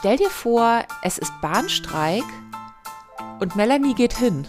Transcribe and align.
stell 0.00 0.16
dir 0.16 0.30
vor, 0.30 0.82
es 1.02 1.18
ist 1.18 1.30
Bahnstreik 1.42 2.24
und 3.38 3.54
Melanie 3.54 3.94
geht 3.94 4.16
hin. 4.16 4.46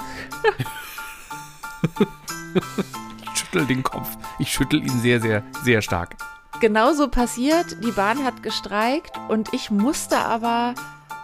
ich 3.33 3.39
schüttel 3.39 3.65
den 3.65 3.83
Kopf. 3.83 4.07
Ich 4.39 4.51
schüttel 4.51 4.81
ihn 4.81 4.99
sehr, 5.01 5.19
sehr, 5.19 5.43
sehr 5.61 5.81
stark. 5.81 6.15
Genauso 6.61 7.09
passiert, 7.09 7.83
die 7.83 7.91
Bahn 7.91 8.23
hat 8.23 8.43
gestreikt 8.43 9.11
und 9.27 9.53
ich 9.53 9.71
musste 9.71 10.19
aber 10.19 10.73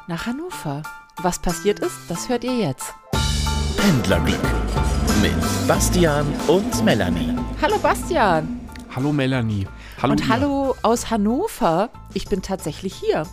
nach 0.07 0.25
Hannover. 0.25 0.83
Was 1.21 1.39
passiert 1.39 1.79
ist, 1.79 1.95
das 2.09 2.27
hört 2.27 2.43
ihr 2.43 2.57
jetzt. 2.57 2.93
Pendlerglück 3.77 4.41
mit 5.21 5.67
Bastian 5.69 6.27
und 6.47 6.83
Melanie. 6.83 7.33
Hallo 7.61 7.77
Bastian. 7.77 8.59
Hallo 8.93 9.13
Melanie. 9.13 9.67
Hallo 10.01 10.11
und 10.11 10.19
ihr. 10.19 10.27
hallo 10.27 10.75
aus 10.81 11.09
Hannover. 11.09 11.89
Ich 12.13 12.25
bin 12.27 12.41
tatsächlich 12.41 12.93
hier. 12.93 13.25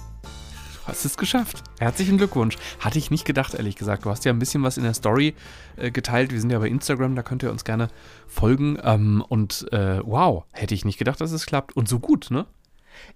Du 0.84 0.88
hast 0.88 1.06
es 1.06 1.16
geschafft. 1.16 1.62
Herzlichen 1.78 2.18
Glückwunsch. 2.18 2.58
Hatte 2.78 2.98
ich 2.98 3.10
nicht 3.10 3.24
gedacht, 3.24 3.54
ehrlich 3.54 3.74
gesagt. 3.74 4.04
Du 4.04 4.10
hast 4.10 4.26
ja 4.26 4.32
ein 4.32 4.38
bisschen 4.38 4.62
was 4.62 4.76
in 4.76 4.84
der 4.84 4.92
Story 4.92 5.34
äh, 5.76 5.90
geteilt. 5.90 6.30
Wir 6.30 6.38
sind 6.38 6.50
ja 6.50 6.58
bei 6.58 6.68
Instagram, 6.68 7.16
da 7.16 7.22
könnt 7.22 7.42
ihr 7.42 7.50
uns 7.50 7.64
gerne 7.64 7.88
folgen. 8.26 8.78
Ähm, 8.82 9.24
und 9.26 9.66
äh, 9.72 10.00
wow, 10.04 10.44
hätte 10.52 10.74
ich 10.74 10.84
nicht 10.84 10.98
gedacht, 10.98 11.22
dass 11.22 11.32
es 11.32 11.46
klappt. 11.46 11.74
Und 11.74 11.88
so 11.88 12.00
gut, 12.00 12.30
ne? 12.30 12.44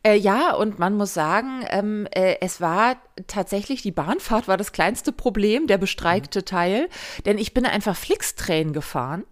Äh, 0.03 0.17
ja, 0.17 0.55
und 0.55 0.79
man 0.79 0.97
muss 0.97 1.13
sagen, 1.13 1.63
ähm, 1.69 2.09
äh, 2.11 2.37
es 2.41 2.63
war 2.63 2.97
tatsächlich, 3.27 3.83
die 3.83 3.93
Bahnfahrt 3.93 4.49
war 4.49 4.57
das 4.57 4.73
kleinste 4.73 5.13
Problem, 5.13 5.67
der 5.67 5.77
bestreikte 5.77 6.41
mhm. 6.41 6.45
Teil, 6.47 6.89
denn 7.27 7.37
ich 7.37 7.53
bin 7.53 7.67
einfach 7.67 7.97
Flixtrain 7.97 8.73
gefahren. 8.73 9.25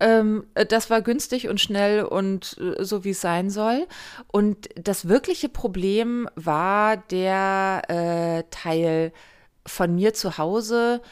Ähm, 0.00 0.46
das 0.54 0.90
war 0.90 1.02
günstig 1.02 1.48
und 1.48 1.60
schnell 1.60 2.02
und 2.02 2.56
äh, 2.58 2.84
so, 2.84 3.04
wie 3.04 3.10
es 3.10 3.20
sein 3.20 3.50
soll. 3.50 3.86
Und 4.32 4.68
das 4.74 5.08
wirkliche 5.08 5.48
Problem 5.48 6.28
war 6.34 6.96
der 6.96 7.82
äh, 7.88 8.44
Teil 8.50 9.12
von 9.66 9.94
mir 9.94 10.14
zu 10.14 10.38
Hause 10.38 11.02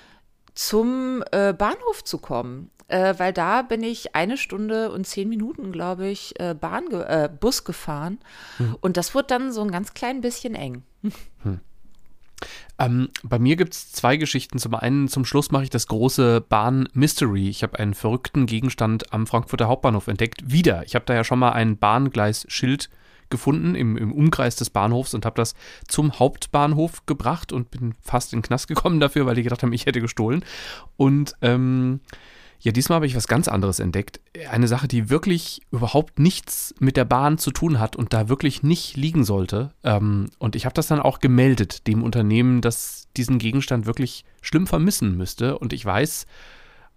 zum 0.55 1.22
äh, 1.30 1.53
Bahnhof 1.53 2.03
zu 2.03 2.19
kommen. 2.19 2.70
Äh, 2.89 3.14
weil 3.19 3.34
da 3.34 3.61
bin 3.61 3.83
ich 3.83 4.17
eine 4.17 4.39
Stunde 4.39 4.91
und 4.91 5.06
zehn 5.06 5.28
Minuten, 5.28 5.73
glaube 5.73 6.08
ich, 6.08 6.41
äh, 6.41 6.55
Bahn 6.55 6.89
ge 6.89 7.02
äh, 7.02 7.28
Bus 7.28 7.64
gefahren. 7.64 8.19
Hm. 8.56 8.77
Und 8.80 8.97
das 8.97 9.14
wurde 9.14 9.27
dann 9.27 9.52
so 9.52 9.61
ein 9.61 9.70
ganz 9.70 9.92
klein 9.92 10.23
bisschen 10.23 10.55
eng. 10.55 10.83
Hm. 11.42 11.61
Ähm, 12.78 13.08
bei 13.22 13.39
mir 13.39 13.56
gibt 13.56 13.75
es 13.75 13.92
zwei 13.92 14.17
Geschichten. 14.17 14.58
Zum 14.58 14.75
einen, 14.75 15.08
zum 15.08 15.25
Schluss 15.25 15.50
mache 15.50 15.64
ich 15.64 15.70
das 15.70 15.89
große 15.89 16.41
Bahn-Mystery. 16.48 17.48
Ich 17.48 17.62
habe 17.62 17.78
einen 17.78 17.95
verrückten 17.95 18.47
Gegenstand 18.47 19.12
am 19.12 19.27
Frankfurter 19.27 19.69
Hauptbahnhof 19.69 20.06
entdeckt. 20.06 20.42
Wieder. 20.50 20.84
Ich 20.84 20.95
habe 20.95 21.05
da 21.05 21.14
ja 21.14 21.25
schon 21.25 21.39
mal 21.39 21.53
ein 21.53 21.77
Bahngleisschild 21.77 22.89
gefunden 23.30 23.75
im, 23.75 23.97
im 23.97 24.12
Umkreis 24.12 24.56
des 24.56 24.70
Bahnhofs 24.70 25.14
und 25.14 25.27
habe 25.27 25.36
das 25.36 25.55
zum 25.86 26.19
Hauptbahnhof 26.19 27.05
gebracht 27.06 27.53
und 27.53 27.70
bin 27.70 27.95
fast 28.00 28.33
in 28.33 28.39
den 28.39 28.45
Knast 28.45 28.69
gekommen 28.69 29.00
dafür, 29.00 29.27
weil 29.27 29.34
die 29.34 29.42
gedacht 29.42 29.62
haben, 29.62 29.73
ich 29.73 29.86
hätte 29.86 30.00
gestohlen. 30.00 30.45
Und 30.97 31.34
ähm, 31.42 32.00
ja, 32.61 32.73
diesmal 32.73 32.97
habe 32.97 33.06
ich 33.06 33.14
was 33.14 33.28
ganz 33.28 33.47
anderes 33.47 33.78
entdeckt. 33.78 34.20
Eine 34.51 34.67
Sache, 34.67 34.89
die 34.89 35.11
wirklich 35.11 35.62
überhaupt 35.70 36.19
nichts 36.19 36.75
mit 36.81 36.97
der 36.97 37.05
Bahn 37.05 37.39
zu 37.39 37.53
tun 37.53 37.78
hat 37.78 37.95
und 37.95 38.12
da 38.12 38.28
wirklich 38.28 38.62
nicht 38.62 38.97
liegen 38.97 39.25
sollte. 39.25 39.73
Ähm, 39.84 40.31
und 40.39 40.56
ich 40.56 40.64
habe 40.64 40.75
das 40.75 40.89
dann 40.89 41.01
auch 41.01 41.20
gemeldet, 41.20 41.86
dem 41.86 42.03
Unternehmen, 42.03 42.61
das 42.61 43.06
diesen 43.17 43.39
Gegenstand 43.39 43.86
wirklich 43.86 44.25
schlimm 44.41 44.67
vermissen 44.67 45.17
müsste. 45.17 45.59
Und 45.59 45.73
ich 45.73 45.84
weiß 45.84 46.27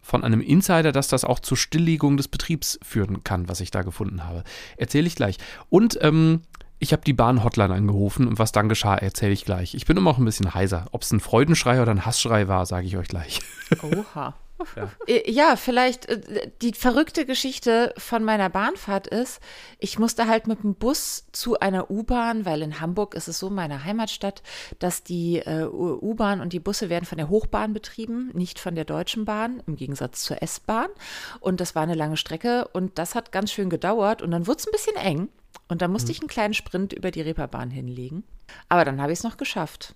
von 0.01 0.23
einem 0.23 0.41
Insider, 0.41 0.91
dass 0.91 1.07
das 1.07 1.23
auch 1.23 1.39
zur 1.39 1.57
Stilllegung 1.57 2.17
des 2.17 2.27
Betriebs 2.27 2.79
führen 2.81 3.23
kann, 3.23 3.47
was 3.47 3.59
ich 3.61 3.69
da 3.69 3.83
gefunden 3.83 4.23
habe. 4.23 4.43
Erzähle 4.77 5.05
ich 5.05 5.15
gleich. 5.15 5.37
Und 5.69 5.99
ähm, 6.01 6.41
ich 6.81 6.93
habe 6.93 7.03
die 7.03 7.13
Bahn-Hotline 7.13 7.73
angerufen 7.73 8.27
und 8.27 8.39
was 8.39 8.51
dann 8.51 8.67
geschah, 8.67 8.95
erzähle 8.95 9.33
ich 9.33 9.45
gleich. 9.45 9.75
Ich 9.75 9.85
bin 9.85 9.97
immer 9.97 10.09
auch 10.09 10.17
ein 10.17 10.25
bisschen 10.25 10.55
heiser. 10.55 10.87
Ob 10.91 11.03
es 11.03 11.11
ein 11.11 11.19
Freudenschrei 11.19 11.79
oder 11.79 11.91
ein 11.91 12.07
Hassschrei 12.07 12.47
war, 12.47 12.65
sage 12.65 12.87
ich 12.87 12.97
euch 12.97 13.07
gleich. 13.07 13.39
Oha. 13.83 14.33
Ja. 14.75 14.89
Äh, 15.07 15.31
ja, 15.31 15.55
vielleicht 15.57 16.07
äh, 16.07 16.51
die 16.61 16.73
verrückte 16.73 17.25
Geschichte 17.27 17.93
von 17.97 18.23
meiner 18.23 18.49
Bahnfahrt 18.49 19.07
ist, 19.07 19.41
ich 19.77 19.99
musste 19.99 20.27
halt 20.27 20.47
mit 20.47 20.63
dem 20.63 20.73
Bus 20.73 21.27
zu 21.31 21.59
einer 21.59 21.91
U-Bahn, 21.91 22.45
weil 22.45 22.63
in 22.63 22.79
Hamburg 22.79 23.13
ist 23.13 23.27
es 23.27 23.37
so, 23.37 23.51
meine 23.51 23.83
Heimatstadt, 23.83 24.41
dass 24.79 25.03
die 25.03 25.37
äh, 25.37 25.65
U-Bahn 25.65 26.41
und 26.41 26.51
die 26.51 26.59
Busse 26.59 26.89
werden 26.89 27.05
von 27.05 27.19
der 27.19 27.29
Hochbahn 27.29 27.73
betrieben, 27.73 28.31
nicht 28.33 28.59
von 28.59 28.73
der 28.73 28.85
Deutschen 28.85 29.25
Bahn, 29.25 29.61
im 29.67 29.75
Gegensatz 29.75 30.23
zur 30.23 30.41
S-Bahn. 30.41 30.89
Und 31.39 31.61
das 31.61 31.75
war 31.75 31.83
eine 31.83 31.95
lange 31.95 32.17
Strecke 32.17 32.67
und 32.73 32.97
das 32.97 33.13
hat 33.13 33.31
ganz 33.31 33.51
schön 33.51 33.69
gedauert 33.69 34.23
und 34.23 34.31
dann 34.31 34.47
wurde 34.47 34.57
es 34.59 34.67
ein 34.67 34.71
bisschen 34.71 34.95
eng. 34.95 35.29
Und 35.67 35.81
dann 35.81 35.91
musste 35.91 36.07
mhm. 36.07 36.11
ich 36.11 36.19
einen 36.21 36.29
kleinen 36.29 36.53
Sprint 36.53 36.93
über 36.93 37.11
die 37.11 37.21
Reeperbahn 37.21 37.71
hinlegen. 37.71 38.23
Aber 38.69 38.85
dann 38.85 39.01
habe 39.01 39.11
ich 39.11 39.19
es 39.19 39.23
noch 39.23 39.37
geschafft. 39.37 39.95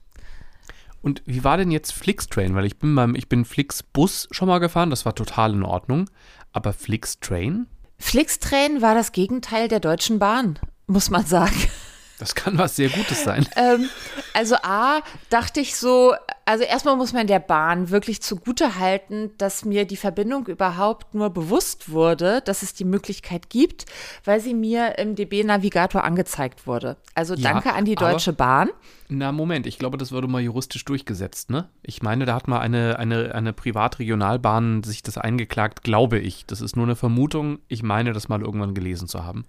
Und 1.02 1.22
wie 1.26 1.44
war 1.44 1.58
denn 1.58 1.70
jetzt 1.70 1.92
Flixtrain? 1.94 2.56
Weil 2.56 2.66
ich 2.66 2.80
bin 2.80 2.96
beim, 2.96 3.14
ich 3.14 3.30
bin 3.30 3.46
Flixbus 3.46 4.28
schon 4.32 4.48
mal 4.48 4.60
gefahren, 4.60 4.90
das 4.90 5.06
war 5.06 5.14
total 5.14 5.54
in 5.54 5.64
Ordnung. 5.64 6.10
Aber 6.52 6.74
Flixtrain? 6.74 7.68
Flixtrain 8.00 8.82
war 8.82 8.96
das 8.96 9.12
Gegenteil 9.12 9.68
der 9.68 9.80
Deutschen 9.80 10.20
Bahn, 10.20 10.60
muss 10.88 11.10
man 11.10 11.26
sagen. 11.26 11.56
Das 12.18 12.34
kann 12.34 12.58
was 12.58 12.78
sehr 12.78 12.90
Gutes 12.90 13.24
sein. 13.24 13.46
ähm, 13.56 13.90
also 14.34 14.56
A, 14.64 15.02
dachte 15.30 15.60
ich 15.60 15.76
so, 15.76 16.16
also 16.46 16.64
erstmal 16.64 16.96
muss 16.96 17.12
man 17.12 17.26
der 17.26 17.40
Bahn 17.40 17.90
wirklich 17.90 18.22
zugute 18.22 18.80
halten, 18.80 19.32
dass 19.40 19.66
mir 19.66 19.86
die 19.86 19.98
Verbindung 19.98 20.46
überhaupt 20.46 21.16
nur 21.16 21.32
bewusst 21.32 21.90
wurde, 21.92 22.42
dass 22.42 22.62
es 22.62 22.76
die 22.76 22.86
Möglichkeit 22.86 23.50
gibt, 23.50 23.88
weil 24.24 24.40
sie 24.40 24.54
mir 24.54 25.00
im 25.00 25.16
DB-Navigator 25.16 26.04
angezeigt 26.04 26.68
wurde. 26.68 26.98
Also 27.16 27.34
ja, 27.34 27.52
danke 27.52 27.74
an 27.74 27.86
die 27.86 27.96
Deutsche 27.96 28.32
Bahn. 28.32 28.70
Na, 29.10 29.32
Moment, 29.32 29.66
ich 29.66 29.80
glaube, 29.80 29.98
das 29.98 30.12
wurde 30.12 30.28
mal 30.28 30.42
juristisch 30.42 30.86
durchgesetzt, 30.86 31.50
ne? 31.50 31.70
Ich 31.82 32.04
meine, 32.04 32.26
da 32.26 32.36
hat 32.36 32.48
mal 32.48 32.60
eine, 32.60 33.00
eine, 33.00 33.34
eine 33.34 33.52
Privatregionalbahn 33.52 34.84
sich 34.84 35.02
das 35.02 35.18
eingeklagt, 35.18 35.84
glaube 35.84 36.20
ich. 36.20 36.46
Das 36.46 36.62
ist 36.62 36.76
nur 36.76 36.86
eine 36.86 36.96
Vermutung. 36.96 37.60
Ich 37.68 37.82
meine, 37.82 38.14
das 38.14 38.30
mal 38.30 38.42
irgendwann 38.42 38.76
gelesen 38.76 39.08
zu 39.08 39.24
haben. 39.24 39.46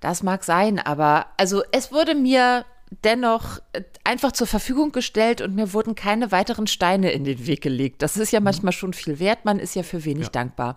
Das 0.00 0.22
mag 0.22 0.44
sein, 0.44 0.78
aber 0.78 1.26
also 1.36 1.62
es 1.72 1.92
wurde 1.92 2.14
mir 2.14 2.64
dennoch 3.04 3.58
äh, 3.72 3.82
einfach 4.04 4.32
zur 4.32 4.46
Verfügung 4.46 4.92
gestellt 4.92 5.40
und 5.40 5.54
mir 5.54 5.72
wurden 5.72 5.94
keine 5.94 6.32
weiteren 6.32 6.66
Steine 6.66 7.12
in 7.12 7.24
den 7.24 7.46
Weg 7.46 7.62
gelegt. 7.62 8.02
Das 8.02 8.16
ist 8.16 8.32
ja 8.32 8.40
mhm. 8.40 8.44
manchmal 8.44 8.72
schon 8.72 8.92
viel 8.92 9.18
wert, 9.18 9.44
man 9.44 9.58
ist 9.58 9.74
ja 9.74 9.82
für 9.82 10.04
wenig 10.04 10.26
ja. 10.26 10.30
dankbar. 10.30 10.76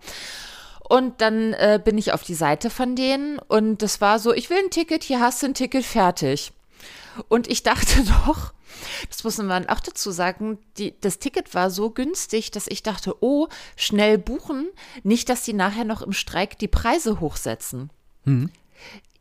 Und 0.88 1.22
dann 1.22 1.54
äh, 1.54 1.80
bin 1.84 1.98
ich 1.98 2.12
auf 2.12 2.24
die 2.24 2.36
Seite 2.36 2.70
von 2.70 2.96
denen 2.96 3.40
und 3.40 3.82
das 3.82 4.02
war 4.02 4.20
so, 4.20 4.34
ich 4.34 4.50
will 4.50 4.58
ein 4.58 4.70
Ticket, 4.70 5.04
hier 5.04 5.22
hast 5.22 5.42
du 5.42 5.48
ein 5.48 5.54
Ticket, 5.54 5.86
fertig. 5.86 6.52
Und 7.30 7.48
ich 7.48 7.64
dachte 7.64 8.04
doch, 8.26 8.54
das 9.10 9.24
muss 9.24 9.38
man 9.38 9.70
auch 9.70 9.80
dazu 9.80 10.12
sagen, 10.12 10.60
die, 10.78 11.00
das 11.00 11.20
Ticket 11.20 11.54
war 11.54 11.70
so 11.70 11.90
günstig, 11.90 12.52
dass 12.52 12.68
ich 12.68 12.84
dachte, 12.84 13.16
oh, 13.22 13.48
schnell 13.76 14.18
buchen, 14.18 14.68
nicht, 15.04 15.30
dass 15.30 15.44
die 15.44 15.54
nachher 15.54 15.86
noch 15.86 16.02
im 16.02 16.14
Streik 16.14 16.58
die 16.60 16.68
Preise 16.68 17.20
hochsetzen. 17.20 17.90
Mhm. 18.26 18.52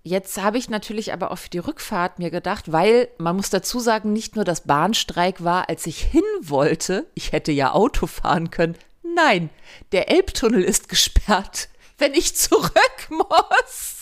Jetzt 0.05 0.43
habe 0.43 0.59
ich 0.59 0.69
natürlich 0.69 1.13
aber 1.13 1.31
auch 1.31 1.39
für 1.39 1.51
die 1.51 1.59
Rückfahrt 1.59 2.19
mir 2.19 2.31
gedacht, 2.31 2.73
weil 2.73 3.09
man 3.19 3.37
muss 3.37 3.51
dazu 3.51 3.79
sagen, 3.79 4.13
nicht 4.13 4.35
nur 4.35 4.45
das 4.45 4.63
Bahnstreik 4.63 5.45
war, 5.45 5.69
als 5.69 5.87
ich 5.87 6.01
hin 6.01 6.25
wollte, 6.41 7.07
ich 7.15 7.31
hätte 7.31 7.53
ja 7.53 7.73
Auto 7.73 8.09
fahren 8.09 8.51
können. 8.51 8.77
Nein, 9.15 9.51
der 9.93 10.11
Elbtunnel 10.11 10.65
ist 10.65 10.89
gesperrt, 10.89 11.69
wenn 11.99 12.15
ich 12.15 12.35
zurück 12.35 13.09
muss. 13.11 14.02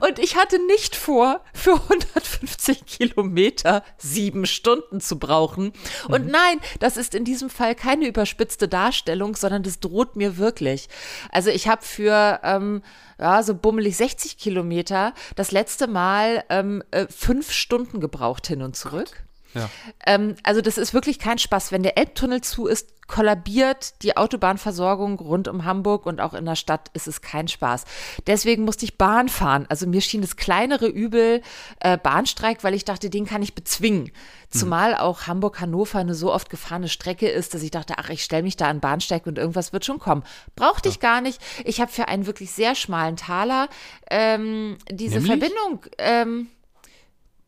Und 0.00 0.18
ich 0.18 0.36
hatte 0.36 0.64
nicht 0.66 0.96
vor, 0.96 1.42
für 1.54 1.74
150 1.74 2.86
Kilometer 2.86 3.82
sieben 3.98 4.46
Stunden 4.46 5.00
zu 5.00 5.18
brauchen. 5.18 5.72
Und 6.08 6.26
mhm. 6.26 6.30
nein, 6.32 6.60
das 6.78 6.96
ist 6.96 7.14
in 7.14 7.24
diesem 7.24 7.50
Fall 7.50 7.74
keine 7.74 8.06
überspitzte 8.06 8.68
Darstellung, 8.68 9.36
sondern 9.36 9.62
das 9.62 9.80
droht 9.80 10.16
mir 10.16 10.36
wirklich. 10.36 10.88
Also 11.30 11.50
ich 11.50 11.68
habe 11.68 11.82
für 11.82 12.40
ähm, 12.42 12.82
ja, 13.18 13.42
so 13.42 13.54
bummelig 13.54 13.96
60 13.96 14.38
Kilometer 14.38 15.14
das 15.36 15.50
letzte 15.50 15.86
Mal 15.86 16.44
ähm, 16.48 16.82
äh, 16.90 17.06
fünf 17.08 17.52
Stunden 17.52 18.00
gebraucht 18.00 18.46
hin 18.46 18.62
und 18.62 18.76
zurück. 18.76 19.24
Ja. 19.54 19.68
Ähm, 20.06 20.36
also 20.42 20.60
das 20.60 20.78
ist 20.78 20.94
wirklich 20.94 21.18
kein 21.18 21.38
Spaß. 21.38 21.72
Wenn 21.72 21.82
der 21.82 21.98
Elbtunnel 21.98 22.40
zu 22.40 22.66
ist, 22.66 22.88
kollabiert 23.10 24.02
die 24.02 24.16
Autobahnversorgung 24.16 25.18
rund 25.18 25.48
um 25.48 25.64
Hamburg 25.64 26.06
und 26.06 26.20
auch 26.20 26.32
in 26.32 26.44
der 26.44 26.54
Stadt 26.54 26.90
ist 26.94 27.08
es 27.08 27.20
kein 27.20 27.48
Spaß. 27.48 27.84
Deswegen 28.28 28.64
musste 28.64 28.84
ich 28.84 28.98
Bahn 28.98 29.28
fahren. 29.28 29.66
Also 29.68 29.88
mir 29.88 30.00
schien 30.00 30.20
das 30.20 30.36
kleinere 30.36 30.86
Übel 30.86 31.42
äh, 31.80 31.98
Bahnstreik, 31.98 32.62
weil 32.62 32.72
ich 32.72 32.84
dachte, 32.84 33.10
den 33.10 33.26
kann 33.26 33.42
ich 33.42 33.54
bezwingen. 33.56 34.06
Hm. 34.06 34.12
Zumal 34.50 34.94
auch 34.94 35.26
Hamburg-Hannover 35.26 35.98
eine 35.98 36.14
so 36.14 36.32
oft 36.32 36.50
gefahrene 36.50 36.88
Strecke 36.88 37.28
ist, 37.28 37.52
dass 37.52 37.62
ich 37.62 37.72
dachte, 37.72 37.94
ach, 37.98 38.10
ich 38.10 38.22
stelle 38.22 38.44
mich 38.44 38.56
da 38.56 38.68
an 38.68 38.78
Bahnsteig 38.78 39.26
und 39.26 39.38
irgendwas 39.38 39.72
wird 39.72 39.84
schon 39.84 39.98
kommen. 39.98 40.22
Brauchte 40.54 40.88
ja. 40.88 40.92
ich 40.92 41.00
gar 41.00 41.20
nicht. 41.20 41.40
Ich 41.64 41.80
habe 41.80 41.90
für 41.90 42.06
einen 42.06 42.26
wirklich 42.26 42.52
sehr 42.52 42.76
schmalen 42.76 43.16
Taler 43.16 43.68
ähm, 44.08 44.78
diese 44.88 45.18
Nämlich? 45.18 45.40
Verbindung 45.40 45.84
ähm, 45.98 46.46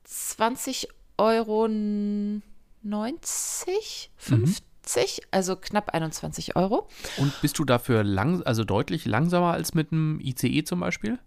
20 0.05 0.89
Euro. 0.89 1.02
Euro 1.19 1.69
90, 1.69 4.11
50, 4.17 5.21
mhm. 5.23 5.29
also 5.31 5.57
knapp 5.57 5.91
21 5.91 6.57
Euro. 6.57 6.89
Und 7.19 7.41
bist 7.41 7.59
du 7.59 7.65
dafür 7.65 8.05
lang, 8.05 8.43
also 8.43 8.65
deutlich 8.65 9.07
langsamer 9.07 9.53
als 9.53 9.75
mit 9.75 9.93
einem 9.93 10.21
ICE 10.21 10.65
zum 10.65 10.81
Beispiel? 10.81 11.19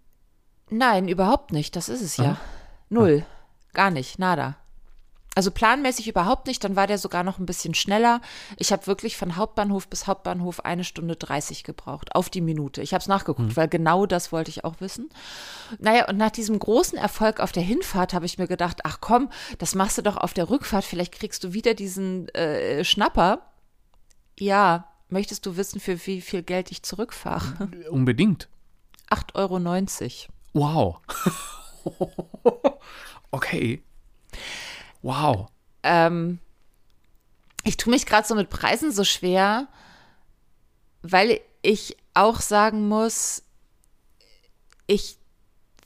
Nein, 0.70 1.08
überhaupt 1.08 1.52
nicht. 1.52 1.76
Das 1.76 1.88
ist 1.88 2.02
es 2.02 2.16
ja. 2.16 2.32
Ah. 2.32 2.40
Null. 2.88 3.24
Ah. 3.24 3.30
Gar 3.72 3.90
nicht. 3.90 4.18
Nada. 4.18 4.56
Also 5.36 5.50
planmäßig 5.50 6.08
überhaupt 6.08 6.46
nicht, 6.46 6.64
dann 6.64 6.76
war 6.76 6.86
der 6.86 6.96
sogar 6.96 7.22
noch 7.22 7.38
ein 7.38 7.44
bisschen 7.44 7.74
schneller. 7.74 8.22
Ich 8.56 8.72
habe 8.72 8.86
wirklich 8.86 9.18
von 9.18 9.36
Hauptbahnhof 9.36 9.86
bis 9.86 10.06
Hauptbahnhof 10.06 10.64
eine 10.64 10.82
Stunde 10.82 11.14
30 11.14 11.62
gebraucht, 11.62 12.14
auf 12.14 12.30
die 12.30 12.40
Minute. 12.40 12.80
Ich 12.80 12.94
habe 12.94 13.02
es 13.02 13.06
nachgeguckt, 13.06 13.50
mhm. 13.50 13.56
weil 13.56 13.68
genau 13.68 14.06
das 14.06 14.32
wollte 14.32 14.48
ich 14.48 14.64
auch 14.64 14.80
wissen. 14.80 15.10
Naja, 15.78 16.08
und 16.08 16.16
nach 16.16 16.30
diesem 16.30 16.58
großen 16.58 16.96
Erfolg 16.96 17.40
auf 17.40 17.52
der 17.52 17.62
Hinfahrt 17.62 18.14
habe 18.14 18.24
ich 18.24 18.38
mir 18.38 18.46
gedacht, 18.46 18.80
ach 18.84 19.02
komm, 19.02 19.28
das 19.58 19.74
machst 19.74 19.98
du 19.98 20.02
doch 20.02 20.16
auf 20.16 20.32
der 20.32 20.48
Rückfahrt, 20.48 20.86
vielleicht 20.86 21.12
kriegst 21.12 21.44
du 21.44 21.52
wieder 21.52 21.74
diesen 21.74 22.30
äh, 22.30 22.82
Schnapper. 22.82 23.42
Ja, 24.38 24.88
möchtest 25.10 25.44
du 25.44 25.58
wissen, 25.58 25.80
für 25.80 26.06
wie 26.06 26.22
viel 26.22 26.44
Geld 26.44 26.70
ich 26.70 26.82
zurückfahre? 26.82 27.68
Unbedingt. 27.90 28.48
8,90 29.10 30.28
Euro. 30.54 30.54
Wow. 30.54 31.00
okay. 33.30 33.82
Wow. 35.06 35.46
Ähm, 35.84 36.40
ich 37.62 37.76
tue 37.76 37.92
mich 37.92 38.06
gerade 38.06 38.26
so 38.26 38.34
mit 38.34 38.50
Preisen 38.50 38.90
so 38.90 39.04
schwer, 39.04 39.68
weil 41.02 41.40
ich 41.62 41.96
auch 42.12 42.40
sagen 42.40 42.88
muss, 42.88 43.44
ich 44.88 45.16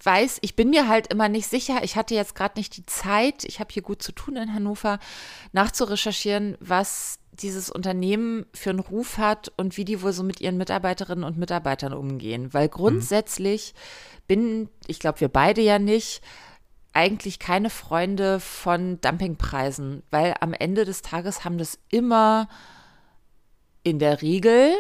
weiß, 0.03 0.39
ich 0.41 0.57
bin 0.57 0.71
mir 0.71 0.89
halt 0.89 1.09
immer 1.09 1.29
nicht 1.29 1.49
sicher. 1.49 1.85
Ich 1.85 1.97
hatte 1.97 2.15
jetzt 2.15 2.35
gerade 2.35 2.59
nicht 2.59 2.79
die 2.79 2.87
Zeit, 2.87 3.45
ich 3.45 3.61
habe 3.61 3.71
hier 3.71 3.83
gut 3.83 4.03
zu 4.03 4.13
tun 4.13 4.37
in 4.37 4.55
Hannover, 4.55 4.99
nachzurecherchieren, 5.53 6.57
was 6.59 7.19
dieses 7.33 7.71
Unternehmen 7.71 8.47
für 8.55 8.71
einen 8.71 8.79
Ruf 8.79 9.19
hat 9.19 9.53
und 9.59 9.77
wie 9.77 9.85
die 9.85 10.01
wohl 10.01 10.15
so 10.15 10.23
mit 10.23 10.41
ihren 10.41 10.57
Mitarbeiterinnen 10.57 11.25
und 11.25 11.37
Mitarbeitern 11.37 11.93
umgehen. 11.93 12.55
Weil 12.55 12.69
mhm. 12.69 12.73
grundsätzlich 12.73 13.75
mhm. 13.75 14.23
bin, 14.29 14.69
ich 14.87 14.99
glaube, 14.99 15.21
wir 15.21 15.29
beide 15.29 15.61
ja 15.61 15.79
nicht, 15.79 16.23
eigentlich 16.93 17.39
keine 17.39 17.71
Freunde 17.71 18.41
von 18.41 19.01
Dumpingpreisen, 19.01 20.03
weil 20.11 20.35
am 20.41 20.53
Ende 20.53 20.85
des 20.85 21.03
Tages 21.03 21.45
haben 21.45 21.59
das 21.59 21.79
immer 21.91 22.49
in 23.83 23.99
der 23.99 24.23
Regel 24.23 24.73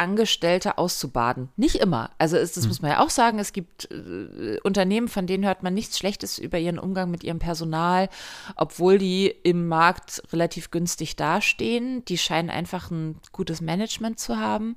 Angestellte 0.00 0.78
auszubaden. 0.78 1.50
Nicht 1.56 1.76
immer. 1.76 2.10
Also 2.16 2.38
ist, 2.38 2.56
das 2.56 2.64
hm. 2.64 2.68
muss 2.68 2.82
man 2.82 2.90
ja 2.92 3.00
auch 3.00 3.10
sagen, 3.10 3.38
es 3.38 3.52
gibt 3.52 3.90
äh, 3.90 4.58
Unternehmen, 4.64 5.08
von 5.08 5.26
denen 5.26 5.44
hört 5.44 5.62
man 5.62 5.74
nichts 5.74 5.98
Schlechtes 5.98 6.38
über 6.38 6.58
ihren 6.58 6.78
Umgang 6.78 7.10
mit 7.10 7.22
ihrem 7.22 7.38
Personal, 7.38 8.08
obwohl 8.56 8.96
die 8.96 9.26
im 9.26 9.68
Markt 9.68 10.22
relativ 10.32 10.70
günstig 10.70 11.16
dastehen. 11.16 12.02
Die 12.06 12.16
scheinen 12.16 12.48
einfach 12.48 12.90
ein 12.90 13.20
gutes 13.30 13.60
Management 13.60 14.18
zu 14.18 14.38
haben. 14.38 14.76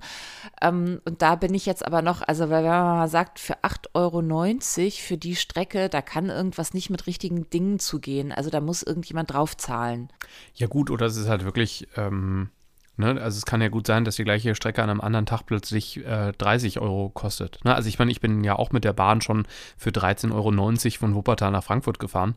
Ähm, 0.61 0.99
und 1.05 1.21
da 1.21 1.35
bin 1.35 1.53
ich 1.53 1.65
jetzt 1.65 1.85
aber 1.85 2.01
noch, 2.01 2.21
also 2.21 2.49
weil 2.49 2.63
wenn 2.63 2.71
man 2.71 2.97
mal 2.97 3.07
sagt, 3.07 3.39
für 3.39 3.63
8,90 3.63 3.93
Euro 3.93 4.91
für 4.91 5.17
die 5.17 5.37
Strecke, 5.37 5.87
da 5.87 6.01
kann 6.01 6.29
irgendwas 6.29 6.73
nicht 6.73 6.89
mit 6.89 7.07
richtigen 7.07 7.49
Dingen 7.49 7.79
zugehen. 7.79 8.33
Also 8.33 8.49
da 8.49 8.59
muss 8.59 8.83
irgendjemand 8.83 9.31
draufzahlen. 9.31 10.09
Ja 10.53 10.67
gut, 10.67 10.91
oder 10.91 11.05
es 11.05 11.15
ist 11.15 11.29
halt 11.29 11.45
wirklich 11.45 11.87
ähm 11.95 12.49
Ne? 12.98 13.19
Also 13.22 13.38
es 13.38 13.45
kann 13.45 13.62
ja 13.62 13.69
gut 13.69 13.88
sein, 13.88 14.06
dass 14.06 14.16
die 14.16 14.24
gleiche 14.24 14.54
Strecke 14.56 14.84
an 14.84 14.90
einem 14.90 15.01
anderen 15.01 15.25
Tag 15.25 15.45
plötzlich 15.45 16.06
äh, 16.06 16.31
30 16.34 16.80
Euro 16.80 17.10
kostet. 17.10 17.60
Ne? 17.63 17.74
Also 17.74 17.90
ich 17.90 17.98
meine, 18.00 18.12
ich 18.12 18.22
bin 18.22 18.44
ja 18.44 18.56
auch 18.56 18.72
mit 18.72 18.84
der 18.84 18.94
Bahn 18.94 19.22
schon 19.22 19.48
für 19.78 19.90
13,90 19.90 20.31
Euro 20.34 21.00
von 21.00 21.16
Wuppertal 21.16 21.51
nach 21.51 21.63
Frankfurt 21.63 22.00
gefahren. 22.00 22.36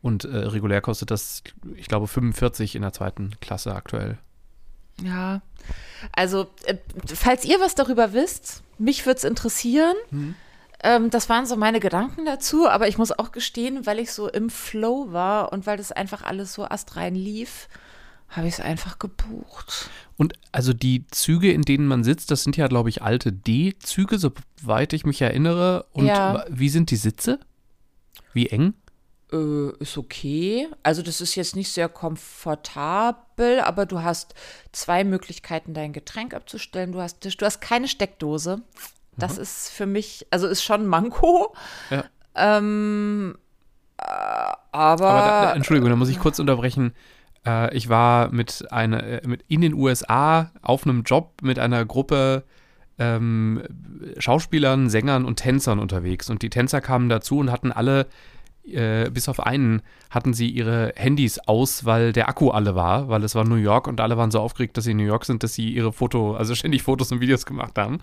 Und 0.00 0.24
äh, 0.24 0.36
regulär 0.36 0.80
kostet 0.80 1.10
das, 1.10 1.42
ich 1.74 1.88
glaube, 1.88 2.06
45 2.06 2.76
in 2.76 2.82
der 2.82 2.92
zweiten 2.92 3.32
Klasse 3.40 3.74
aktuell. 3.74 4.18
Ja, 5.02 5.42
also 6.12 6.48
äh, 6.64 6.76
falls 7.14 7.44
ihr 7.44 7.60
was 7.60 7.74
darüber 7.74 8.12
wisst, 8.12 8.62
mich 8.78 9.06
würde 9.06 9.18
es 9.18 9.24
interessieren. 9.24 9.96
Mhm. 10.10 10.34
Ähm, 10.80 11.10
das 11.10 11.28
waren 11.28 11.46
so 11.46 11.56
meine 11.56 11.80
Gedanken 11.80 12.24
dazu, 12.24 12.68
aber 12.68 12.86
ich 12.86 12.98
muss 12.98 13.10
auch 13.10 13.32
gestehen, 13.32 13.86
weil 13.86 13.98
ich 13.98 14.12
so 14.12 14.28
im 14.28 14.50
Flow 14.50 15.12
war 15.12 15.52
und 15.52 15.66
weil 15.66 15.76
das 15.76 15.90
einfach 15.90 16.22
alles 16.22 16.54
so 16.54 16.64
astrein 16.64 17.16
lief, 17.16 17.68
habe 18.28 18.46
ich 18.46 18.54
es 18.54 18.60
einfach 18.60 18.98
gebucht. 18.98 19.90
Und 20.16 20.34
also 20.52 20.72
die 20.72 21.06
Züge, 21.08 21.52
in 21.52 21.62
denen 21.62 21.86
man 21.86 22.04
sitzt, 22.04 22.30
das 22.30 22.42
sind 22.42 22.56
ja, 22.56 22.66
glaube 22.66 22.88
ich, 22.88 23.02
alte 23.02 23.32
D-Züge, 23.32 24.18
soweit 24.18 24.92
ich 24.92 25.06
mich 25.06 25.22
erinnere. 25.22 25.86
Und 25.92 26.06
ja. 26.06 26.44
wie 26.50 26.68
sind 26.68 26.90
die 26.90 26.96
Sitze? 26.96 27.40
Wie 28.32 28.48
eng? 28.48 28.74
Äh, 29.32 29.70
ist 29.78 29.96
okay. 29.96 30.68
Also 30.82 31.02
das 31.02 31.20
ist 31.20 31.34
jetzt 31.34 31.56
nicht 31.56 31.70
sehr 31.70 31.88
komfortabel, 31.88 33.60
aber 33.60 33.86
du 33.86 34.02
hast 34.02 34.34
zwei 34.72 35.04
Möglichkeiten, 35.04 35.74
dein 35.74 35.92
Getränk 35.92 36.34
abzustellen. 36.34 36.92
Du 36.92 37.00
hast, 37.00 37.24
du 37.24 37.46
hast 37.46 37.60
keine 37.60 37.88
Steckdose. 37.88 38.62
Das 39.16 39.36
mhm. 39.36 39.42
ist 39.42 39.70
für 39.70 39.86
mich, 39.86 40.26
also 40.30 40.46
ist 40.46 40.62
schon 40.62 40.86
Manko. 40.86 41.54
Ja. 41.90 42.04
Ähm, 42.34 43.36
äh, 43.98 44.02
aber. 44.02 45.08
aber 45.10 45.46
da, 45.46 45.54
Entschuldigung, 45.54 45.90
da 45.90 45.96
muss 45.96 46.08
ich 46.08 46.20
kurz 46.20 46.38
unterbrechen. 46.38 46.94
Äh, 47.48 47.74
ich 47.76 47.88
war 47.88 48.30
mit 48.30 48.70
einer, 48.70 49.02
äh, 49.02 49.26
mit 49.26 49.44
in 49.48 49.60
den 49.60 49.74
USA 49.74 50.52
auf 50.62 50.84
einem 50.86 51.02
Job 51.02 51.40
mit 51.42 51.58
einer 51.58 51.84
Gruppe 51.84 52.44
ähm, 52.98 53.62
Schauspielern, 54.18 54.90
Sängern 54.90 55.24
und 55.24 55.36
Tänzern 55.36 55.78
unterwegs. 55.78 56.30
Und 56.30 56.42
die 56.42 56.50
Tänzer 56.50 56.80
kamen 56.80 57.08
dazu 57.08 57.38
und 57.38 57.50
hatten 57.50 57.72
alle, 57.72 58.06
äh, 58.66 59.08
bis 59.10 59.28
auf 59.28 59.40
einen, 59.40 59.82
hatten 60.10 60.34
sie 60.34 60.50
ihre 60.50 60.92
Handys 60.96 61.38
aus, 61.38 61.84
weil 61.84 62.12
der 62.12 62.28
Akku 62.28 62.50
alle 62.50 62.74
war, 62.74 63.08
weil 63.08 63.22
es 63.22 63.34
war 63.34 63.44
New 63.44 63.54
York 63.54 63.86
und 63.86 64.00
alle 64.00 64.16
waren 64.16 64.30
so 64.30 64.40
aufgeregt, 64.40 64.76
dass 64.76 64.84
sie 64.84 64.90
in 64.90 64.96
New 64.96 65.04
York 65.04 65.24
sind, 65.24 65.42
dass 65.42 65.54
sie 65.54 65.70
ihre 65.70 65.92
Foto, 65.92 66.34
also 66.34 66.54
ständig 66.54 66.82
Fotos 66.82 67.12
und 67.12 67.20
Videos 67.20 67.46
gemacht 67.46 67.78
haben. 67.78 68.00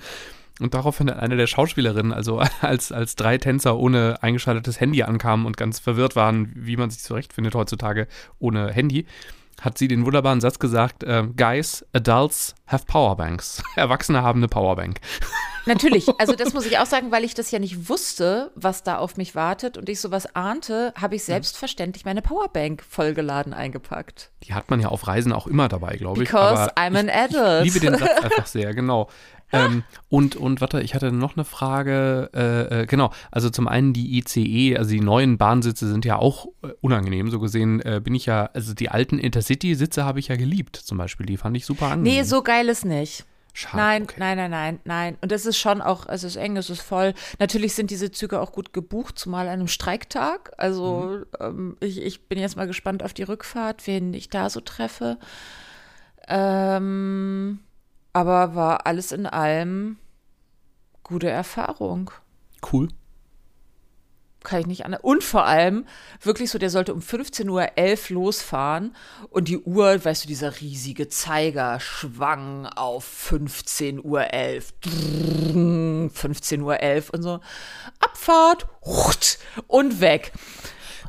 Und 0.59 0.73
daraufhin 0.73 1.09
eine 1.09 1.35
der 1.35 1.47
Schauspielerinnen, 1.47 2.13
also 2.13 2.41
als, 2.61 2.91
als 2.91 3.15
drei 3.15 3.37
Tänzer 3.37 3.77
ohne 3.77 4.17
eingeschaltetes 4.21 4.79
Handy 4.79 5.03
ankamen 5.03 5.45
und 5.45 5.57
ganz 5.57 5.79
verwirrt 5.79 6.15
waren, 6.15 6.51
wie 6.55 6.77
man 6.77 6.89
sich 6.89 7.01
zurechtfindet 7.01 7.55
heutzutage 7.55 8.07
ohne 8.39 8.71
Handy, 8.71 9.05
hat 9.61 9.77
sie 9.77 9.87
den 9.87 10.05
wunderbaren 10.05 10.41
Satz 10.41 10.59
gesagt, 10.59 11.03
äh, 11.03 11.23
Guys, 11.35 11.85
Adults 11.93 12.55
have 12.67 12.85
Powerbanks. 12.85 13.63
Erwachsene 13.75 14.21
haben 14.21 14.39
eine 14.39 14.47
Powerbank. 14.47 14.99
Natürlich, 15.65 16.07
also 16.19 16.33
das 16.37 16.53
muss 16.53 16.65
ich 16.65 16.77
auch 16.77 16.85
sagen, 16.85 17.11
weil 17.11 17.23
ich 17.23 17.33
das 17.33 17.51
ja 17.51 17.59
nicht 17.59 17.89
wusste, 17.89 18.51
was 18.55 18.83
da 18.83 18.97
auf 18.97 19.17
mich 19.17 19.33
wartet 19.35 19.77
und 19.77 19.89
ich 19.89 19.99
sowas 19.99 20.35
ahnte, 20.35 20.93
habe 20.99 21.15
ich 21.15 21.23
selbstverständlich 21.23 22.05
meine 22.05 22.21
Powerbank 22.21 22.83
vollgeladen 22.87 23.53
eingepackt. 23.53 24.31
Die 24.43 24.53
hat 24.53 24.69
man 24.69 24.79
ja 24.79 24.89
auf 24.89 25.07
Reisen 25.07 25.31
auch 25.31 25.47
immer 25.47 25.67
dabei, 25.67 25.95
glaube 25.95 26.23
ich. 26.23 26.29
Because 26.29 26.69
I'm 26.75 26.97
an 26.97 27.09
adult. 27.09 27.65
Ich 27.65 27.73
liebe 27.73 27.91
den 27.91 27.97
Satz 27.97 28.23
einfach 28.23 28.47
sehr, 28.47 28.73
genau. 28.73 29.09
Ähm, 29.51 29.83
und, 30.09 30.35
und 30.35 30.61
warte, 30.61 30.81
ich 30.81 30.95
hatte 30.95 31.11
noch 31.11 31.35
eine 31.35 31.45
Frage. 31.45 32.29
Äh, 32.33 32.81
äh, 32.81 32.85
genau, 32.85 33.11
also 33.31 33.49
zum 33.49 33.67
einen 33.67 33.93
die 33.93 34.17
ICE, 34.17 34.77
also 34.77 34.91
die 34.91 35.01
neuen 35.01 35.37
Bahnsitze 35.37 35.87
sind 35.87 36.05
ja 36.05 36.17
auch 36.17 36.47
äh, 36.63 36.69
unangenehm. 36.81 37.29
So 37.29 37.39
gesehen 37.39 37.81
äh, 37.81 38.01
bin 38.03 38.15
ich 38.15 38.25
ja, 38.25 38.49
also 38.53 38.73
die 38.73 38.89
alten 38.89 39.19
Intercity-Sitze 39.19 40.05
habe 40.05 40.19
ich 40.19 40.29
ja 40.29 40.35
geliebt, 40.35 40.75
zum 40.75 40.97
Beispiel. 40.97 41.25
Die 41.25 41.37
fand 41.37 41.55
ich 41.57 41.65
super 41.65 41.87
angenehm. 41.87 42.17
Nee, 42.17 42.23
so 42.23 42.41
geil 42.41 42.69
ist 42.69 42.85
nicht. 42.85 43.25
Schade, 43.57 43.77
nein, 43.77 44.03
okay. 44.03 44.15
nein, 44.17 44.37
nein, 44.37 44.51
nein, 44.51 44.79
nein. 44.83 45.17
Und 45.21 45.31
es 45.31 45.45
ist 45.45 45.57
schon 45.57 45.81
auch, 45.81 46.09
es 46.09 46.25
ist 46.25 46.35
eng, 46.35 46.57
es 46.57 46.69
ist 46.69 46.81
voll. 46.81 47.13
Natürlich 47.39 47.73
sind 47.73 47.89
diese 47.89 48.11
Züge 48.11 48.41
auch 48.41 48.51
gut 48.51 48.73
gebucht, 48.73 49.17
zumal 49.17 49.47
an 49.47 49.53
einem 49.53 49.67
Streiktag. 49.69 50.51
Also 50.57 51.19
mhm. 51.19 51.25
ähm, 51.39 51.77
ich, 51.79 52.01
ich 52.01 52.27
bin 52.27 52.37
jetzt 52.37 52.57
mal 52.57 52.67
gespannt 52.67 53.01
auf 53.01 53.13
die 53.13 53.23
Rückfahrt, 53.23 53.87
wen 53.87 54.13
ich 54.13 54.29
da 54.29 54.49
so 54.49 54.59
treffe. 54.59 55.17
Ähm, 56.27 57.59
aber 58.15 58.55
war 58.55 58.85
alles 58.85 59.11
in 59.11 59.25
allem 59.25 59.97
gute 61.03 61.29
Erfahrung. 61.29 62.11
Cool. 62.71 62.87
Kann 64.41 64.61
ich 64.61 64.67
nicht 64.67 64.85
an. 64.85 64.95
Und 65.01 65.21
vor 65.21 65.45
allem, 65.45 65.85
wirklich 66.21 66.49
so, 66.49 66.57
der 66.57 66.69
sollte 66.69 66.93
um 66.93 67.01
15.11 67.01 67.49
Uhr 67.49 67.67
losfahren 68.15 68.95
und 69.31 69.49
die 69.49 69.57
Uhr, 69.57 70.05
weißt 70.05 70.23
du, 70.23 70.29
dieser 70.29 70.61
riesige 70.61 71.09
Zeiger 71.09 71.81
schwang 71.81 72.67
auf 72.67 73.05
15.11 73.31 74.01
Uhr. 74.03 74.21
15.11 74.21 76.61
Uhr 76.61 76.79
und 77.13 77.21
so. 77.21 77.41
Abfahrt 77.99 78.65
und 79.67 79.99
weg. 79.99 80.31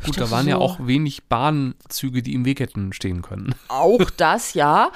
Gut, 0.04 0.20
da 0.20 0.32
waren 0.32 0.44
so, 0.44 0.50
ja 0.50 0.56
auch 0.56 0.84
wenig 0.84 1.28
Bahnzüge, 1.28 2.22
die 2.22 2.34
im 2.34 2.44
Weg 2.44 2.58
hätten 2.58 2.92
stehen 2.92 3.22
können. 3.22 3.54
Auch 3.68 4.10
das, 4.10 4.54
ja. 4.54 4.90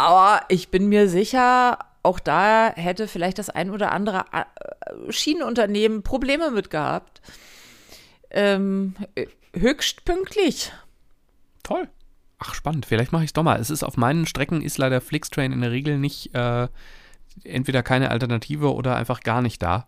Aber 0.00 0.46
ich 0.48 0.70
bin 0.70 0.88
mir 0.88 1.10
sicher, 1.10 1.78
auch 2.02 2.20
da 2.20 2.72
hätte 2.74 3.06
vielleicht 3.06 3.38
das 3.38 3.50
ein 3.50 3.68
oder 3.68 3.92
andere 3.92 4.24
äh, 4.32 5.12
Schienenunternehmen 5.12 6.02
Probleme 6.02 6.50
mit 6.50 6.70
gehabt. 6.70 7.20
Ähm, 8.30 8.94
höchst 9.52 10.06
pünktlich. 10.06 10.72
Toll. 11.62 11.86
Ach, 12.38 12.54
spannend. 12.54 12.86
Vielleicht 12.86 13.12
mache 13.12 13.24
ich 13.24 13.28
es 13.28 13.32
doch 13.34 13.42
mal. 13.42 13.60
Es 13.60 13.68
ist 13.68 13.82
auf 13.82 13.98
meinen 13.98 14.24
Strecken 14.24 14.62
ist 14.62 14.78
leider 14.78 15.02
Flixtrain 15.02 15.52
in 15.52 15.60
der 15.60 15.70
Regel 15.70 15.98
nicht 15.98 16.34
äh, 16.34 16.68
entweder 17.44 17.82
keine 17.82 18.10
Alternative 18.10 18.72
oder 18.72 18.96
einfach 18.96 19.20
gar 19.20 19.42
nicht 19.42 19.62
da. 19.62 19.86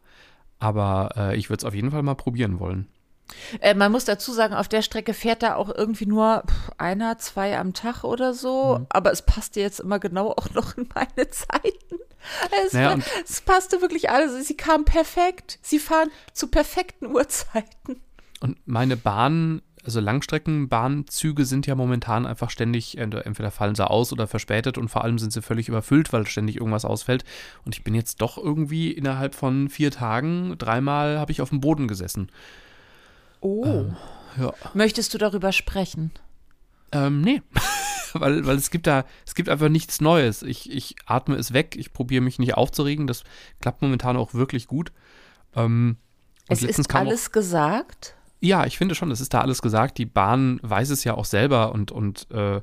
Aber 0.58 1.14
äh, 1.16 1.36
ich 1.38 1.48
würde 1.48 1.60
es 1.60 1.64
auf 1.64 1.74
jeden 1.74 1.90
Fall 1.90 2.02
mal 2.02 2.16
probieren 2.16 2.60
wollen. 2.60 2.86
Äh, 3.60 3.74
man 3.74 3.92
muss 3.92 4.04
dazu 4.04 4.32
sagen, 4.32 4.54
auf 4.54 4.68
der 4.68 4.82
Strecke 4.82 5.14
fährt 5.14 5.42
da 5.42 5.54
auch 5.56 5.74
irgendwie 5.74 6.06
nur 6.06 6.42
einer, 6.78 7.18
zwei 7.18 7.58
am 7.58 7.74
Tag 7.74 8.04
oder 8.04 8.34
so. 8.34 8.78
Mhm. 8.78 8.86
Aber 8.90 9.12
es 9.12 9.22
passte 9.22 9.60
jetzt 9.60 9.80
immer 9.80 9.98
genau 9.98 10.30
auch 10.30 10.50
noch 10.50 10.76
in 10.76 10.88
meine 10.94 11.28
Zeiten. 11.30 11.98
Es, 12.64 12.72
naja, 12.72 12.98
es 13.24 13.40
passte 13.40 13.80
wirklich 13.80 14.10
alles. 14.10 14.46
Sie 14.46 14.56
kamen 14.56 14.84
perfekt. 14.84 15.58
Sie 15.62 15.78
fahren 15.78 16.10
zu 16.32 16.48
perfekten 16.48 17.06
Uhrzeiten. 17.06 18.00
Und 18.40 18.58
meine 18.66 18.96
Bahn, 18.96 19.62
also 19.84 20.00
Langstreckenbahnzüge 20.00 21.44
sind 21.44 21.66
ja 21.66 21.74
momentan 21.74 22.26
einfach 22.26 22.50
ständig, 22.50 22.98
entweder 22.98 23.50
fallen 23.50 23.74
sie 23.74 23.88
aus 23.88 24.12
oder 24.12 24.26
verspätet 24.26 24.78
und 24.78 24.88
vor 24.88 25.04
allem 25.04 25.18
sind 25.18 25.32
sie 25.32 25.42
völlig 25.42 25.68
überfüllt, 25.68 26.12
weil 26.12 26.26
ständig 26.26 26.56
irgendwas 26.56 26.84
ausfällt. 26.84 27.24
Und 27.64 27.74
ich 27.74 27.84
bin 27.84 27.94
jetzt 27.94 28.20
doch 28.20 28.38
irgendwie 28.38 28.90
innerhalb 28.90 29.34
von 29.34 29.68
vier 29.68 29.90
Tagen, 29.90 30.56
dreimal 30.58 31.18
habe 31.18 31.32
ich 31.32 31.40
auf 31.40 31.50
dem 31.50 31.60
Boden 31.60 31.88
gesessen. 31.88 32.30
Oh. 33.42 33.64
Ähm, 33.66 33.96
ja. 34.40 34.54
Möchtest 34.72 35.12
du 35.12 35.18
darüber 35.18 35.52
sprechen? 35.52 36.12
Ähm, 36.92 37.20
nee. 37.20 37.42
weil, 38.14 38.46
weil 38.46 38.56
es 38.56 38.70
gibt 38.70 38.86
da, 38.86 39.04
es 39.26 39.34
gibt 39.34 39.48
einfach 39.48 39.68
nichts 39.68 40.00
Neues. 40.00 40.42
Ich, 40.42 40.70
ich 40.70 40.96
atme 41.06 41.36
es 41.36 41.52
weg, 41.52 41.76
ich 41.76 41.92
probiere 41.92 42.22
mich 42.22 42.38
nicht 42.38 42.54
aufzuregen. 42.54 43.06
Das 43.06 43.24
klappt 43.60 43.82
momentan 43.82 44.16
auch 44.16 44.32
wirklich 44.32 44.66
gut. 44.66 44.92
Ähm, 45.54 45.96
es 46.48 46.62
ist 46.62 46.94
alles 46.94 47.28
auch, 47.28 47.32
gesagt? 47.32 48.14
Ja, 48.40 48.66
ich 48.66 48.78
finde 48.78 48.94
schon, 48.94 49.10
es 49.10 49.20
ist 49.20 49.34
da 49.34 49.40
alles 49.40 49.60
gesagt. 49.62 49.98
Die 49.98 50.06
Bahn 50.06 50.58
weiß 50.62 50.90
es 50.90 51.04
ja 51.04 51.14
auch 51.14 51.24
selber 51.24 51.72
und, 51.72 51.92
und 51.92 52.30
äh, 52.30 52.60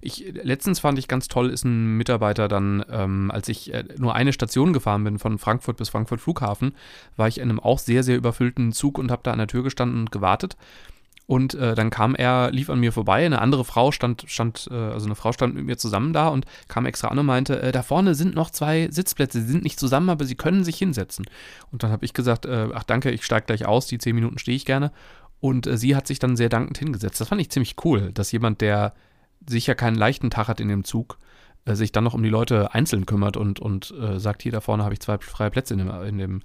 ich, 0.00 0.32
letztens 0.42 0.80
fand 0.80 0.98
ich 0.98 1.08
ganz 1.08 1.28
toll, 1.28 1.50
ist 1.50 1.64
ein 1.64 1.96
Mitarbeiter 1.96 2.48
dann, 2.48 2.84
ähm, 2.90 3.30
als 3.30 3.48
ich 3.48 3.72
äh, 3.72 3.84
nur 3.96 4.14
eine 4.14 4.32
Station 4.32 4.72
gefahren 4.72 5.04
bin, 5.04 5.18
von 5.18 5.38
Frankfurt 5.38 5.76
bis 5.76 5.88
Frankfurt 5.88 6.20
Flughafen, 6.20 6.74
war 7.16 7.28
ich 7.28 7.38
in 7.38 7.48
einem 7.48 7.60
auch 7.60 7.78
sehr, 7.78 8.02
sehr 8.02 8.16
überfüllten 8.16 8.72
Zug 8.72 8.98
und 8.98 9.10
habe 9.10 9.22
da 9.22 9.32
an 9.32 9.38
der 9.38 9.46
Tür 9.46 9.62
gestanden 9.62 10.00
und 10.00 10.12
gewartet. 10.12 10.56
Und 11.26 11.54
äh, 11.54 11.74
dann 11.74 11.88
kam 11.88 12.14
er, 12.14 12.50
lief 12.50 12.68
an 12.68 12.80
mir 12.80 12.92
vorbei, 12.92 13.24
eine 13.24 13.40
andere 13.40 13.64
Frau 13.64 13.92
stand, 13.92 14.24
stand 14.26 14.68
äh, 14.70 14.74
also 14.74 15.06
eine 15.06 15.14
Frau 15.14 15.32
stand 15.32 15.54
mit 15.54 15.64
mir 15.64 15.78
zusammen 15.78 16.12
da 16.12 16.28
und 16.28 16.44
kam 16.68 16.84
extra 16.84 17.08
an 17.08 17.18
und 17.18 17.24
meinte, 17.24 17.62
äh, 17.62 17.72
da 17.72 17.82
vorne 17.82 18.14
sind 18.14 18.34
noch 18.34 18.50
zwei 18.50 18.88
Sitzplätze, 18.90 19.40
sie 19.40 19.50
sind 19.50 19.64
nicht 19.64 19.80
zusammen, 19.80 20.10
aber 20.10 20.26
sie 20.26 20.34
können 20.34 20.64
sich 20.64 20.76
hinsetzen. 20.76 21.24
Und 21.70 21.82
dann 21.82 21.90
habe 21.90 22.04
ich 22.04 22.12
gesagt, 22.12 22.44
äh, 22.44 22.68
ach 22.74 22.84
danke, 22.84 23.10
ich 23.10 23.24
steige 23.24 23.46
gleich 23.46 23.64
aus, 23.64 23.86
die 23.86 23.96
zehn 23.96 24.14
Minuten 24.14 24.36
stehe 24.36 24.56
ich 24.56 24.66
gerne. 24.66 24.92
Und 25.40 25.66
äh, 25.66 25.78
sie 25.78 25.96
hat 25.96 26.06
sich 26.06 26.18
dann 26.18 26.36
sehr 26.36 26.50
dankend 26.50 26.76
hingesetzt. 26.76 27.20
Das 27.22 27.28
fand 27.28 27.40
ich 27.40 27.50
ziemlich 27.50 27.76
cool, 27.84 28.12
dass 28.12 28.30
jemand, 28.30 28.60
der 28.60 28.92
sicher 29.48 29.74
keinen 29.74 29.96
leichten 29.96 30.30
Tag 30.30 30.48
hat 30.48 30.60
in 30.60 30.68
dem 30.68 30.84
Zug, 30.84 31.18
äh, 31.64 31.74
sich 31.74 31.92
dann 31.92 32.04
noch 32.04 32.14
um 32.14 32.22
die 32.22 32.28
Leute 32.28 32.74
einzeln 32.74 33.06
kümmert 33.06 33.36
und, 33.36 33.60
und 33.60 33.94
sagt, 34.16 34.42
hier 34.42 34.52
da 34.52 34.60
vorne 34.60 34.84
habe 34.84 34.94
ich 34.94 35.00
zwei 35.00 35.18
freie 35.18 35.50
Plätze 35.50 35.74
in 35.74 35.78
dem, 35.78 35.90
in 36.04 36.18
dem 36.18 36.42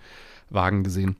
Wagen 0.49 0.83
gesehen. 0.83 1.17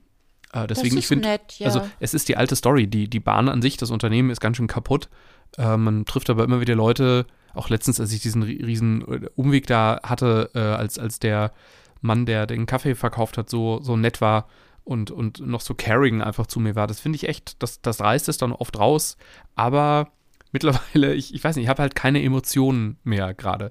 Äh, 0.52 0.66
deswegen, 0.66 0.96
ich 0.98 1.06
finde, 1.06 1.40
ja. 1.58 1.66
also 1.66 1.82
es 2.00 2.14
ist 2.14 2.28
die 2.28 2.36
alte 2.36 2.56
Story. 2.56 2.86
Die, 2.86 3.08
die 3.08 3.20
Bahn 3.20 3.48
an 3.48 3.62
sich, 3.62 3.76
das 3.76 3.90
Unternehmen 3.90 4.30
ist 4.30 4.40
ganz 4.40 4.56
schön 4.56 4.66
kaputt. 4.66 5.08
Äh, 5.56 5.76
man 5.76 6.04
trifft 6.04 6.30
aber 6.30 6.44
immer 6.44 6.60
wieder 6.60 6.74
Leute, 6.74 7.26
auch 7.54 7.68
letztens, 7.68 8.00
als 8.00 8.12
ich 8.12 8.20
diesen 8.20 8.42
riesen 8.42 9.02
äh, 9.02 9.28
Umweg 9.36 9.66
da 9.66 10.00
hatte, 10.02 10.50
äh, 10.54 10.58
als, 10.58 10.98
als 10.98 11.18
der 11.18 11.52
Mann, 12.00 12.26
der 12.26 12.46
den 12.46 12.66
Kaffee 12.66 12.94
verkauft 12.94 13.38
hat, 13.38 13.50
so, 13.50 13.80
so 13.82 13.96
nett 13.96 14.20
war 14.20 14.48
und, 14.84 15.10
und 15.10 15.40
noch 15.40 15.60
so 15.60 15.74
caring 15.74 16.22
einfach 16.22 16.46
zu 16.46 16.58
mir 16.58 16.74
war. 16.74 16.86
Das 16.86 17.00
finde 17.00 17.16
ich 17.16 17.28
echt, 17.28 17.62
das, 17.62 17.80
das 17.82 18.00
reißt 18.00 18.28
es 18.28 18.38
dann 18.38 18.52
oft 18.52 18.78
raus. 18.78 19.16
Aber 19.54 20.08
mittlerweile, 20.52 21.14
ich, 21.14 21.34
ich 21.34 21.42
weiß 21.42 21.56
nicht, 21.56 21.64
ich 21.64 21.68
habe 21.68 21.82
halt 21.82 21.94
keine 21.94 22.22
Emotionen 22.22 22.98
mehr 23.04 23.34
gerade. 23.34 23.70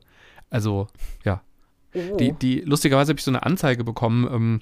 Also, 0.50 0.88
ja. 1.24 1.42
Oh. 1.94 2.18
Die, 2.18 2.34
die, 2.34 2.62
lustigerweise 2.62 3.10
habe 3.10 3.20
ich 3.20 3.26
so 3.26 3.32
eine 3.32 3.44
Anzeige 3.44 3.84
bekommen, 3.84 4.28
ähm, 4.32 4.62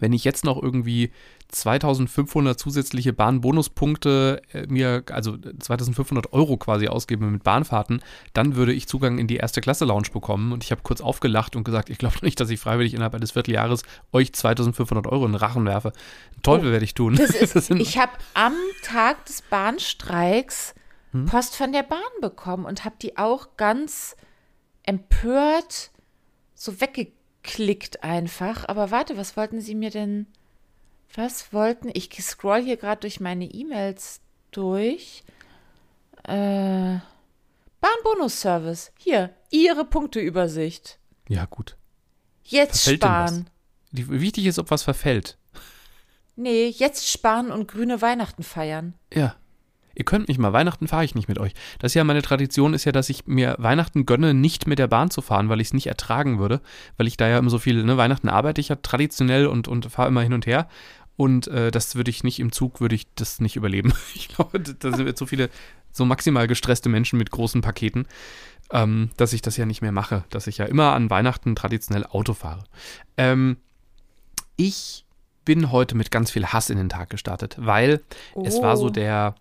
wenn 0.00 0.12
ich 0.12 0.24
jetzt 0.24 0.44
noch 0.44 0.62
irgendwie 0.62 1.10
2500 1.48 2.58
zusätzliche 2.58 3.14
Bahnbonuspunkte 3.14 4.42
äh, 4.52 4.66
mir, 4.66 5.02
also 5.10 5.36
2500 5.36 6.32
Euro 6.34 6.58
quasi 6.58 6.88
ausgebe 6.88 7.24
mit 7.24 7.42
Bahnfahrten, 7.42 8.02
dann 8.34 8.54
würde 8.54 8.74
ich 8.74 8.86
Zugang 8.86 9.18
in 9.18 9.26
die 9.26 9.36
erste 9.36 9.62
Klasse 9.62 9.86
Lounge 9.86 10.08
bekommen. 10.12 10.52
Und 10.52 10.62
ich 10.62 10.70
habe 10.70 10.82
kurz 10.82 11.00
aufgelacht 11.00 11.56
und 11.56 11.64
gesagt, 11.64 11.88
ich 11.88 11.98
glaube 11.98 12.16
nicht, 12.22 12.38
dass 12.38 12.50
ich 12.50 12.60
freiwillig 12.60 12.92
innerhalb 12.92 13.14
eines 13.14 13.32
Vierteljahres 13.32 13.82
euch 14.12 14.32
2500 14.32 15.06
Euro 15.06 15.24
in 15.24 15.32
den 15.32 15.38
Rachen 15.38 15.64
werfe. 15.64 15.92
Teufel 16.42 16.68
oh, 16.68 16.72
werde 16.72 16.84
ich 16.84 16.94
tun. 16.94 17.14
Ist, 17.16 17.70
ich 17.70 17.98
habe 17.98 18.12
am 18.34 18.52
Tag 18.82 19.24
des 19.24 19.42
Bahnstreiks 19.42 20.74
hm? 21.22 21.26
Post 21.26 21.56
von 21.56 21.72
der 21.72 21.82
Bahn 21.82 22.00
bekommen 22.20 22.64
und 22.64 22.84
habe 22.84 22.96
die 23.00 23.16
auch 23.16 23.56
ganz 23.56 24.16
empört 24.82 25.90
so 26.54 26.80
weggeklickt 26.80 28.02
einfach. 28.02 28.68
Aber 28.68 28.90
warte, 28.90 29.16
was 29.16 29.36
wollten 29.36 29.60
Sie 29.60 29.74
mir 29.74 29.90
denn 29.90 30.26
was 31.14 31.52
wollten, 31.52 31.90
ich 31.92 32.10
scroll 32.22 32.62
hier 32.62 32.76
gerade 32.76 33.00
durch 33.00 33.20
meine 33.20 33.46
E-Mails 33.46 34.20
durch. 34.50 35.24
Äh, 36.24 36.98
Bahnbonus-Service. 37.80 38.92
Hier, 38.98 39.34
Ihre 39.50 39.84
Punkteübersicht. 39.84 40.98
Ja, 41.28 41.46
gut. 41.46 41.76
Jetzt 42.44 42.82
verfällt 42.82 43.02
sparen. 43.02 43.50
Wichtig 43.92 44.46
ist, 44.46 44.58
ob 44.58 44.70
was 44.70 44.82
verfällt. 44.82 45.38
Nee, 46.36 46.68
jetzt 46.68 47.08
sparen 47.08 47.50
und 47.50 47.68
grüne 47.68 48.00
Weihnachten 48.02 48.42
feiern. 48.42 48.94
Ja. 49.12 49.36
Ihr 49.98 50.04
könnt 50.04 50.28
mich 50.28 50.38
mal, 50.38 50.52
Weihnachten 50.52 50.86
fahre 50.86 51.04
ich 51.04 51.16
nicht 51.16 51.26
mit 51.26 51.40
euch. 51.40 51.54
Das 51.80 51.90
ist 51.90 51.94
ja 51.94 52.04
meine 52.04 52.22
Tradition, 52.22 52.72
ist 52.72 52.84
ja, 52.84 52.92
dass 52.92 53.10
ich 53.10 53.26
mir 53.26 53.56
Weihnachten 53.58 54.06
gönne, 54.06 54.32
nicht 54.32 54.68
mit 54.68 54.78
der 54.78 54.86
Bahn 54.86 55.10
zu 55.10 55.20
fahren, 55.22 55.48
weil 55.48 55.60
ich 55.60 55.68
es 55.68 55.74
nicht 55.74 55.88
ertragen 55.88 56.38
würde, 56.38 56.60
weil 56.96 57.08
ich 57.08 57.16
da 57.16 57.26
ja 57.26 57.36
immer 57.36 57.50
so 57.50 57.58
viel, 57.58 57.82
ne, 57.82 57.96
Weihnachten 57.96 58.28
arbeite 58.28 58.60
ich 58.60 58.68
ja 58.68 58.76
traditionell 58.76 59.48
und, 59.48 59.66
und 59.66 59.90
fahre 59.90 60.06
immer 60.06 60.22
hin 60.22 60.34
und 60.34 60.46
her. 60.46 60.68
Und 61.16 61.48
äh, 61.48 61.72
das 61.72 61.96
würde 61.96 62.12
ich 62.12 62.22
nicht 62.22 62.38
im 62.38 62.52
Zug, 62.52 62.80
würde 62.80 62.94
ich 62.94 63.12
das 63.16 63.40
nicht 63.40 63.56
überleben. 63.56 63.92
Ich 64.14 64.28
glaube, 64.28 64.60
da 64.60 64.96
sind 64.96 65.08
jetzt 65.08 65.18
so 65.18 65.26
viele, 65.26 65.50
so 65.90 66.04
maximal 66.04 66.46
gestresste 66.46 66.88
Menschen 66.88 67.18
mit 67.18 67.32
großen 67.32 67.60
Paketen, 67.60 68.06
ähm, 68.70 69.10
dass 69.16 69.32
ich 69.32 69.42
das 69.42 69.56
ja 69.56 69.66
nicht 69.66 69.82
mehr 69.82 69.90
mache. 69.90 70.22
Dass 70.30 70.46
ich 70.46 70.58
ja 70.58 70.66
immer 70.66 70.92
an 70.92 71.10
Weihnachten 71.10 71.56
traditionell 71.56 72.06
Auto 72.06 72.34
fahre. 72.34 72.62
Ähm, 73.16 73.56
ich 74.54 75.06
bin 75.44 75.72
heute 75.72 75.96
mit 75.96 76.10
ganz 76.10 76.30
viel 76.30 76.46
Hass 76.46 76.70
in 76.70 76.76
den 76.76 76.90
Tag 76.90 77.10
gestartet, 77.10 77.56
weil 77.58 78.02
oh. 78.34 78.44
es 78.44 78.62
war 78.62 78.76
so 78.76 78.86
oh. 78.86 78.90
der, 78.90 79.34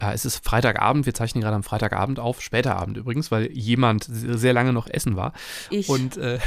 es 0.00 0.24
ist 0.24 0.44
Freitagabend, 0.44 1.06
wir 1.06 1.14
zeichnen 1.14 1.42
gerade 1.42 1.56
am 1.56 1.62
Freitagabend 1.62 2.18
auf, 2.18 2.40
später 2.40 2.76
Abend 2.76 2.96
übrigens, 2.96 3.30
weil 3.30 3.50
jemand 3.52 4.06
sehr 4.10 4.52
lange 4.52 4.72
noch 4.72 4.88
essen 4.88 5.16
war. 5.16 5.32
Ich. 5.70 5.88
Und, 5.88 6.16
äh, 6.16 6.38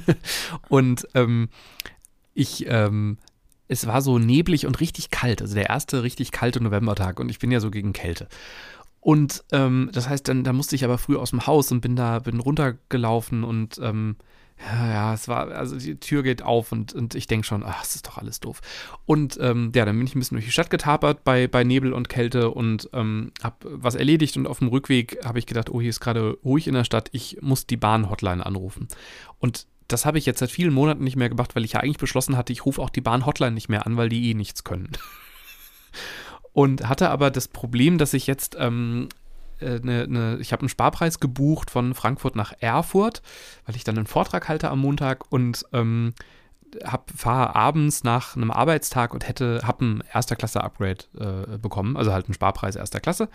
und 0.68 1.06
ähm, 1.14 1.48
ich 2.34 2.66
ähm, 2.68 3.18
es 3.70 3.86
war 3.86 4.02
so 4.02 4.18
neblig 4.18 4.66
und 4.66 4.80
richtig 4.80 5.10
kalt, 5.10 5.40
also 5.40 5.54
der 5.54 5.68
erste 5.68 6.02
richtig 6.02 6.32
kalte 6.32 6.60
Novembertag 6.60 7.20
und 7.20 7.28
ich 7.28 7.38
bin 7.38 7.52
ja 7.52 7.60
so 7.60 7.70
gegen 7.70 7.92
Kälte. 7.92 8.26
Und 8.98 9.44
ähm, 9.52 9.90
das 9.92 10.08
heißt, 10.08 10.26
dann, 10.26 10.42
dann 10.42 10.56
musste 10.56 10.74
ich 10.74 10.84
aber 10.84 10.98
früh 10.98 11.16
aus 11.16 11.30
dem 11.30 11.46
Haus 11.46 11.70
und 11.70 11.80
bin 11.80 11.94
da, 11.94 12.18
bin 12.18 12.40
runtergelaufen 12.40 13.44
und 13.44 13.78
ähm, 13.82 14.16
ja, 14.66 15.14
es 15.14 15.26
war, 15.26 15.48
also 15.52 15.78
die 15.78 15.96
Tür 15.96 16.22
geht 16.22 16.42
auf 16.42 16.70
und, 16.70 16.92
und 16.92 17.14
ich 17.14 17.26
denke 17.26 17.46
schon, 17.46 17.62
ach, 17.64 17.82
es 17.82 17.94
ist 17.94 18.06
doch 18.06 18.18
alles 18.18 18.40
doof. 18.40 18.60
Und 19.06 19.38
ähm, 19.40 19.72
ja, 19.74 19.84
dann 19.84 19.96
bin 19.96 20.06
ich 20.06 20.14
ein 20.14 20.18
bisschen 20.18 20.36
durch 20.36 20.44
die 20.44 20.52
Stadt 20.52 20.70
getapert 20.70 21.24
bei, 21.24 21.48
bei 21.48 21.64
Nebel 21.64 21.92
und 21.92 22.08
Kälte 22.08 22.50
und 22.50 22.90
ähm, 22.92 23.32
habe 23.42 23.56
was 23.62 23.94
erledigt 23.94 24.36
und 24.36 24.46
auf 24.46 24.58
dem 24.58 24.68
Rückweg 24.68 25.18
habe 25.24 25.38
ich 25.38 25.46
gedacht, 25.46 25.70
oh, 25.70 25.80
hier 25.80 25.90
ist 25.90 26.00
gerade 26.00 26.36
ruhig 26.44 26.68
in 26.68 26.74
der 26.74 26.84
Stadt, 26.84 27.08
ich 27.12 27.38
muss 27.40 27.66
die 27.66 27.78
Bahn-Hotline 27.78 28.44
anrufen. 28.44 28.88
Und 29.38 29.66
das 29.88 30.04
habe 30.04 30.18
ich 30.18 30.26
jetzt 30.26 30.40
seit 30.40 30.50
vielen 30.50 30.74
Monaten 30.74 31.04
nicht 31.04 31.16
mehr 31.16 31.30
gemacht, 31.30 31.56
weil 31.56 31.64
ich 31.64 31.72
ja 31.72 31.80
eigentlich 31.80 31.98
beschlossen 31.98 32.36
hatte, 32.36 32.52
ich 32.52 32.66
rufe 32.66 32.82
auch 32.82 32.90
die 32.90 33.00
Bahn-Hotline 33.00 33.52
nicht 33.52 33.70
mehr 33.70 33.86
an, 33.86 33.96
weil 33.96 34.10
die 34.10 34.30
eh 34.30 34.34
nichts 34.34 34.62
können. 34.62 34.90
Und 36.52 36.88
hatte 36.88 37.10
aber 37.10 37.30
das 37.30 37.48
Problem, 37.48 37.96
dass 37.96 38.12
ich 38.12 38.26
jetzt 38.26 38.56
ähm, 38.58 39.08
eine, 39.60 40.02
eine, 40.04 40.38
ich 40.40 40.52
habe 40.52 40.60
einen 40.60 40.68
Sparpreis 40.68 41.20
gebucht 41.20 41.70
von 41.70 41.94
Frankfurt 41.94 42.36
nach 42.36 42.52
Erfurt, 42.60 43.22
weil 43.66 43.76
ich 43.76 43.84
dann 43.84 43.96
einen 43.96 44.06
Vortrag 44.06 44.48
halte 44.48 44.70
am 44.70 44.80
Montag 44.80 45.30
und 45.30 45.64
ähm, 45.72 46.14
fahre 47.14 47.54
abends 47.56 48.04
nach 48.04 48.36
einem 48.36 48.50
Arbeitstag 48.50 49.12
und 49.12 49.26
hätte, 49.26 49.60
habe 49.64 49.84
ein 49.84 50.04
erster 50.12 50.36
Klasse 50.36 50.62
Upgrade 50.62 51.04
äh, 51.18 51.58
bekommen, 51.58 51.96
also 51.96 52.12
halt 52.12 52.26
einen 52.26 52.34
Sparpreis 52.34 52.76
erster 52.76 53.00
Klasse 53.00 53.28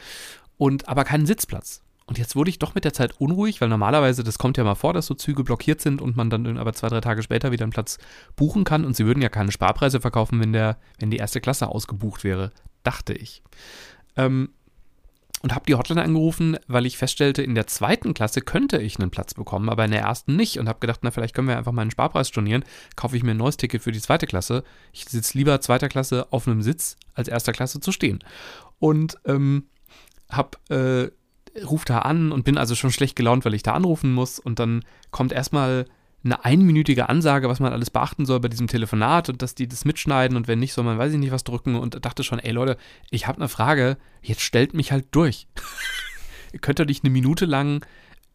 und 0.58 0.88
aber 0.88 1.04
keinen 1.04 1.26
Sitzplatz. 1.26 1.82
Und 2.08 2.20
jetzt 2.20 2.36
wurde 2.36 2.52
ich 2.52 2.60
doch 2.60 2.76
mit 2.76 2.86
der 2.86 2.94
Zeit 2.94 3.20
unruhig, 3.20 3.62
weil 3.62 3.70
normalerweise, 3.70 4.24
das 4.24 4.38
kommt 4.38 4.58
ja 4.58 4.64
mal 4.64 4.76
vor, 4.76 4.94
dass 4.94 5.08
so 5.08 5.16
Züge 5.16 5.44
blockiert 5.44 5.82
sind 5.82 6.02
und 6.02 6.16
man 6.16 6.30
dann 6.30 6.58
aber 6.60 6.74
zwei, 6.74 6.88
drei 6.88 7.02
Tage 7.02 7.24
später 7.24 7.52
wieder 7.52 7.64
einen 7.64 7.72
Platz 7.72 7.98
buchen 8.36 8.64
kann. 8.64 8.86
Und 8.86 8.96
sie 8.96 9.08
würden 9.08 9.24
ja 9.24 9.30
keine 9.30 9.52
Sparpreise 9.52 10.00
verkaufen, 10.00 10.40
wenn, 10.40 10.54
der, 10.54 10.78
wenn 11.00 11.10
die 11.10 11.18
erste 11.18 11.42
Klasse 11.42 11.68
ausgebucht 11.68 12.24
wäre, 12.24 12.52
dachte 12.84 13.14
ich. 13.14 13.42
Ähm, 14.16 14.50
und 15.42 15.54
habe 15.54 15.66
die 15.68 15.76
Hotline 15.76 16.02
angerufen, 16.02 16.58
weil 16.68 16.86
ich 16.86 16.98
feststellte, 16.98 17.44
in 17.44 17.56
der 17.56 17.68
zweiten 17.68 18.14
Klasse 18.14 18.42
könnte 18.42 18.82
ich 18.82 19.00
einen 19.00 19.12
Platz 19.12 19.34
bekommen, 19.34 19.70
aber 19.70 19.86
in 19.86 19.92
der 19.92 20.02
ersten 20.02 20.36
nicht. 20.36 20.60
Und 20.60 20.68
habe 20.68 20.80
gedacht, 20.80 21.02
na, 21.04 21.12
vielleicht 21.12 21.36
können 21.36 21.48
wir 21.48 21.58
einfach 21.58 21.72
mal 21.72 21.84
einen 21.84 21.92
Sparpreis 21.92 22.30
stornieren. 22.30 22.64
Kaufe 22.96 23.16
ich 23.16 23.24
mir 23.24 23.32
ein 23.32 23.38
neues 23.38 23.58
Ticket 23.58 23.82
für 23.82 23.92
die 23.92 24.02
zweite 24.02 24.26
Klasse. 24.28 24.64
Ich 24.92 25.06
sitze 25.06 25.38
lieber 25.38 25.62
zweiter 25.62 25.90
Klasse 25.90 26.28
auf 26.32 26.48
einem 26.48 26.62
Sitz, 26.62 26.98
als 27.14 27.28
erster 27.28 27.52
Klasse 27.52 27.80
zu 27.80 27.92
stehen. 27.92 28.24
Und 28.80 29.18
ähm, 29.26 29.66
habe 30.30 30.58
äh, 30.70 31.12
rufe 31.64 31.86
da 31.86 32.00
an 32.00 32.32
und 32.32 32.44
bin 32.44 32.58
also 32.58 32.76
schon 32.76 32.92
schlecht 32.92 33.16
gelaunt, 33.16 33.46
weil 33.46 33.54
ich 33.54 33.64
da 33.64 33.74
anrufen 33.74 34.14
muss. 34.14 34.40
Und 34.40 34.60
dann 34.60 34.84
kommt 35.12 35.32
erstmal 35.32 35.86
eine 36.26 36.44
einminütige 36.44 37.08
Ansage, 37.08 37.48
was 37.48 37.60
man 37.60 37.72
alles 37.72 37.92
beachten 37.92 38.26
soll 38.26 38.40
bei 38.40 38.48
diesem 38.48 38.68
Telefonat 38.68 39.30
und 39.30 39.42
dass 39.42 39.56
die 39.56 39.68
das 39.68 39.86
mitschneiden 39.86 40.36
und 40.36 40.48
wenn 40.48 40.60
nicht, 40.60 40.74
soll 40.74 40.84
man, 40.84 40.98
weiß 40.98 41.14
ich 41.14 41.20
nicht, 41.20 41.32
was 41.32 41.44
drücken 41.44 41.76
und 41.76 42.04
dachte 42.04 42.24
schon, 42.24 42.40
ey 42.40 42.52
Leute, 42.52 42.78
ich 43.12 43.28
habe 43.28 43.38
eine 43.38 43.48
Frage, 43.48 43.98
jetzt 44.22 44.42
stellt 44.42 44.74
mich 44.74 44.92
halt 44.92 45.06
durch. 45.12 45.48
Könnt 46.62 46.80
ihr 46.80 46.86
nicht 46.86 47.04
eine 47.04 47.12
Minute 47.12 47.46
lang 47.46 47.86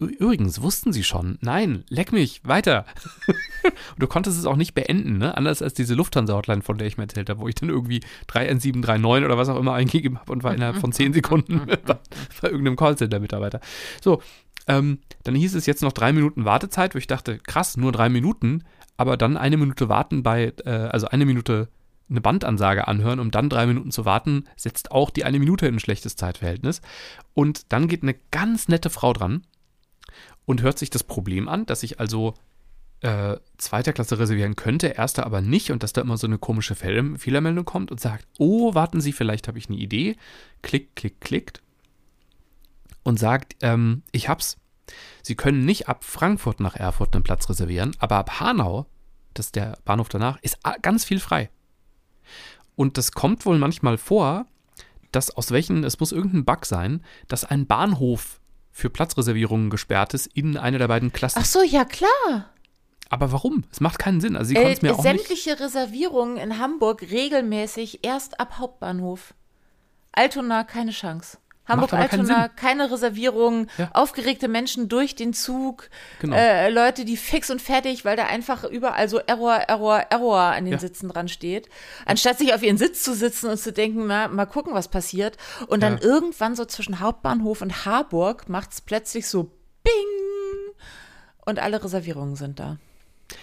übrigens, 0.00 0.62
wussten 0.62 0.92
Sie 0.92 1.04
schon? 1.04 1.38
Nein, 1.42 1.85
leck 1.88 2.12
mich, 2.12 2.40
weiter. 2.44 2.87
und 3.62 3.99
du 3.99 4.06
konntest 4.06 4.38
es 4.38 4.47
auch 4.47 4.56
nicht 4.56 4.75
beenden, 4.75 5.18
ne? 5.18 5.37
Anders 5.37 5.61
als 5.61 5.75
diese 5.75 5.94
Lufthansa-Hotline, 5.94 6.62
von 6.62 6.78
der 6.78 6.87
ich 6.87 6.97
mir 6.97 7.04
erzählt 7.04 7.28
habe, 7.28 7.40
wo 7.40 7.49
ich 7.49 7.54
dann 7.54 7.68
irgendwie 7.68 8.00
31739 8.28 9.26
oder 9.26 9.37
was 9.37 9.49
auch 9.49 9.59
immer 9.59 9.75
eingegeben 9.75 10.18
habe 10.18 10.32
und 10.32 10.42
war 10.42 10.54
innerhalb 10.54 10.78
von 10.78 10.92
10 10.92 11.12
Sekunden 11.12 11.66
bei, 11.66 11.99
bei 12.40 12.49
irgendeinem 12.49 12.76
Callcenter-Mitarbeiter. 12.76 13.61
So, 14.00 14.23
ähm, 14.70 15.00
dann 15.24 15.34
hieß 15.34 15.56
es 15.56 15.66
jetzt 15.66 15.82
noch 15.82 15.92
drei 15.92 16.12
Minuten 16.12 16.44
Wartezeit, 16.44 16.94
wo 16.94 16.98
ich 16.98 17.08
dachte, 17.08 17.38
krass, 17.38 17.76
nur 17.76 17.90
drei 17.90 18.08
Minuten, 18.08 18.62
aber 18.96 19.16
dann 19.16 19.36
eine 19.36 19.56
Minute 19.56 19.88
warten 19.88 20.22
bei, 20.22 20.52
äh, 20.64 20.70
also 20.70 21.08
eine 21.08 21.26
Minute 21.26 21.68
eine 22.08 22.20
Bandansage 22.20 22.88
anhören, 22.88 23.20
um 23.20 23.30
dann 23.30 23.48
drei 23.48 23.66
Minuten 23.66 23.90
zu 23.90 24.04
warten, 24.04 24.44
setzt 24.56 24.90
auch 24.90 25.10
die 25.10 25.24
eine 25.24 25.38
Minute 25.38 25.66
in 25.66 25.76
ein 25.76 25.80
schlechtes 25.80 26.16
Zeitverhältnis. 26.16 26.82
Und 27.34 27.72
dann 27.72 27.88
geht 27.88 28.02
eine 28.02 28.16
ganz 28.30 28.68
nette 28.68 28.90
Frau 28.90 29.12
dran 29.12 29.42
und 30.44 30.62
hört 30.62 30.78
sich 30.78 30.90
das 30.90 31.04
Problem 31.04 31.48
an, 31.48 31.66
dass 31.66 31.84
ich 31.84 32.00
also 32.00 32.34
äh, 33.00 33.36
zweiter 33.58 33.92
Klasse 33.92 34.18
reservieren 34.18 34.56
könnte, 34.56 34.88
erster 34.88 35.24
aber 35.24 35.40
nicht 35.40 35.70
und 35.70 35.82
dass 35.82 35.92
da 35.92 36.00
immer 36.00 36.16
so 36.16 36.26
eine 36.26 36.38
komische 36.38 36.74
Fehlermeldung 36.74 37.64
kommt 37.64 37.90
und 37.92 38.00
sagt, 38.00 38.26
oh, 38.38 38.74
warten 38.74 39.00
Sie, 39.00 39.12
vielleicht 39.12 39.46
habe 39.46 39.58
ich 39.58 39.68
eine 39.68 39.78
Idee. 39.78 40.16
Klick, 40.62 40.96
klick, 40.96 41.20
klickt 41.20 41.62
und 43.02 43.18
sagt, 43.18 43.56
ähm, 43.60 44.02
ich 44.12 44.28
hab's. 44.28 44.56
Sie 45.23 45.35
können 45.35 45.64
nicht 45.64 45.88
ab 45.88 46.04
Frankfurt 46.04 46.61
nach 46.61 46.76
Erfurt 46.76 47.14
einen 47.14 47.25
Platz 47.25 47.49
reservieren, 47.49 47.97
aber 47.99 48.16
ab 48.16 48.40
Hanau, 48.40 48.87
das 49.35 49.47
ist 49.47 49.56
der 49.56 49.78
Bahnhof 49.85 50.09
danach, 50.09 50.38
ist 50.42 50.59
ganz 50.82 51.04
viel 51.04 51.20
frei. 51.20 51.50
Und 52.76 52.97
das 52.99 53.12
kommt 53.12 53.47
wohl 53.47 53.59
manchmal 53.59 53.99
vor, 53.99 54.47
dass 55.12 55.30
aus 55.30 55.50
welchen, 55.50 55.85
es 55.85 56.00
muss 56.00 56.12
irgendein 56.12 56.44
Bug 56.44 56.64
sein, 56.64 57.04
dass 57.28 57.44
ein 57.44 57.66
Bahnhof 57.66 58.40
für 58.70 58.90
Platzreservierungen 58.90 59.70
gesperrt 59.70 60.14
ist 60.14 60.26
in 60.26 60.56
einer 60.56 60.78
der 60.78 60.88
beiden 60.88 61.12
Klassen. 61.12 61.40
Ach 61.40 61.44
so, 61.44 61.62
ja 61.62 61.85
klar. 61.85 62.50
Aber 63.11 63.32
warum? 63.32 63.64
Es 63.73 63.80
macht 63.80 63.99
keinen 63.99 64.20
Sinn. 64.20 64.37
Also 64.37 64.50
sie 64.50 64.56
äh, 64.56 64.76
mir 64.82 64.94
auch 64.94 65.02
sämtliche 65.02 65.50
nicht 65.50 65.61
Reservierungen 65.61 66.37
in 66.37 66.59
Hamburg 66.59 67.02
regelmäßig 67.02 68.04
erst 68.04 68.38
ab 68.38 68.59
Hauptbahnhof. 68.59 69.35
Altona 70.12 70.64
keine 70.64 70.92
Chance. 70.92 71.38
Hamburg-Altona, 71.70 72.48
keine 72.48 72.90
Reservierung, 72.90 73.68
ja. 73.78 73.90
aufgeregte 73.92 74.48
Menschen 74.48 74.88
durch 74.88 75.14
den 75.14 75.32
Zug, 75.32 75.88
genau. 76.20 76.36
äh, 76.36 76.70
Leute, 76.70 77.04
die 77.04 77.16
fix 77.16 77.50
und 77.50 77.62
fertig, 77.62 78.04
weil 78.04 78.16
da 78.16 78.26
einfach 78.26 78.64
überall 78.64 79.08
so 79.08 79.18
Error, 79.18 79.54
Error, 79.54 80.06
Error 80.10 80.40
an 80.40 80.64
den 80.64 80.74
ja. 80.74 80.78
Sitzen 80.78 81.08
dran 81.08 81.28
steht. 81.28 81.68
Anstatt 82.06 82.38
sich 82.38 82.52
auf 82.52 82.62
ihren 82.62 82.78
Sitz 82.78 83.02
zu 83.02 83.14
sitzen 83.14 83.48
und 83.48 83.58
zu 83.58 83.72
denken, 83.72 84.06
na, 84.06 84.28
mal 84.28 84.46
gucken, 84.46 84.74
was 84.74 84.88
passiert. 84.88 85.36
Und 85.68 85.82
dann 85.82 85.94
ja. 85.94 86.02
irgendwann 86.02 86.54
so 86.54 86.64
zwischen 86.64 87.00
Hauptbahnhof 87.00 87.62
und 87.62 87.84
Harburg 87.86 88.48
macht 88.48 88.72
es 88.72 88.80
plötzlich 88.80 89.26
so 89.26 89.44
Bing 89.82 90.74
und 91.46 91.58
alle 91.58 91.82
Reservierungen 91.82 92.36
sind 92.36 92.58
da. 92.58 92.78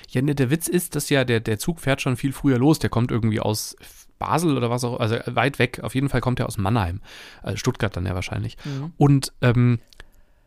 Ja, 0.09 0.21
ne, 0.21 0.35
der 0.35 0.49
Witz 0.49 0.67
ist, 0.67 0.95
dass 0.95 1.09
ja 1.09 1.23
der, 1.23 1.39
der 1.39 1.59
Zug 1.59 1.79
fährt 1.79 2.01
schon 2.01 2.17
viel 2.17 2.33
früher 2.33 2.57
los. 2.57 2.79
Der 2.79 2.89
kommt 2.89 3.11
irgendwie 3.11 3.39
aus 3.39 3.75
Basel 4.19 4.57
oder 4.57 4.69
was 4.69 4.83
auch, 4.83 4.99
also 4.99 5.17
weit 5.25 5.59
weg. 5.59 5.81
Auf 5.83 5.95
jeden 5.95 6.09
Fall 6.09 6.21
kommt 6.21 6.39
er 6.39 6.47
aus 6.47 6.57
Mannheim. 6.57 7.01
Also 7.41 7.57
Stuttgart 7.57 7.95
dann 7.95 8.05
ja 8.05 8.15
wahrscheinlich. 8.15 8.57
Mhm. 8.65 8.93
Und 8.97 9.33
ähm, 9.41 9.79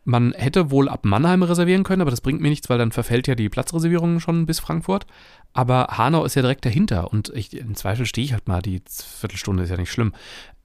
man 0.03 0.33
hätte 0.33 0.71
wohl 0.71 0.89
ab 0.89 1.05
Mannheim 1.05 1.43
reservieren 1.43 1.83
können, 1.83 2.01
aber 2.01 2.11
das 2.11 2.21
bringt 2.21 2.41
mir 2.41 2.49
nichts, 2.49 2.69
weil 2.69 2.79
dann 2.79 2.91
verfällt 2.91 3.27
ja 3.27 3.35
die 3.35 3.49
Platzreservierung 3.49 4.19
schon 4.19 4.45
bis 4.45 4.59
Frankfurt. 4.59 5.05
Aber 5.53 5.87
Hanau 5.91 6.25
ist 6.25 6.35
ja 6.35 6.41
direkt 6.41 6.65
dahinter 6.65 7.11
und 7.11 7.29
ich, 7.35 7.55
im 7.55 7.75
Zweifel 7.75 8.05
stehe 8.05 8.25
ich 8.25 8.33
halt 8.33 8.47
mal 8.47 8.61
die 8.61 8.81
Viertelstunde, 8.89 9.63
ist 9.63 9.69
ja 9.69 9.77
nicht 9.77 9.91
schlimm. 9.91 10.13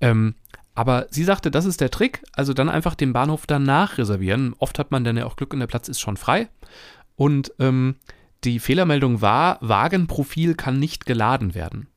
Ähm, 0.00 0.34
aber 0.74 1.06
sie 1.10 1.24
sagte, 1.24 1.50
das 1.50 1.64
ist 1.64 1.80
der 1.80 1.90
Trick, 1.90 2.22
also 2.32 2.52
dann 2.52 2.68
einfach 2.68 2.94
den 2.94 3.12
Bahnhof 3.12 3.46
danach 3.46 3.98
reservieren. 3.98 4.54
Oft 4.58 4.78
hat 4.78 4.90
man 4.90 5.04
dann 5.04 5.16
ja 5.16 5.26
auch 5.26 5.36
Glück 5.36 5.52
und 5.52 5.60
der 5.60 5.66
Platz 5.66 5.88
ist 5.88 6.00
schon 6.00 6.16
frei. 6.16 6.48
Und 7.14 7.52
ähm, 7.58 7.96
die 8.44 8.58
Fehlermeldung 8.58 9.22
war, 9.22 9.58
Wagenprofil 9.60 10.54
kann 10.54 10.78
nicht 10.78 11.06
geladen 11.06 11.54
werden. 11.54 11.88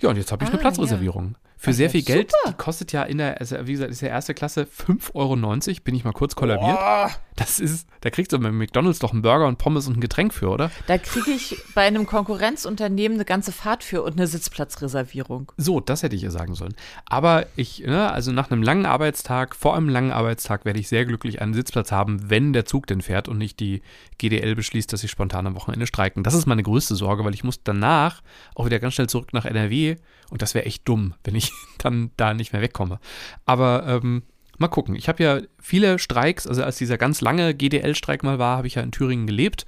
Ja, 0.00 0.08
und 0.08 0.16
jetzt 0.16 0.32
habe 0.32 0.44
ich 0.44 0.50
ah, 0.50 0.52
eine 0.52 0.60
Platzreservierung. 0.60 1.36
Ja. 1.60 1.64
Für 1.64 1.72
sehr 1.74 1.90
viel 1.90 2.02
Geld. 2.02 2.30
Super. 2.30 2.52
Die 2.52 2.62
kostet 2.62 2.92
ja 2.92 3.02
in 3.02 3.18
der, 3.18 3.38
also 3.38 3.56
wie 3.66 3.72
gesagt, 3.72 3.90
ist 3.90 4.00
ja 4.00 4.08
erste 4.08 4.32
Klasse 4.32 4.62
5,90 4.62 5.12
Euro. 5.14 5.80
Bin 5.84 5.94
ich 5.94 6.04
mal 6.04 6.12
kurz 6.12 6.34
kollabiert. 6.34 6.78
Boah. 6.78 7.10
Das 7.36 7.60
ist, 7.60 7.86
da 8.00 8.10
kriegst 8.10 8.32
du 8.32 8.38
bei 8.38 8.50
McDonalds 8.50 8.98
doch 8.98 9.12
einen 9.12 9.22
Burger 9.22 9.46
und 9.46 9.58
Pommes 9.58 9.86
und 9.86 9.96
ein 9.96 10.00
Getränk 10.00 10.34
für, 10.34 10.48
oder? 10.48 10.70
Da 10.86 10.98
kriege 10.98 11.30
ich 11.30 11.56
bei 11.74 11.82
einem 11.82 12.06
Konkurrenzunternehmen 12.06 13.16
eine 13.16 13.24
ganze 13.24 13.52
Fahrt 13.52 13.84
für 13.84 14.02
und 14.02 14.14
eine 14.14 14.26
Sitzplatzreservierung. 14.26 15.52
So, 15.56 15.80
das 15.80 16.02
hätte 16.02 16.16
ich 16.16 16.22
ihr 16.22 16.30
sagen 16.30 16.54
sollen. 16.54 16.74
Aber 17.06 17.46
ich, 17.56 17.80
ne, 17.80 18.10
also 18.10 18.32
nach 18.32 18.50
einem 18.50 18.62
langen 18.62 18.84
Arbeitstag, 18.84 19.54
vor 19.54 19.76
einem 19.76 19.88
langen 19.88 20.12
Arbeitstag 20.12 20.64
werde 20.64 20.80
ich 20.80 20.88
sehr 20.88 21.06
glücklich 21.06 21.40
einen 21.40 21.54
Sitzplatz 21.54 21.92
haben, 21.92 22.30
wenn 22.30 22.52
der 22.52 22.66
Zug 22.66 22.86
denn 22.86 23.00
fährt 23.00 23.28
und 23.28 23.38
nicht 23.38 23.60
die 23.60 23.82
GDL 24.18 24.54
beschließt, 24.54 24.92
dass 24.92 25.00
sie 25.00 25.08
spontan 25.08 25.46
am 25.46 25.54
Wochenende 25.56 25.86
streiken. 25.86 26.22
Das 26.22 26.34
ist 26.34 26.46
meine 26.46 26.62
größte 26.62 26.94
Sorge, 26.94 27.24
weil 27.24 27.34
ich 27.34 27.44
muss 27.44 27.62
danach 27.62 28.22
auch 28.54 28.66
wieder 28.66 28.80
ganz 28.80 28.94
schnell 28.94 29.08
zurück 29.08 29.32
nach 29.32 29.44
NRW 29.44 29.96
und 30.30 30.42
das 30.42 30.54
wäre 30.54 30.64
echt 30.64 30.88
dumm, 30.88 31.14
wenn 31.24 31.34
ich 31.34 31.52
dann 31.78 32.10
da 32.16 32.34
nicht 32.34 32.52
mehr 32.52 32.62
wegkomme. 32.62 32.98
Aber 33.44 33.84
ähm, 33.86 34.22
mal 34.58 34.68
gucken. 34.68 34.94
Ich 34.94 35.08
habe 35.08 35.22
ja 35.22 35.40
viele 35.58 35.98
Streiks, 35.98 36.46
also 36.46 36.62
als 36.62 36.78
dieser 36.78 36.98
ganz 36.98 37.20
lange 37.20 37.54
GDL-Streik 37.54 38.22
mal 38.22 38.38
war, 38.38 38.58
habe 38.58 38.66
ich 38.66 38.76
ja 38.76 38.82
in 38.82 38.92
Thüringen 38.92 39.26
gelebt. 39.26 39.66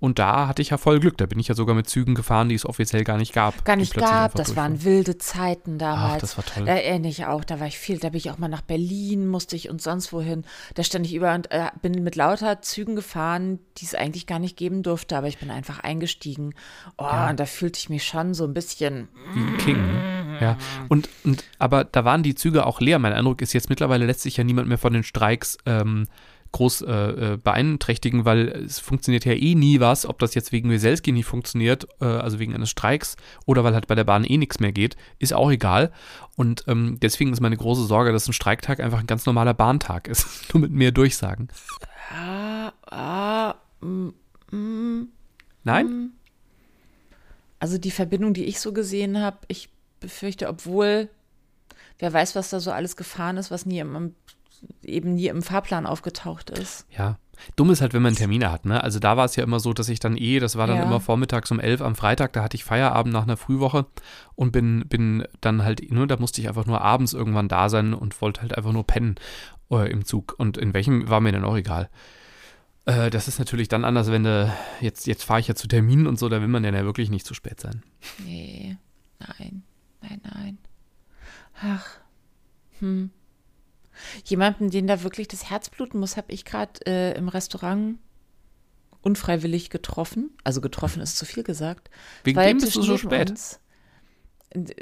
Und 0.00 0.20
da 0.20 0.46
hatte 0.46 0.62
ich 0.62 0.70
ja 0.70 0.76
voll 0.76 1.00
Glück. 1.00 1.16
Da 1.18 1.26
bin 1.26 1.40
ich 1.40 1.48
ja 1.48 1.56
sogar 1.56 1.74
mit 1.74 1.88
Zügen 1.88 2.14
gefahren, 2.14 2.48
die 2.48 2.54
es 2.54 2.64
offiziell 2.64 3.02
gar 3.02 3.16
nicht 3.16 3.32
gab. 3.32 3.64
Gar 3.64 3.74
nicht 3.74 3.94
gab. 3.94 4.34
Das 4.36 4.54
waren 4.54 4.84
wilde 4.84 5.18
Zeiten 5.18 5.78
damals. 5.78 6.14
Ach, 6.14 6.20
das 6.20 6.36
war 6.36 6.44
toll. 6.44 6.66
Da 6.66 6.74
erinnere 6.74 7.10
ich 7.10 7.26
auch. 7.26 7.42
Da 7.42 7.58
war 7.58 7.66
ich 7.66 7.78
viel. 7.78 7.98
Da 7.98 8.10
bin 8.10 8.18
ich 8.18 8.30
auch 8.30 8.38
mal 8.38 8.48
nach 8.48 8.60
Berlin, 8.60 9.26
musste 9.26 9.56
ich 9.56 9.68
und 9.68 9.82
sonst 9.82 10.12
wohin. 10.12 10.44
Da 10.74 10.84
stand 10.84 11.04
ich 11.04 11.14
über 11.14 11.34
und 11.34 11.50
äh, 11.50 11.66
bin 11.82 12.04
mit 12.04 12.14
lauter 12.14 12.62
Zügen 12.62 12.94
gefahren, 12.94 13.58
die 13.78 13.86
es 13.86 13.96
eigentlich 13.96 14.26
gar 14.28 14.38
nicht 14.38 14.56
geben 14.56 14.84
durfte. 14.84 15.16
Aber 15.16 15.26
ich 15.26 15.38
bin 15.38 15.50
einfach 15.50 15.80
eingestiegen. 15.80 16.54
Oh, 16.96 17.02
ja. 17.02 17.30
und 17.30 17.40
da 17.40 17.46
fühlte 17.46 17.78
ich 17.78 17.88
mich 17.88 18.04
schon 18.04 18.34
so 18.34 18.44
ein 18.44 18.54
bisschen. 18.54 19.08
Wie 19.34 19.40
ein 19.40 19.56
King. 19.58 19.76
Ne? 19.84 20.38
Ja. 20.40 20.56
Und, 20.88 21.08
und, 21.24 21.42
aber 21.58 21.82
da 21.82 22.04
waren 22.04 22.22
die 22.22 22.36
Züge 22.36 22.66
auch 22.66 22.80
leer. 22.80 23.00
Mein 23.00 23.12
Eindruck 23.12 23.42
ist 23.42 23.52
jetzt 23.52 23.68
mittlerweile 23.68 24.06
lässt 24.06 24.20
sich 24.20 24.36
ja 24.36 24.44
niemand 24.44 24.68
mehr 24.68 24.78
von 24.78 24.92
den 24.92 25.02
Streiks 25.02 25.58
ähm, 25.66 26.06
groß 26.52 26.82
äh, 26.82 26.92
äh, 26.92 27.36
beeinträchtigen, 27.36 28.24
weil 28.24 28.48
es 28.48 28.78
funktioniert 28.78 29.24
ja 29.24 29.32
eh 29.32 29.54
nie 29.54 29.80
was, 29.80 30.06
ob 30.06 30.18
das 30.18 30.34
jetzt 30.34 30.52
wegen 30.52 30.70
Weselski 30.70 31.12
nicht 31.12 31.26
funktioniert, 31.26 31.86
äh, 32.00 32.06
also 32.06 32.38
wegen 32.38 32.54
eines 32.54 32.70
Streiks 32.70 33.16
oder 33.46 33.64
weil 33.64 33.74
halt 33.74 33.86
bei 33.86 33.94
der 33.94 34.04
Bahn 34.04 34.24
eh 34.24 34.36
nichts 34.36 34.60
mehr 34.60 34.72
geht, 34.72 34.96
ist 35.18 35.34
auch 35.34 35.50
egal. 35.50 35.92
Und 36.36 36.64
ähm, 36.66 36.98
deswegen 37.00 37.32
ist 37.32 37.40
meine 37.40 37.56
große 37.56 37.84
Sorge, 37.84 38.12
dass 38.12 38.28
ein 38.28 38.32
Streiktag 38.32 38.80
einfach 38.80 39.00
ein 39.00 39.06
ganz 39.06 39.26
normaler 39.26 39.54
Bahntag 39.54 40.08
ist, 40.08 40.26
nur 40.54 40.62
mit 40.62 40.72
mehr 40.72 40.92
Durchsagen. 40.92 41.48
Ah, 42.10 42.72
ah, 42.90 43.54
mm, 43.80 44.08
mm, 44.50 45.08
Nein? 45.64 45.86
Mm. 45.86 46.12
Also 47.60 47.76
die 47.76 47.90
Verbindung, 47.90 48.34
die 48.34 48.44
ich 48.44 48.60
so 48.60 48.72
gesehen 48.72 49.20
habe, 49.20 49.38
ich 49.48 49.68
befürchte, 50.00 50.48
obwohl 50.48 51.10
wer 51.98 52.12
weiß, 52.12 52.36
was 52.36 52.50
da 52.50 52.60
so 52.60 52.70
alles 52.70 52.96
gefahren 52.96 53.36
ist, 53.36 53.50
was 53.50 53.66
nie 53.66 53.80
im, 53.80 54.14
eben 54.82 55.14
nie 55.14 55.28
im 55.28 55.42
Fahrplan 55.42 55.86
aufgetaucht 55.86 56.50
ist. 56.50 56.86
Ja. 56.96 57.18
Dumm 57.54 57.70
ist 57.70 57.80
halt, 57.80 57.94
wenn 57.94 58.02
man 58.02 58.16
Termine 58.16 58.50
hat, 58.50 58.64
ne? 58.64 58.82
Also 58.82 58.98
da 58.98 59.16
war 59.16 59.24
es 59.24 59.36
ja 59.36 59.44
immer 59.44 59.60
so, 59.60 59.72
dass 59.72 59.88
ich 59.88 60.00
dann 60.00 60.16
eh, 60.16 60.40
das 60.40 60.56
war 60.56 60.66
dann 60.66 60.78
ja. 60.78 60.82
immer 60.82 61.00
vormittags 61.00 61.50
um 61.52 61.60
elf 61.60 61.80
am 61.80 61.94
Freitag, 61.94 62.32
da 62.32 62.42
hatte 62.42 62.56
ich 62.56 62.64
Feierabend 62.64 63.12
nach 63.12 63.22
einer 63.22 63.36
Frühwoche 63.36 63.86
und 64.34 64.50
bin, 64.50 64.84
bin 64.88 65.24
dann 65.40 65.62
halt, 65.62 65.90
nur, 65.92 66.06
da 66.06 66.16
musste 66.16 66.40
ich 66.40 66.48
einfach 66.48 66.66
nur 66.66 66.80
abends 66.80 67.12
irgendwann 67.12 67.48
da 67.48 67.68
sein 67.68 67.94
und 67.94 68.20
wollte 68.20 68.40
halt 68.42 68.56
einfach 68.56 68.72
nur 68.72 68.86
pennen 68.86 69.16
äh, 69.70 69.90
im 69.90 70.04
Zug. 70.04 70.34
Und 70.36 70.58
in 70.58 70.74
welchem 70.74 71.08
war 71.08 71.20
mir 71.20 71.32
dann 71.32 71.44
auch 71.44 71.56
egal. 71.56 71.88
Äh, 72.86 73.10
das 73.10 73.28
ist 73.28 73.38
natürlich 73.38 73.68
dann 73.68 73.84
anders, 73.84 74.10
wenn 74.10 74.24
du, 74.24 74.52
jetzt, 74.80 75.06
jetzt 75.06 75.24
fahre 75.24 75.40
ich 75.40 75.48
ja 75.48 75.54
zu 75.54 75.68
Terminen 75.68 76.06
und 76.06 76.18
so, 76.18 76.28
da 76.28 76.40
will 76.40 76.48
man 76.48 76.64
ja 76.64 76.72
wirklich 76.84 77.10
nicht 77.10 77.26
zu 77.26 77.34
spät 77.34 77.60
sein. 77.60 77.82
Nee, 78.24 78.76
nein, 79.20 79.62
nein, 80.00 80.20
nein. 80.24 80.58
Ach, 81.62 81.86
hm. 82.80 83.10
Jemanden, 84.24 84.70
den 84.70 84.86
da 84.86 85.02
wirklich 85.02 85.28
das 85.28 85.50
Herz 85.50 85.70
bluten 85.70 85.98
muss, 85.98 86.16
habe 86.16 86.32
ich 86.32 86.44
gerade 86.44 86.84
äh, 86.86 87.16
im 87.16 87.28
Restaurant 87.28 87.98
unfreiwillig 89.02 89.70
getroffen. 89.70 90.30
Also 90.44 90.60
getroffen 90.60 91.00
ist 91.02 91.16
zu 91.16 91.24
viel 91.24 91.42
gesagt. 91.42 91.90
Wegen 92.24 92.40
dem 92.40 92.58
bist 92.58 92.76
du 92.76 92.82
so 92.82 92.98
spät? 92.98 93.30
Uns. 93.30 93.60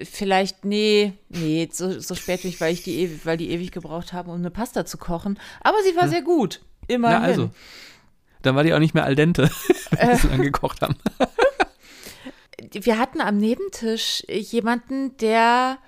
Vielleicht, 0.05 0.65
nee, 0.65 1.15
nee, 1.29 1.69
so, 1.73 1.99
so 1.99 2.15
spät 2.15 2.45
nicht, 2.45 2.61
weil 2.61 2.73
ich 2.73 2.85
die 2.85 3.25
weil 3.25 3.37
die 3.37 3.51
ewig 3.51 3.73
gebraucht 3.73 4.13
haben, 4.13 4.31
um 4.31 4.37
eine 4.37 4.51
Pasta 4.51 4.87
zu 4.87 4.97
kochen. 4.97 5.41
Aber 5.61 5.77
sie 5.83 5.97
war 5.97 6.05
ja. 6.05 6.11
sehr 6.11 6.23
gut. 6.23 6.61
Immerhin. 6.87 7.21
Na 7.21 7.27
also. 7.27 7.51
Dann 8.43 8.55
war 8.55 8.63
die 8.63 8.73
auch 8.75 8.79
nicht 8.79 8.95
mehr 8.95 9.05
al 9.05 9.17
dente, 9.17 9.51
wenn 9.91 10.11
äh. 10.11 10.17
sie 10.17 10.29
angekocht 10.29 10.83
haben. 10.83 10.97
Wir 12.73 12.99
hatten 12.99 13.21
am 13.21 13.37
Nebentisch 13.37 14.23
jemanden, 14.29 15.17
der 15.19 15.79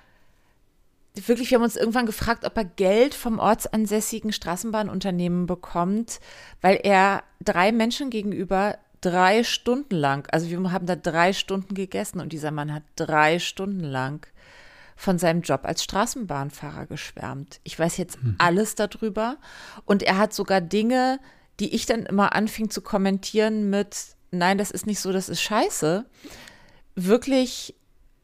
wirklich, 1.26 1.50
wir 1.50 1.56
haben 1.56 1.64
uns 1.64 1.76
irgendwann 1.76 2.06
gefragt, 2.06 2.44
ob 2.44 2.56
er 2.56 2.64
Geld 2.64 3.14
vom 3.14 3.38
ortsansässigen 3.38 4.32
Straßenbahnunternehmen 4.32 5.46
bekommt, 5.46 6.20
weil 6.60 6.78
er 6.82 7.24
drei 7.42 7.72
Menschen 7.72 8.10
gegenüber 8.10 8.78
drei 9.00 9.44
Stunden 9.44 9.94
lang, 9.94 10.28
also 10.32 10.50
wir 10.50 10.72
haben 10.72 10.86
da 10.86 10.96
drei 10.96 11.32
Stunden 11.32 11.74
gegessen 11.74 12.20
und 12.20 12.32
dieser 12.32 12.50
Mann 12.50 12.74
hat 12.74 12.82
drei 12.96 13.38
Stunden 13.38 13.80
lang 13.80 14.26
von 14.96 15.18
seinem 15.18 15.42
Job 15.42 15.60
als 15.62 15.84
Straßenbahnfahrer 15.84 16.86
geschwärmt. 16.86 17.60
Ich 17.62 17.78
weiß 17.78 17.96
jetzt 17.96 18.22
mhm. 18.22 18.34
alles 18.38 18.74
darüber 18.74 19.36
und 19.84 20.02
er 20.02 20.18
hat 20.18 20.34
sogar 20.34 20.60
Dinge 20.60 21.20
die 21.60 21.74
ich 21.74 21.86
dann 21.86 22.06
immer 22.06 22.34
anfing 22.34 22.70
zu 22.70 22.80
kommentieren 22.82 23.70
mit, 23.70 23.96
nein, 24.30 24.58
das 24.58 24.70
ist 24.70 24.86
nicht 24.86 25.00
so, 25.00 25.12
das 25.12 25.28
ist 25.28 25.40
scheiße, 25.42 26.04
wirklich 26.94 27.74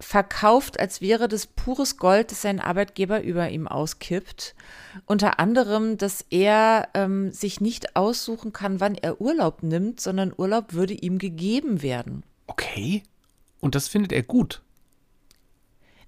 verkauft, 0.01 0.81
als 0.81 1.01
wäre 1.01 1.29
das 1.29 1.47
pures 1.47 1.97
Gold, 1.97 2.31
das 2.31 2.43
sein 2.43 2.61
Arbeitgeber 2.61 3.23
über 3.23 3.49
ihm 3.51 3.69
auskippt. 3.69 4.55
Unter 5.07 5.39
anderem, 5.39 5.99
dass 5.99 6.25
er 6.31 6.89
ähm, 6.95 7.33
sich 7.33 7.61
nicht 7.61 7.97
aussuchen 7.97 8.53
kann, 8.53 8.81
wann 8.81 8.95
er 8.95 9.21
Urlaub 9.21 9.63
nimmt, 9.63 10.01
sondern 10.01 10.35
Urlaub 10.37 10.73
würde 10.73 10.95
ihm 10.95 11.19
gegeben 11.19 11.83
werden. 11.83 12.25
Okay. 12.47 13.03
Und 13.61 13.75
das 13.75 13.89
findet 13.89 14.13
er 14.13 14.23
gut. 14.23 14.61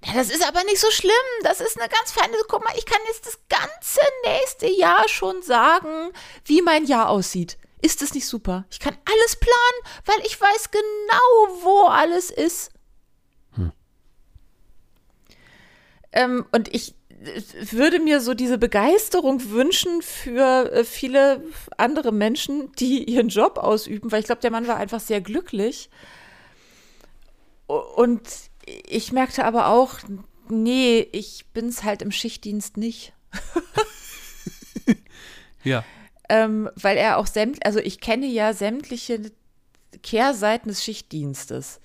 Ja, 0.04 0.12
das 0.14 0.30
ist 0.30 0.46
aber 0.46 0.62
nicht 0.64 0.78
so 0.78 0.90
schlimm. 0.90 1.12
Das 1.42 1.60
ist 1.60 1.80
eine 1.80 1.88
ganz 1.88 2.12
feine. 2.12 2.36
Guck 2.48 2.62
mal, 2.62 2.74
ich 2.76 2.86
kann 2.86 3.00
jetzt 3.08 3.26
das 3.26 3.38
ganze 3.48 4.00
nächste 4.24 4.68
Jahr 4.68 5.08
schon 5.08 5.42
sagen, 5.42 6.12
wie 6.44 6.62
mein 6.62 6.84
Jahr 6.84 7.08
aussieht. 7.08 7.58
Ist 7.82 8.02
das 8.02 8.14
nicht 8.14 8.26
super? 8.26 8.64
Ich 8.70 8.78
kann 8.78 8.96
alles 9.04 9.36
planen, 9.36 10.02
weil 10.04 10.26
ich 10.26 10.40
weiß 10.40 10.70
genau, 10.70 11.62
wo 11.62 11.86
alles 11.86 12.30
ist. 12.30 12.70
Hm. 13.54 13.72
Ähm, 16.16 16.46
und 16.50 16.74
ich 16.74 16.94
würde 17.70 18.00
mir 18.00 18.20
so 18.20 18.32
diese 18.32 18.56
Begeisterung 18.56 19.50
wünschen 19.50 20.00
für 20.00 20.72
äh, 20.72 20.84
viele 20.84 21.42
andere 21.76 22.10
Menschen, 22.10 22.72
die 22.72 23.04
ihren 23.04 23.28
Job 23.28 23.58
ausüben, 23.58 24.10
weil 24.10 24.20
ich 24.20 24.26
glaube, 24.26 24.40
der 24.40 24.50
Mann 24.50 24.66
war 24.66 24.76
einfach 24.76 25.00
sehr 25.00 25.20
glücklich. 25.20 25.90
Und 27.66 28.22
ich 28.86 29.12
merkte 29.12 29.44
aber 29.44 29.68
auch, 29.68 29.98
nee, 30.48 31.06
ich 31.12 31.44
bin 31.52 31.68
es 31.68 31.84
halt 31.84 32.00
im 32.00 32.12
Schichtdienst 32.12 32.78
nicht. 32.78 33.12
ja. 35.64 35.84
Ähm, 36.28 36.70
weil 36.76 36.96
er 36.96 37.18
auch 37.18 37.26
sämt, 37.26 37.64
also 37.66 37.78
ich 37.78 38.00
kenne 38.00 38.26
ja 38.26 38.54
sämtliche 38.54 39.32
Kehrseiten 40.02 40.68
des 40.68 40.82
Schichtdienstes. 40.82 41.80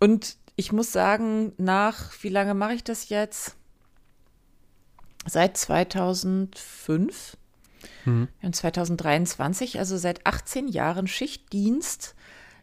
Und 0.00 0.36
ich 0.58 0.72
muss 0.72 0.90
sagen, 0.90 1.52
nach, 1.56 2.12
wie 2.20 2.30
lange 2.30 2.52
mache 2.52 2.74
ich 2.74 2.82
das 2.82 3.10
jetzt? 3.10 3.54
Seit 5.24 5.56
2005. 5.56 7.36
Mhm. 8.04 8.26
2023, 8.50 9.78
also 9.78 9.96
seit 9.96 10.26
18 10.26 10.66
Jahren 10.66 11.06
Schichtdienst 11.06 12.16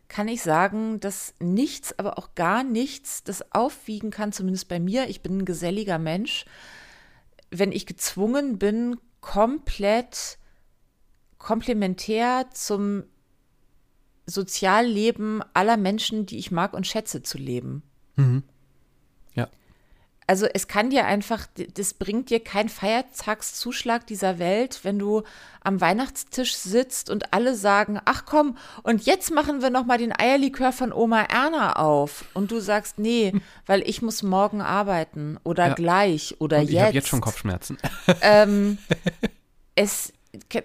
kann 0.10 0.28
ich 0.28 0.42
sagen, 0.42 1.00
dass 1.00 1.36
nichts, 1.40 1.98
aber 1.98 2.18
auch 2.18 2.36
gar 2.36 2.66
nichts 2.66 3.24
das 3.24 3.54
aufwiegen 3.54 4.12
kann, 4.12 4.34
zumindest 4.34 4.68
bei 4.68 4.82
mir. 4.82 5.08
Ich 5.08 5.22
bin 5.22 5.38
ein 5.38 5.46
geselliger 5.46 5.98
Mensch. 5.98 6.44
Wenn 7.50 7.72
ich 7.72 7.86
gezwungen 7.86 8.60
bin, 8.60 8.98
komplett 9.22 10.38
komplementär 11.38 12.48
zum 12.52 13.06
Sozialleben 14.26 15.44
aller 15.54 15.78
Menschen, 15.78 16.26
die 16.26 16.40
ich 16.40 16.52
mag 16.52 16.74
und 16.74 16.88
schätze, 16.88 17.22
zu 17.22 17.38
leben. 17.38 17.84
Mhm 18.16 18.44
also 20.28 20.48
es 20.52 20.68
kann 20.68 20.90
dir 20.90 21.06
einfach, 21.06 21.46
das 21.76 21.94
bringt 21.94 22.30
dir 22.30 22.40
keinen 22.40 22.70
Feiertagszuschlag 22.70 24.08
dieser 24.08 24.40
Welt, 24.40 24.80
wenn 24.84 24.98
du 24.98 25.24
am 25.62 25.82
Weihnachtstisch 25.82 26.56
sitzt 26.56 27.10
und 27.10 27.34
alle 27.34 27.56
sagen, 27.56 28.00
ach 28.06 28.26
komm, 28.26 28.58
und 28.84 29.06
jetzt 29.06 29.32
machen 29.32 29.62
wir 29.62 29.70
noch 29.70 29.86
mal 29.86 29.98
den 29.98 30.18
Eierlikör 30.18 30.72
von 30.72 30.92
Oma 30.92 31.22
Erna 31.24 31.74
auf. 31.74 32.26
Und 32.34 32.52
du 32.52 32.60
sagst, 32.60 32.98
nee, 32.98 33.34
weil 33.66 33.88
ich 33.88 34.02
muss 34.02 34.24
morgen 34.24 34.62
arbeiten 34.62 35.38
oder 35.44 35.68
ja. 35.70 35.74
gleich 35.76 36.36
oder 36.40 36.58
und 36.60 36.64
jetzt. 36.64 36.74
Ich 36.74 36.82
habe 36.82 36.94
jetzt 36.94 37.08
schon 37.08 37.22
Kopfschmerzen. 37.22 37.78
Ähm, 38.22 38.80
es, 39.76 40.12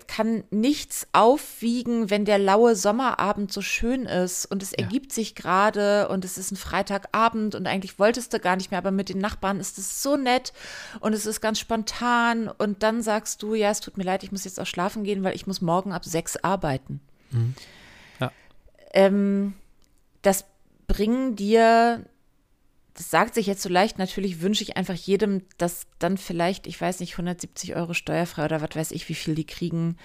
kann 0.07 0.45
nichts 0.51 1.07
aufwiegen, 1.13 2.11
wenn 2.11 2.25
der 2.25 2.39
laue 2.39 2.77
Sommerabend 2.77 3.53
so 3.53 3.63
schön 3.63 4.07
ist 4.07 4.47
und 4.47 4.63
es 4.63 4.73
ja. 4.73 4.79
ergibt 4.79 5.13
sich 5.13 5.35
gerade 5.35 6.09
und 6.09 6.25
es 6.25 6.39
ist 6.39 6.53
ein 6.53 6.57
Freitagabend 6.57 7.55
und 7.55 7.67
eigentlich 7.67 7.99
wolltest 7.99 8.33
du 8.33 8.41
gar 8.41 8.57
nicht 8.57 8.71
mehr, 8.71 8.79
aber 8.79 8.91
mit 8.91 9.09
den 9.09 9.19
Nachbarn 9.19 9.61
ist 9.61 9.79
es 9.79 10.03
so 10.03 10.17
nett 10.17 10.53
und 11.01 11.13
es 11.13 11.27
ist 11.27 11.41
ganz 11.41 11.59
spontan 11.59 12.49
und 12.49 12.83
dann 12.83 13.03
sagst 13.03 13.43
du, 13.43 13.55
ja, 13.55 13.71
es 13.71 13.81
tut 13.81 13.97
mir 13.97 14.05
leid, 14.05 14.23
ich 14.23 14.33
muss 14.33 14.45
jetzt 14.45 14.61
auch 14.61 14.67
schlafen 14.67 15.05
gehen, 15.05 15.23
weil 15.23 15.35
ich 15.35 15.47
muss 15.47 15.61
morgen 15.61 15.93
ab 15.93 16.05
sechs 16.05 16.37
arbeiten. 16.37 17.01
Mhm. 17.31 17.55
Ja. 18.21 18.33
Ähm, 18.93 19.55
das 20.23 20.45
bringen 20.87 21.37
dir 21.37 22.05
das 22.95 23.11
sagt 23.11 23.35
sich 23.35 23.47
jetzt 23.47 23.63
so 23.63 23.69
leicht, 23.69 23.99
natürlich 23.99 24.41
wünsche 24.41 24.63
ich 24.63 24.77
einfach 24.77 24.95
jedem, 24.95 25.43
dass 25.59 25.87
dann 25.99 26.17
vielleicht, 26.19 26.67
ich 26.67 26.81
weiß 26.81 27.01
nicht, 27.01 27.13
170 27.13 27.77
Euro 27.77 27.95
steuerfrei 27.95 28.45
oder 28.45 28.61
was 28.61 28.75
weiß 28.75 28.91
ich, 28.93 29.09
wie 29.09 29.15
viel 29.15 29.35
die 29.35 29.47
kriegen, 29.47 29.97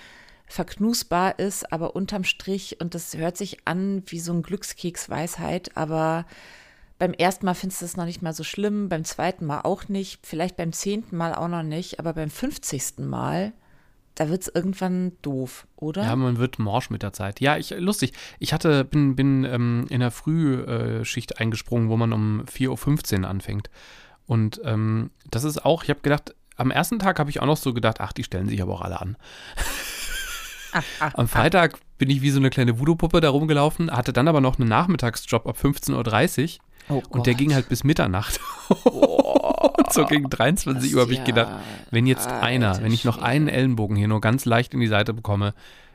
verknusbar 0.47 1.39
ist, 1.39 1.71
aber 1.71 1.95
unterm 1.95 2.23
Strich, 2.23 2.79
und 2.79 2.93
das 2.93 3.15
hört 3.15 3.37
sich 3.37 3.57
an 3.65 4.03
wie 4.05 4.19
so 4.19 4.31
ein 4.31 4.43
Glückskeksweisheit, 4.43 5.75
aber 5.75 6.25
beim 6.97 7.13
ersten 7.13 7.45
Mal 7.45 7.55
findest 7.55 7.81
du 7.81 7.85
es 7.85 7.97
noch 7.97 8.05
nicht 8.05 8.21
mal 8.21 8.33
so 8.33 8.43
schlimm, 8.43 8.87
beim 8.87 9.03
zweiten 9.03 9.45
Mal 9.45 9.61
auch 9.61 9.89
nicht, 9.89 10.25
vielleicht 10.25 10.55
beim 10.55 10.71
zehnten 10.71 11.17
Mal 11.17 11.33
auch 11.33 11.47
noch 11.47 11.63
nicht, 11.63 11.99
aber 11.99 12.13
beim 12.13 12.29
fünfzigsten 12.29 13.07
Mal 13.07 13.53
da 14.15 14.29
wird 14.29 14.43
es 14.43 14.47
irgendwann 14.47 15.11
doof, 15.21 15.67
oder? 15.75 16.03
Ja, 16.03 16.15
man 16.15 16.37
wird 16.37 16.57
morsch 16.57 16.89
mit 16.89 17.03
der 17.03 17.13
Zeit. 17.13 17.41
Ja, 17.41 17.57
ich, 17.57 17.71
lustig. 17.77 18.13
Ich 18.39 18.53
hatte, 18.53 18.85
bin, 18.85 19.15
bin 19.15 19.43
ähm, 19.43 19.85
in 19.89 19.99
der 19.99 20.11
Frühschicht 20.11 21.39
eingesprungen, 21.39 21.89
wo 21.89 21.97
man 21.97 22.13
um 22.13 22.43
4.15 22.45 23.21
Uhr 23.21 23.29
anfängt. 23.29 23.69
Und 24.25 24.61
ähm, 24.63 25.11
das 25.29 25.43
ist 25.43 25.65
auch, 25.65 25.83
ich 25.83 25.89
habe 25.89 26.01
gedacht, 26.01 26.33
am 26.55 26.71
ersten 26.71 26.99
Tag 26.99 27.19
habe 27.19 27.29
ich 27.29 27.41
auch 27.41 27.45
noch 27.45 27.57
so 27.57 27.73
gedacht, 27.73 27.99
ach, 27.99 28.13
die 28.13 28.23
stellen 28.23 28.47
sich 28.47 28.61
aber 28.61 28.73
auch 28.73 28.81
alle 28.81 28.99
an. 29.01 29.17
Ach, 30.71 30.83
ach, 30.99 31.13
Am 31.15 31.27
Freitag 31.27 31.75
ach. 31.75 31.79
bin 31.97 32.09
ich 32.09 32.21
wie 32.21 32.31
so 32.31 32.39
eine 32.39 32.49
kleine 32.49 32.79
Voodoo-Puppe 32.79 33.21
da 33.21 33.29
rumgelaufen, 33.29 33.91
hatte 33.91 34.13
dann 34.13 34.27
aber 34.27 34.41
noch 34.41 34.59
einen 34.59 34.69
Nachmittagsjob 34.69 35.47
ab 35.47 35.57
15.30 35.61 36.43
Uhr. 36.57 36.65
Oh 36.89 37.01
und 37.09 37.25
der 37.25 37.33
ging 37.33 37.53
halt 37.53 37.69
bis 37.69 37.83
Mitternacht. 37.83 38.39
Oh. 38.85 39.71
und 39.77 39.93
so 39.93 40.05
gegen 40.05 40.29
23 40.29 40.95
Uhr 40.95 41.01
habe 41.01 41.13
ich 41.13 41.23
gedacht, 41.23 41.51
wenn 41.91 42.07
jetzt 42.07 42.27
einer, 42.27 42.81
wenn 42.81 42.91
ich 42.91 43.05
noch 43.05 43.17
einen 43.17 43.47
Ellenbogen 43.47 43.95
hier 43.95 44.07
nur 44.07 44.21
ganz 44.21 44.45
leicht 44.45 44.73
in 44.73 44.79
die 44.79 44.87
Seite 44.87 45.13
bekomme, 45.13 45.53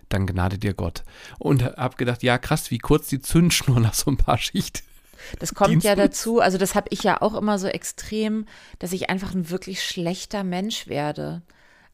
dann 0.09 0.26
gnade 0.26 0.59
dir 0.59 0.74
Gott. 0.74 1.05
Und 1.38 1.62
habe 1.62 1.96
gedacht, 1.96 2.22
ja 2.22 2.38
krass, 2.38 2.70
wie 2.70 2.79
kurz 2.79 3.09
die 3.09 3.20
Zündschnur 3.20 3.81
nach 3.81 3.94
so 3.94 4.11
ein 4.11 4.16
paar 4.16 4.38
Schicht. 4.38 4.83
Das 5.38 5.55
kommt 5.55 5.70
Dienst 5.70 5.87
ja 5.87 5.94
dazu, 5.94 6.40
also 6.40 6.59
das 6.59 6.74
habe 6.74 6.88
ich 6.90 7.03
ja 7.03 7.20
auch 7.20 7.35
immer 7.35 7.59
so 7.59 7.68
extrem, 7.68 8.46
dass 8.79 8.92
ich 8.92 9.11
einfach 9.11 9.35
ein 9.35 9.50
wirklich 9.50 9.83
schlechter 9.83 10.44
Mensch 10.44 10.88
werde. 10.88 11.42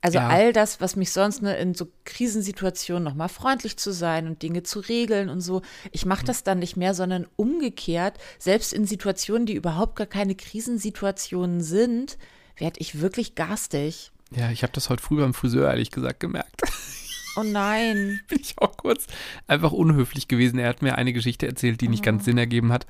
Also 0.01 0.19
ja. 0.19 0.29
all 0.29 0.53
das, 0.53 0.81
was 0.81 0.95
mich 0.95 1.11
sonst 1.11 1.43
ne, 1.43 1.57
in 1.57 1.75
so 1.75 1.89
Krisensituationen 2.05 3.03
nochmal 3.03 3.29
freundlich 3.29 3.77
zu 3.77 3.93
sein 3.93 4.27
und 4.27 4.43
Dinge 4.43 4.63
zu 4.63 4.81
regeln 4.81 5.29
und 5.29 5.41
so, 5.41 5.63
ich 5.91 6.07
mache 6.07 6.23
mhm. 6.23 6.27
das 6.27 6.45
dann 6.45 6.59
nicht 6.59 6.77
mehr, 6.77 6.95
sondern 6.95 7.27
umgekehrt, 7.37 8.19
selbst 8.39 8.73
in 8.73 8.87
Situationen, 8.87 9.47
die 9.47 9.55
überhaupt 9.55 9.97
gar 9.97 10.07
keine 10.07 10.35
Krisensituationen 10.35 11.61
sind, 11.61 12.19
werde 12.57 12.81
ich 12.81 13.01
wirklich 13.01 13.35
garstig. 13.35 14.13
Ja, 14.31 14.51
ich 14.51 14.63
habe 14.63 14.73
das 14.73 14.91
heute 14.91 15.03
früh 15.03 15.21
beim 15.21 15.35
Friseur 15.35 15.69
ehrlich 15.69 15.91
gesagt 15.91 16.21
gemerkt. 16.21 16.63
Oh 17.37 17.43
nein. 17.43 18.21
Bin 18.29 18.41
ich 18.41 18.57
auch 18.59 18.77
kurz 18.77 19.07
einfach 19.47 19.73
unhöflich 19.73 20.27
gewesen. 20.27 20.59
Er 20.59 20.69
hat 20.69 20.83
mir 20.83 20.97
eine 20.97 21.13
Geschichte 21.13 21.47
erzählt, 21.47 21.81
die 21.81 21.89
nicht 21.89 22.03
ganz 22.03 22.23
oh. 22.23 22.25
Sinn 22.25 22.39
ergeben 22.39 22.73
hat. 22.73 22.87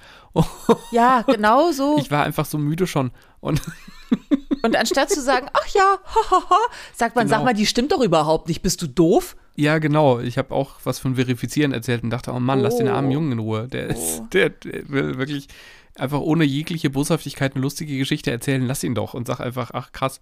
Ja, 0.92 1.22
genau 1.22 1.72
so. 1.72 1.98
Ich 2.06 2.10
war 2.10 2.24
einfach 2.24 2.46
so 2.46 2.56
müde 2.58 2.86
schon. 2.86 3.10
Und, 3.40 3.62
und 4.62 4.76
anstatt 4.76 5.10
zu 5.10 5.20
sagen, 5.20 5.48
ach 5.52 5.68
ja, 5.68 5.98
sagt 6.94 7.16
man, 7.16 7.26
genau. 7.26 7.38
sag 7.38 7.44
mal, 7.44 7.54
die 7.54 7.66
stimmt 7.66 7.92
doch 7.92 8.00
überhaupt 8.00 8.48
nicht. 8.48 8.62
Bist 8.62 8.82
du 8.82 8.86
doof? 8.86 9.36
Ja, 9.56 9.78
genau. 9.78 10.20
Ich 10.20 10.38
habe 10.38 10.54
auch 10.54 10.72
was 10.84 10.98
von 10.98 11.16
Verifizieren 11.16 11.72
erzählt 11.72 12.02
und 12.02 12.10
dachte, 12.10 12.32
oh 12.32 12.40
Mann, 12.40 12.60
oh. 12.60 12.62
lass 12.62 12.76
den 12.76 12.88
armen 12.88 13.08
oh. 13.08 13.14
Jungen 13.14 13.32
in 13.32 13.38
Ruhe. 13.38 13.68
Der, 13.68 13.88
ist, 13.88 14.20
oh. 14.20 14.26
der, 14.32 14.50
der 14.50 14.88
will 14.88 15.18
wirklich 15.18 15.48
einfach 15.98 16.20
ohne 16.20 16.44
jegliche 16.44 16.90
Boshaftigkeit 16.90 17.54
eine 17.54 17.62
lustige 17.62 17.96
Geschichte 17.96 18.30
erzählen, 18.30 18.66
lass 18.66 18.84
ihn 18.84 18.94
doch 18.94 19.14
und 19.14 19.26
sag 19.26 19.40
einfach, 19.40 19.70
ach 19.72 19.92
krass. 19.92 20.20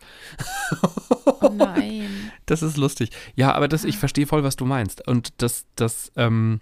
Oh 1.41 1.51
nein. 1.53 2.31
Das 2.47 2.63
ist 2.63 2.77
lustig. 2.77 3.09
Ja, 3.37 3.55
aber 3.55 3.69
das, 3.69 3.85
ich 3.85 3.97
verstehe 3.97 4.27
voll, 4.27 4.45
was 4.45 4.57
du 4.57 4.67
meinst. 4.67 5.09
Und 5.09 5.33
das, 5.39 5.65
das, 5.77 6.13
ähm, 6.15 6.61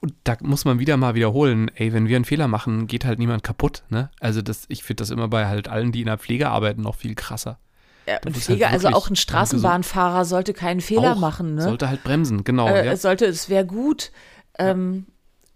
und 0.00 0.14
da 0.24 0.36
muss 0.40 0.64
man 0.64 0.78
wieder 0.78 0.96
mal 0.96 1.14
wiederholen, 1.14 1.70
ey, 1.74 1.92
wenn 1.92 2.08
wir 2.08 2.16
einen 2.16 2.24
Fehler 2.24 2.48
machen, 2.48 2.86
geht 2.86 3.04
halt 3.04 3.18
niemand 3.18 3.42
kaputt, 3.42 3.82
ne? 3.90 4.10
Also 4.18 4.40
das, 4.40 4.64
ich 4.68 4.82
finde 4.82 5.02
das 5.02 5.10
immer 5.10 5.28
bei 5.28 5.46
halt 5.46 5.68
allen, 5.68 5.92
die 5.92 6.00
in 6.00 6.06
der 6.06 6.18
Pflege 6.18 6.48
arbeiten, 6.48 6.82
noch 6.82 6.96
viel 6.96 7.14
krasser. 7.14 7.58
Ja, 8.06 8.18
und 8.24 8.36
Pflege, 8.36 8.64
halt 8.64 8.84
also 8.84 8.88
auch 8.96 9.10
ein 9.10 9.16
Straßenbahnfahrer 9.16 10.24
sollte 10.24 10.54
keinen 10.54 10.80
Fehler 10.80 11.16
machen, 11.16 11.54
ne? 11.54 11.62
Sollte 11.62 11.88
halt 11.88 12.02
bremsen, 12.02 12.44
genau. 12.44 12.68
Äh, 12.68 12.86
ja. 12.86 12.96
Sollte, 12.96 13.26
es 13.26 13.50
wäre 13.50 13.66
gut. 13.66 14.10
Ähm, 14.58 15.06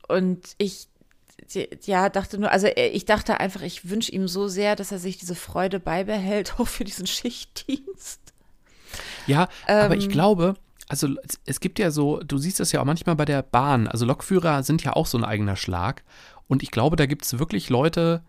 ja. 0.09 0.16
Und 0.16 0.54
ich 0.59 0.88
ja, 1.85 2.09
dachte 2.09 2.38
nur, 2.38 2.50
also 2.50 2.66
äh, 2.66 2.88
ich 2.88 3.04
dachte 3.07 3.40
einfach, 3.40 3.62
ich 3.62 3.88
wünsche 3.88 4.12
ihm 4.12 4.28
so 4.28 4.48
sehr, 4.48 4.76
dass 4.76 4.92
er 4.92 4.98
sich 4.98 5.18
diese 5.18 5.35
Freude 5.35 5.80
beibehält, 5.80 6.54
auch 6.59 6.68
für 6.68 6.85
diesen 6.85 7.07
Schichtdienst. 7.07 8.20
Ja, 9.26 9.48
ähm, 9.66 9.85
aber 9.85 9.96
ich 9.96 10.04
ähm, 10.04 10.11
glaube, 10.11 10.54
also 10.88 11.08
es, 11.46 11.60
gibt 11.60 11.78
ja 11.78 11.90
so, 11.90 12.20
du 12.20 12.38
siehst 12.38 12.60
das 12.60 12.72
ja 12.72 12.80
auch 12.80 12.84
manchmal 12.84 13.16
bei 13.16 13.24
der 13.24 13.42
Bahn, 13.42 13.88
also 13.88 14.04
Lokführer 14.04 14.62
sind 14.62 14.84
ja 14.84 14.92
auch 14.94 15.06
so 15.06 15.18
ein 15.18 15.24
eigener 15.24 15.56
Schlag. 15.56 16.04
Und 16.46 16.62
ich 16.62 16.70
glaube, 16.70 16.96
da 16.96 17.06
gibt 17.06 17.24
es 17.24 17.38
wirklich 17.38 17.70
Leute, 17.70 18.22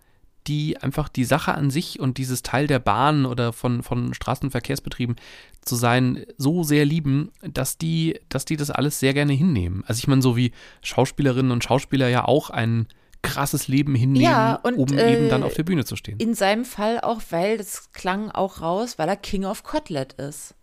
die 0.48 0.78
einfach 0.78 1.10
die 1.10 1.26
Sache 1.26 1.54
an 1.54 1.70
sich 1.70 2.00
und 2.00 2.18
dieses 2.18 2.44
Teil 2.44 2.68
der 2.68 2.80
Bahn 2.80 3.26
oder 3.26 3.52
von, 3.52 3.84
von 3.84 4.14
Straßenverkehrsbetrieben 4.14 5.16
zu 5.62 5.76
sein, 5.76 6.26
so 6.38 6.64
sehr 6.64 6.86
lieben, 6.86 7.32
dass 7.42 7.78
die, 7.78 8.20
dass 8.30 8.46
die 8.46 8.56
das 8.56 8.70
alles 8.70 9.00
sehr 9.00 9.14
gerne 9.14 9.34
hinnehmen. 9.34 9.84
Also 9.88 10.00
ich 10.00 10.08
meine, 10.08 10.22
so 10.22 10.38
wie 10.38 10.52
Schauspielerinnen 10.82 11.52
und 11.52 11.64
Schauspieler 11.64 12.10
ja 12.10 12.26
auch 12.26 12.52
ein 12.52 12.88
krasses 13.24 13.68
Leben 13.68 13.96
hinnehmen, 13.96 14.24
Ja, 14.24 14.56
und, 14.56 14.78
um 14.78 14.98
äh, 14.98 15.14
eben 15.14 15.30
dann 15.30 15.42
auf 15.42 15.56
der 15.56 15.64
Bühne 15.64 15.84
zu 15.84 15.96
stehen. 15.96 16.20
In 16.20 16.36
seinem 16.36 16.64
Fall 16.64 17.02
auch, 17.02 17.22
weil 17.32 17.58
das 17.58 17.92
klang 17.92 18.30
auch 18.30 18.62
raus, 18.62 19.00
weil 19.00 19.10
er 19.10 19.16
King 19.16 19.46
of 19.46 19.64
Kotlet 19.64 20.14
ist. 20.14 20.54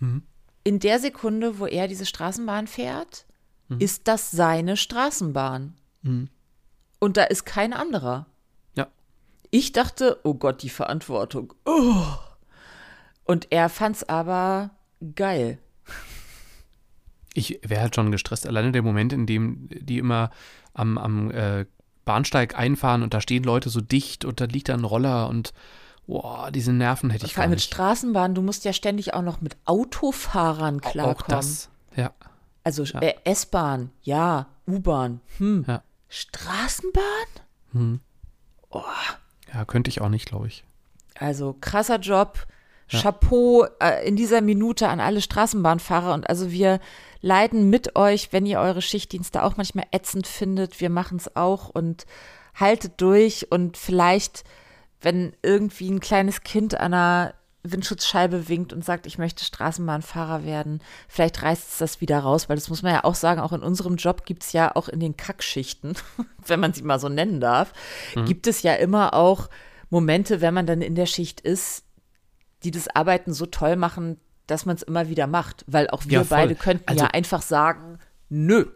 Mhm. 0.00 0.24
In 0.66 0.80
der 0.80 0.98
Sekunde, 0.98 1.60
wo 1.60 1.66
er 1.66 1.86
diese 1.86 2.06
Straßenbahn 2.06 2.66
fährt, 2.66 3.24
Mhm. 3.68 3.78
ist 3.80 4.08
das 4.08 4.32
seine 4.32 4.76
Straßenbahn. 4.76 5.74
Und 6.02 7.16
da 7.16 7.22
ist 7.22 7.44
kein 7.46 7.72
anderer. 7.72 8.26
Ja. 8.74 8.88
Ich 9.52 9.70
dachte, 9.70 10.18
oh 10.24 10.34
Gott, 10.34 10.62
die 10.64 10.68
Verantwortung. 10.68 11.54
Oh. 11.64 12.04
Und 13.22 13.52
er 13.52 13.68
fand's 13.68 14.02
aber 14.08 14.70
geil. 15.14 15.58
Ich 17.34 17.60
wäre 17.62 17.82
halt 17.82 17.94
schon 17.94 18.10
gestresst. 18.10 18.46
Alleine 18.46 18.72
der 18.72 18.82
Moment, 18.82 19.12
in 19.12 19.26
dem 19.26 19.68
die 19.70 19.98
immer 19.98 20.30
am, 20.74 20.98
am 20.98 21.30
äh, 21.30 21.66
Bahnsteig 22.04 22.56
einfahren 22.58 23.02
und 23.04 23.14
da 23.14 23.20
stehen 23.20 23.44
Leute 23.44 23.68
so 23.68 23.80
dicht 23.80 24.24
und 24.24 24.40
da 24.40 24.46
liegt 24.46 24.68
da 24.68 24.74
ein 24.74 24.84
Roller 24.84 25.28
und 25.28 25.52
boah, 26.06 26.50
diese 26.50 26.72
Nerven 26.72 27.10
hätte 27.10 27.26
ich 27.26 27.34
Vor 27.34 27.42
allem 27.42 27.50
mit. 27.50 27.60
Straßenbahn, 27.60 28.34
du 28.34 28.42
musst 28.42 28.64
ja 28.64 28.72
ständig 28.72 29.14
auch 29.14 29.22
noch 29.22 29.40
mit 29.40 29.56
Autofahrern 29.64 30.80
Auch 30.80 30.90
klarkommen. 30.90 31.24
das. 31.28 31.68
Ja. 31.94 32.12
Also 32.64 32.82
äh, 33.00 33.14
S-Bahn, 33.24 33.90
ja, 34.02 34.46
U-Bahn, 34.66 35.20
hm. 35.38 35.64
Ja. 35.68 35.82
Straßenbahn? 36.08 38.00
Ja, 39.52 39.64
könnte 39.66 39.88
ich 39.88 40.00
auch 40.00 40.08
nicht, 40.08 40.26
glaube 40.26 40.48
ich. 40.48 40.64
Also 41.18 41.56
krasser 41.60 41.98
Job. 41.98 42.46
Chapeau 42.88 43.66
äh, 43.80 44.06
in 44.06 44.14
dieser 44.16 44.40
Minute 44.40 44.88
an 44.88 45.00
alle 45.00 45.20
Straßenbahnfahrer. 45.20 46.14
Und 46.14 46.28
also 46.28 46.52
wir 46.52 46.78
leiden 47.20 47.68
mit 47.68 47.96
euch, 47.96 48.32
wenn 48.32 48.46
ihr 48.46 48.60
eure 48.60 48.82
Schichtdienste 48.82 49.42
auch 49.42 49.56
manchmal 49.56 49.86
ätzend 49.90 50.26
findet. 50.26 50.80
Wir 50.80 50.90
machen 50.90 51.18
es 51.18 51.34
auch 51.34 51.68
und 51.68 52.06
haltet 52.54 53.00
durch. 53.00 53.50
Und 53.50 53.76
vielleicht, 53.76 54.44
wenn 55.00 55.32
irgendwie 55.42 55.90
ein 55.90 56.00
kleines 56.00 56.42
Kind 56.42 56.74
an 56.78 56.94
einer 56.94 57.34
Windschutzscheibe 57.62 58.48
winkt 58.48 58.72
und 58.72 58.84
sagt, 58.84 59.06
ich 59.06 59.18
möchte 59.18 59.44
Straßenbahnfahrer 59.44 60.44
werden, 60.44 60.80
vielleicht 61.08 61.42
reißt 61.42 61.72
es 61.72 61.78
das 61.78 62.00
wieder 62.00 62.20
raus, 62.20 62.48
weil 62.48 62.56
das 62.56 62.68
muss 62.68 62.82
man 62.82 62.92
ja 62.94 63.04
auch 63.04 63.16
sagen, 63.16 63.40
auch 63.40 63.52
in 63.52 63.62
unserem 63.62 63.96
Job 63.96 64.24
gibt 64.24 64.44
es 64.44 64.52
ja 64.52 64.74
auch 64.76 64.88
in 64.88 65.00
den 65.00 65.16
Kackschichten, 65.16 65.94
wenn 66.46 66.60
man 66.60 66.72
sie 66.72 66.82
mal 66.82 67.00
so 67.00 67.08
nennen 67.08 67.40
darf, 67.40 67.72
gibt 68.26 68.46
es 68.46 68.62
ja 68.62 68.74
immer 68.74 69.14
auch 69.14 69.48
Momente, 69.90 70.40
wenn 70.40 70.54
man 70.54 70.66
dann 70.66 70.80
in 70.80 70.94
der 70.94 71.06
Schicht 71.06 71.40
ist, 71.40 71.84
die 72.62 72.70
das 72.70 72.88
Arbeiten 72.88 73.32
so 73.32 73.46
toll 73.46 73.76
machen, 73.76 74.18
dass 74.46 74.64
man 74.64 74.76
es 74.76 74.82
immer 74.82 75.08
wieder 75.08 75.26
macht. 75.26 75.64
Weil 75.66 75.88
auch 75.90 76.04
wir 76.04 76.18
Ja, 76.20 76.24
beide 76.28 76.54
könnten 76.54 76.88
Also- 76.88 77.04
ja 77.04 77.10
einfach 77.10 77.42
sagen, 77.42 77.98
nö. 78.28 78.66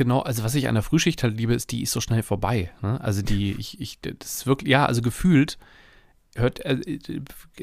Genau, 0.00 0.20
also 0.20 0.44
was 0.44 0.54
ich 0.54 0.66
an 0.66 0.76
der 0.76 0.82
Frühschicht 0.82 1.22
halt 1.22 1.36
liebe, 1.36 1.52
ist, 1.52 1.72
die 1.72 1.82
ist 1.82 1.92
so 1.92 2.00
schnell 2.00 2.22
vorbei. 2.22 2.72
Ne? 2.80 2.98
Also 3.02 3.20
die, 3.20 3.52
ich, 3.58 3.78
ich, 3.82 4.00
das 4.00 4.36
ist 4.36 4.46
wirklich, 4.46 4.70
ja, 4.70 4.86
also 4.86 5.02
gefühlt, 5.02 5.58
hört, 6.36 6.60
äh, 6.60 6.80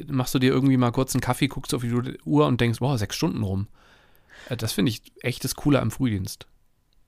machst 0.06 0.36
du 0.36 0.38
dir 0.38 0.52
irgendwie 0.52 0.76
mal 0.76 0.92
kurz 0.92 1.16
einen 1.16 1.20
Kaffee, 1.20 1.48
guckst 1.48 1.74
auf 1.74 1.82
die 1.82 1.92
Uhr 1.92 2.46
und 2.46 2.60
denkst, 2.60 2.80
wow, 2.80 2.96
sechs 2.96 3.16
Stunden 3.16 3.42
rum. 3.42 3.66
Äh, 4.48 4.56
Das 4.56 4.70
finde 4.70 4.90
ich 4.90 5.02
echt 5.20 5.42
das 5.42 5.56
Coole 5.56 5.80
am 5.80 5.90
Frühdienst. 5.90 6.46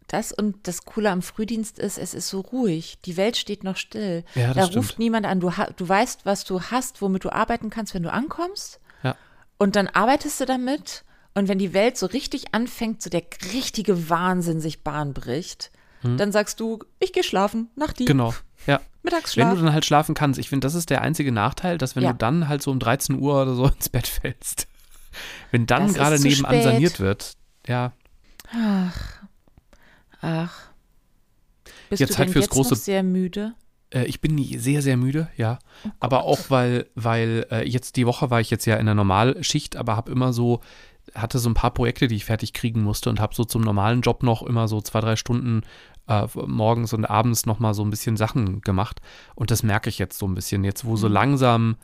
Das 0.09 0.33
und 0.33 0.67
das 0.67 0.85
Coole 0.85 1.13
am 1.13 1.23
Frühdienst 1.23 1.79
ist, 1.79 1.97
es 1.97 2.13
ist 2.13 2.29
so 2.29 2.41
ruhig. 2.41 2.99
Die 3.05 3.17
Welt 3.17 3.37
steht 3.37 3.63
noch 3.63 3.77
still. 3.77 4.25
Ja, 4.35 4.53
da 4.53 4.63
stimmt. 4.65 4.79
ruft 4.79 4.99
niemand 4.99 5.27
an. 5.27 5.39
Du, 5.39 5.53
du 5.77 5.89
weißt, 5.89 6.27
was 6.27 6.43
du 6.43 6.61
hast, 6.61 7.03
womit 7.03 7.23
du 7.23 7.31
arbeiten 7.31 7.71
kannst, 7.71 7.95
wenn 7.95 8.03
du 8.03 8.13
ankommst. 8.13 8.81
Ja. 9.05 9.15
Und 9.59 9.77
dann 9.77 9.87
arbeitest 9.87 10.41
du 10.41 10.47
damit. 10.47 11.05
Und 11.35 11.49
wenn 11.49 11.59
die 11.59 11.73
Welt 11.73 11.97
so 11.97 12.07
richtig 12.07 12.55
anfängt, 12.55 13.03
so 13.03 13.09
der 13.11 13.23
richtige 13.53 14.09
Wahnsinn 14.11 14.61
sich 14.61 14.83
Bahn 14.83 15.13
bricht, 15.15 15.71
dann 16.03 16.33
sagst 16.33 16.59
du, 16.61 16.79
ich 16.99 17.13
gehe 17.13 17.23
schlafen, 17.23 17.69
nach 17.77 17.93
Hm. 17.97 18.07
Genau, 18.07 18.35
ja. 18.67 18.81
Mittagsschlaf. 19.03 19.49
Wenn 19.51 19.57
du 19.57 19.63
dann 19.65 19.73
halt 19.75 19.85
schlafen 19.85 20.15
kannst, 20.15 20.39
ich 20.41 20.49
finde, 20.49 20.65
das 20.67 20.75
ist 20.75 20.89
der 20.91 21.03
einzige 21.03 21.31
Nachteil, 21.31 21.77
dass 21.79 21.95
wenn 21.95 22.03
Ja. 22.03 22.13
du 22.13 22.19
dann 22.19 22.49
halt 22.49 22.63
so 22.63 22.71
um 22.71 22.79
13 22.79 23.19
Uhr 23.19 23.41
oder 23.43 23.55
so 23.55 23.67
ins 23.69 23.89
Bett 23.91 24.07
fällst, 24.07 24.67
wenn 25.51 25.67
dann 25.67 25.93
gerade 25.93 26.19
nebenan 26.19 26.53
spät. 26.53 26.63
saniert 26.63 27.01
wird, 27.01 27.35
ja, 27.67 27.93
Ach. 30.23 30.71
Bist 31.89 32.01
Jetzt 32.01 32.11
du 32.15 32.19
halt 32.19 32.29
denn 32.29 32.33
fürs 32.33 32.47
jetzt 32.47 32.55
große- 32.55 32.71
noch 32.71 32.77
sehr 32.77 33.03
müde? 33.03 33.55
Äh, 33.93 34.05
ich 34.05 34.21
bin 34.21 34.39
sehr, 34.59 34.83
sehr 34.83 34.97
müde, 34.97 35.29
ja. 35.37 35.59
Oh 35.85 35.89
aber 36.01 36.25
auch, 36.25 36.39
weil, 36.49 36.89
weil 36.95 37.47
äh, 37.51 37.69
jetzt 37.69 37.97
die 37.97 38.07
Woche 38.07 38.31
war 38.31 38.41
ich 38.41 38.51
jetzt 38.51 38.65
ja 38.67 38.77
in 38.77 38.87
der 38.87 38.95
Normalschicht, 38.95 39.77
aber 39.77 39.97
habe 39.97 40.13
immer 40.13 40.33
so, 40.33 40.61
hatte 41.15 41.39
so 41.39 41.49
ein 41.51 41.55
paar 41.55 41.73
Projekte, 41.73 42.09
die 42.09 42.17
ich 42.17 42.25
fertig 42.25 42.53
kriegen 42.53 42.83
musste 42.83 43.11
und 43.11 43.21
habe 43.21 43.35
so 43.35 43.45
zum 43.45 43.63
normalen 43.63 44.01
Job 44.01 44.23
noch 44.23 44.43
immer 44.43 44.69
so 44.69 44.81
zwei, 44.81 45.01
drei 45.01 45.17
Stunden 45.17 45.63
äh, 46.09 46.27
morgens 46.47 46.93
und 46.93 47.05
abends 47.05 47.47
nochmal 47.47 47.75
so 47.75 47.85
ein 47.85 47.91
bisschen 47.91 48.17
Sachen 48.17 48.61
gemacht. 48.61 49.01
Und 49.35 49.51
das 49.51 49.63
merke 49.63 49.89
ich 49.89 49.99
jetzt 49.99 50.19
so 50.19 50.27
ein 50.27 50.35
bisschen. 50.35 50.65
Jetzt, 50.65 50.85
wo 50.85 50.97
so 50.97 51.09
Mhm. 51.09 51.15
langsam 51.15 51.77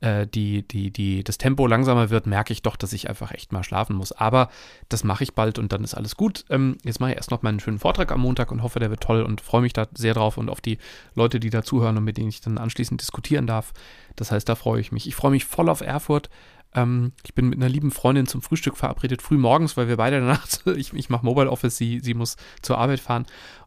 äh, 0.00 0.26
die, 0.26 0.66
die, 0.66 0.90
die, 0.90 1.22
das 1.24 1.36
Tempo 1.36 1.66
langsamer 1.66 2.08
wird, 2.10 2.26
merke 2.26 2.52
ich 2.54 2.62
doch, 2.62 2.76
dass 2.76 2.92
ich 2.94 3.08
einfach 3.08 3.32
echt 3.32 3.52
mal 3.52 3.62
schlafen 3.62 3.96
muss. 3.96 4.12
Aber 4.12 4.48
das 4.88 5.04
mache 5.04 5.24
ich 5.24 5.34
bald 5.34 5.58
und 5.58 5.72
dann 5.72 5.84
ist 5.84 5.94
alles 5.94 6.16
gut. 6.16 6.44
Ähm, 6.48 6.78
jetzt 6.84 7.00
mache 7.00 7.10
ich 7.10 7.16
erst 7.16 7.30
noch 7.30 7.42
meinen 7.42 7.60
schönen 7.60 7.78
Vortrag 7.78 8.10
am 8.12 8.20
Montag 8.20 8.50
und 8.50 8.62
hoffe, 8.62 8.80
der 8.80 8.90
wird 8.90 9.02
toll 9.02 9.22
und 9.22 9.40
freue 9.42 9.60
mich 9.60 9.74
da 9.74 9.86
sehr 9.94 10.14
drauf 10.14 10.38
und 10.38 10.48
auf 10.48 10.60
die 10.62 10.78
Leute, 11.14 11.38
die 11.38 11.50
da 11.50 11.62
zuhören 11.62 11.98
und 11.98 12.04
mit 12.04 12.16
denen 12.16 12.30
ich 12.30 12.40
dann 12.40 12.56
anschließend 12.58 13.00
diskutieren 13.00 13.46
darf. 13.46 13.72
Das 14.16 14.32
heißt, 14.32 14.48
da 14.48 14.54
freue 14.54 14.80
ich 14.80 14.90
mich. 14.90 15.06
Ich 15.06 15.14
freue 15.14 15.32
mich 15.32 15.44
voll 15.44 15.68
auf 15.68 15.82
Erfurt. 15.82 16.30
Ähm, 16.74 17.12
ich 17.24 17.34
bin 17.34 17.48
mit 17.48 17.58
einer 17.58 17.68
lieben 17.68 17.90
Freundin 17.90 18.26
zum 18.26 18.42
Frühstück 18.42 18.76
verabredet, 18.76 19.22
früh 19.22 19.36
morgens, 19.38 19.76
weil 19.76 19.88
wir 19.88 19.96
beide 19.96 20.20
danach, 20.20 20.46
ich, 20.76 20.92
ich 20.92 21.10
mache 21.10 21.24
Mobile 21.24 21.50
Office, 21.50 21.76
sie, 21.76 22.00
sie 22.00 22.14
muss 22.14 22.36
zur 22.62 22.78
Arbeit 22.78 23.00
fahren. 23.00 23.26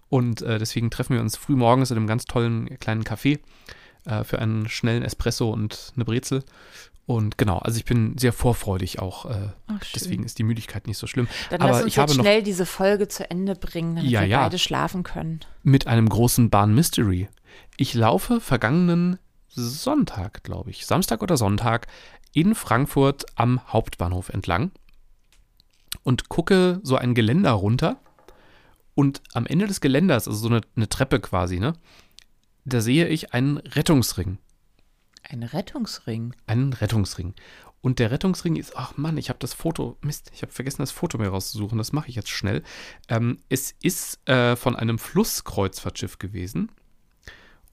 Und 0.09 0.41
äh, 0.41 0.59
deswegen 0.59 0.91
treffen 0.91 1.13
wir 1.15 1.21
uns 1.21 1.35
früh 1.37 1.55
morgens 1.55 1.89
in 1.91 1.97
einem 1.97 2.07
ganz 2.07 2.25
tollen 2.25 2.77
kleinen 2.79 3.03
Café 3.03 3.39
äh, 4.05 4.23
für 4.23 4.39
einen 4.39 4.69
schnellen 4.69 5.03
Espresso 5.03 5.49
und 5.49 5.91
eine 5.95 6.05
Brezel. 6.05 6.43
Und 7.05 7.37
genau, 7.37 7.57
also 7.57 7.77
ich 7.77 7.83
bin 7.83 8.17
sehr 8.17 8.31
vorfreudig 8.31 8.99
auch. 8.99 9.25
Äh, 9.25 9.49
Ach, 9.67 9.79
deswegen 9.93 10.23
ist 10.23 10.39
die 10.39 10.43
Müdigkeit 10.43 10.87
nicht 10.87 10.97
so 10.97 11.05
schlimm. 11.07 11.27
Dann 11.49 11.59
Aber 11.61 11.71
lass 11.71 11.81
uns 11.83 11.87
ich 11.91 11.97
habe 11.97 12.09
jetzt 12.11 12.17
noch 12.17 12.23
schnell 12.23 12.43
diese 12.43 12.65
Folge 12.65 13.09
zu 13.09 13.29
Ende 13.29 13.55
bringen, 13.55 13.95
damit 13.97 14.09
Ja, 14.09 14.21
wir 14.21 14.27
ja. 14.27 14.43
beide 14.43 14.57
schlafen 14.59 15.03
können. 15.03 15.41
mit 15.63 15.85
einem 15.87 16.07
großen 16.07 16.49
Bahn-Mystery. 16.49 17.27
Ich 17.75 17.93
laufe 17.93 18.39
vergangenen 18.39 19.17
Sonntag, 19.55 20.43
glaube 20.43 20.69
ich, 20.69 20.85
Samstag 20.85 21.21
oder 21.21 21.37
Sonntag, 21.37 21.87
in 22.33 22.55
Frankfurt 22.55 23.25
am 23.35 23.61
Hauptbahnhof 23.71 24.29
entlang 24.29 24.71
und 26.03 26.29
gucke 26.29 26.79
so 26.83 26.95
ein 26.95 27.13
Geländer 27.13 27.51
runter. 27.51 27.99
Und 28.95 29.21
am 29.33 29.45
Ende 29.45 29.67
des 29.67 29.81
Geländers, 29.81 30.27
also 30.27 30.39
so 30.39 30.47
eine, 30.47 30.61
eine 30.75 30.89
Treppe 30.89 31.19
quasi, 31.19 31.59
ne, 31.59 31.73
da 32.65 32.81
sehe 32.81 33.07
ich 33.07 33.33
einen 33.33 33.57
Rettungsring. 33.57 34.37
Ein 35.23 35.43
Rettungsring. 35.43 36.35
Einen 36.45 36.73
Rettungsring. 36.73 37.33
Und 37.81 37.99
der 37.99 38.11
Rettungsring 38.11 38.55
ist, 38.55 38.77
ach 38.77 38.97
Mann, 38.97 39.17
ich 39.17 39.29
habe 39.29 39.39
das 39.39 39.53
Foto, 39.53 39.97
Mist, 40.01 40.31
ich 40.33 40.41
habe 40.41 40.53
vergessen, 40.53 40.81
das 40.81 40.91
Foto 40.91 41.17
mir 41.17 41.27
rauszusuchen, 41.27 41.77
das 41.77 41.91
mache 41.91 42.07
ich 42.07 42.15
jetzt 42.15 42.29
schnell. 42.29 42.63
Ähm, 43.09 43.39
es 43.49 43.75
ist 43.81 44.27
äh, 44.29 44.55
von 44.55 44.75
einem 44.75 44.99
Flusskreuzfahrtschiff 44.99 46.17
gewesen 46.17 46.71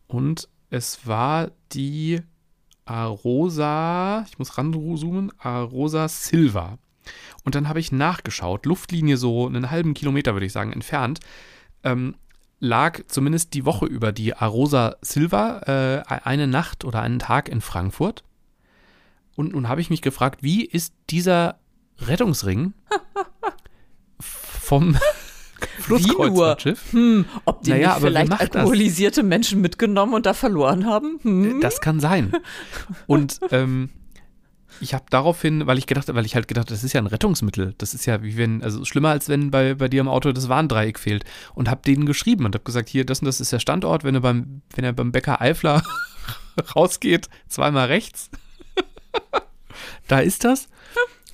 und 0.08 0.48
es 0.70 1.06
war 1.06 1.50
die 1.72 2.20
Arosa, 2.84 4.24
ich 4.28 4.38
muss 4.38 4.56
ranzoomen, 4.56 5.32
Arosa 5.38 6.08
Silva. 6.08 6.78
Und 7.44 7.54
dann 7.54 7.68
habe 7.68 7.80
ich 7.80 7.92
nachgeschaut, 7.92 8.66
Luftlinie 8.66 9.16
so 9.16 9.46
einen 9.46 9.70
halben 9.70 9.94
Kilometer, 9.94 10.32
würde 10.34 10.46
ich 10.46 10.52
sagen, 10.52 10.72
entfernt, 10.72 11.20
ähm, 11.82 12.14
lag 12.58 13.00
zumindest 13.08 13.54
die 13.54 13.64
Woche 13.64 13.86
über 13.86 14.12
die 14.12 14.34
Arosa 14.34 14.96
Silva 15.00 15.60
äh, 15.66 16.02
eine 16.08 16.46
Nacht 16.46 16.84
oder 16.84 17.00
einen 17.02 17.18
Tag 17.18 17.48
in 17.48 17.60
Frankfurt. 17.60 18.22
Und 19.34 19.52
nun 19.52 19.68
habe 19.68 19.80
ich 19.80 19.90
mich 19.90 20.02
gefragt, 20.02 20.42
wie 20.42 20.64
ist 20.64 20.94
dieser 21.08 21.58
Rettungsring 21.98 22.74
vom 24.20 24.96
Flusskreuzfahrtschiff? 25.80 26.92
Hm, 26.92 27.24
ob 27.44 27.62
die 27.62 27.70
Naja, 27.70 27.96
vielleicht 28.00 28.30
macht 28.30 28.40
das? 28.42 28.56
alkoholisierte 28.56 29.22
Menschen 29.22 29.60
mitgenommen 29.60 30.14
und 30.14 30.26
da 30.26 30.34
verloren 30.34 30.86
haben? 30.86 31.18
Hm? 31.22 31.60
Das 31.60 31.80
kann 31.80 32.00
sein. 32.00 32.32
Und 33.06 33.40
ähm, 33.50 33.90
ich 34.80 34.94
habe 34.94 35.04
daraufhin, 35.10 35.66
weil 35.66 35.78
ich 35.78 35.86
gedacht, 35.86 36.12
weil 36.14 36.24
ich 36.24 36.34
halt 36.34 36.48
gedacht, 36.48 36.70
das 36.70 36.84
ist 36.84 36.92
ja 36.94 37.00
ein 37.00 37.06
Rettungsmittel. 37.06 37.74
Das 37.78 37.92
ist 37.92 38.06
ja 38.06 38.22
wie 38.22 38.36
wenn, 38.36 38.62
also 38.62 38.84
schlimmer 38.84 39.10
als 39.10 39.28
wenn 39.28 39.50
bei, 39.50 39.74
bei 39.74 39.88
dir 39.88 40.00
im 40.00 40.08
Auto 40.08 40.32
das 40.32 40.48
Warndreieck 40.48 40.98
fehlt. 40.98 41.24
Und 41.54 41.68
habe 41.68 41.82
denen 41.82 42.06
geschrieben 42.06 42.46
und 42.46 42.54
habe 42.54 42.64
gesagt, 42.64 42.88
hier, 42.88 43.04
das 43.04 43.20
und 43.20 43.26
das 43.26 43.40
ist 43.40 43.52
der 43.52 43.58
Standort, 43.58 44.04
wenn 44.04 44.14
er 44.14 44.22
beim, 44.22 44.62
wenn 44.74 44.84
er 44.84 44.92
beim 44.92 45.12
Bäcker 45.12 45.40
Eifler 45.40 45.82
rausgeht, 46.76 47.28
zweimal 47.48 47.88
rechts. 47.88 48.30
da 50.08 50.20
ist 50.20 50.44
das. 50.44 50.68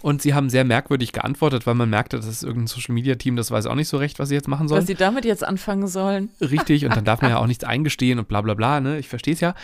Und 0.02 0.22
sie 0.22 0.34
haben 0.34 0.50
sehr 0.50 0.64
merkwürdig 0.64 1.12
geantwortet, 1.12 1.66
weil 1.66 1.74
man 1.74 1.88
merkte, 1.88 2.16
das 2.16 2.26
ist 2.26 2.42
irgendein 2.42 2.66
Social 2.66 2.94
Media 2.94 3.14
Team, 3.14 3.36
das 3.36 3.50
weiß 3.50 3.66
auch 3.66 3.74
nicht 3.74 3.88
so 3.88 3.96
recht, 3.96 4.18
was 4.18 4.28
sie 4.28 4.34
jetzt 4.34 4.48
machen 4.48 4.68
sollen. 4.68 4.80
Was 4.80 4.86
sie 4.86 4.94
damit 4.94 5.24
jetzt 5.24 5.44
anfangen 5.44 5.88
sollen. 5.88 6.30
Richtig, 6.40 6.84
und 6.84 6.94
dann 6.94 7.04
darf 7.04 7.22
man 7.22 7.30
ja 7.30 7.38
auch 7.40 7.46
nichts 7.46 7.64
eingestehen 7.64 8.18
und 8.18 8.28
bla 8.28 8.40
bla 8.42 8.54
bla, 8.54 8.80
ne? 8.80 8.98
Ich 8.98 9.08
verstehe 9.08 9.34
es 9.34 9.40
ja. 9.40 9.54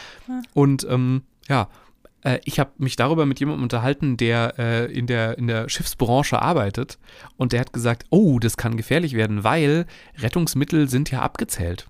Und 0.54 0.86
ähm, 0.88 1.22
ja, 1.48 1.68
äh, 2.22 2.40
ich 2.44 2.58
habe 2.58 2.70
mich 2.78 2.96
darüber 2.96 3.26
mit 3.26 3.40
jemandem 3.40 3.62
unterhalten, 3.62 4.16
der 4.16 4.54
äh, 4.58 4.92
in, 4.92 5.06
der, 5.06 5.38
in 5.38 5.46
der 5.46 5.68
Schiffsbranche 5.68 6.40
arbeitet. 6.40 6.98
Und 7.36 7.52
der 7.52 7.60
hat 7.60 7.72
gesagt, 7.72 8.06
oh, 8.10 8.38
das 8.38 8.56
kann 8.56 8.76
gefährlich 8.76 9.14
werden, 9.14 9.44
weil 9.44 9.86
Rettungsmittel 10.18 10.88
sind 10.88 11.10
ja 11.10 11.20
abgezählt. 11.20 11.86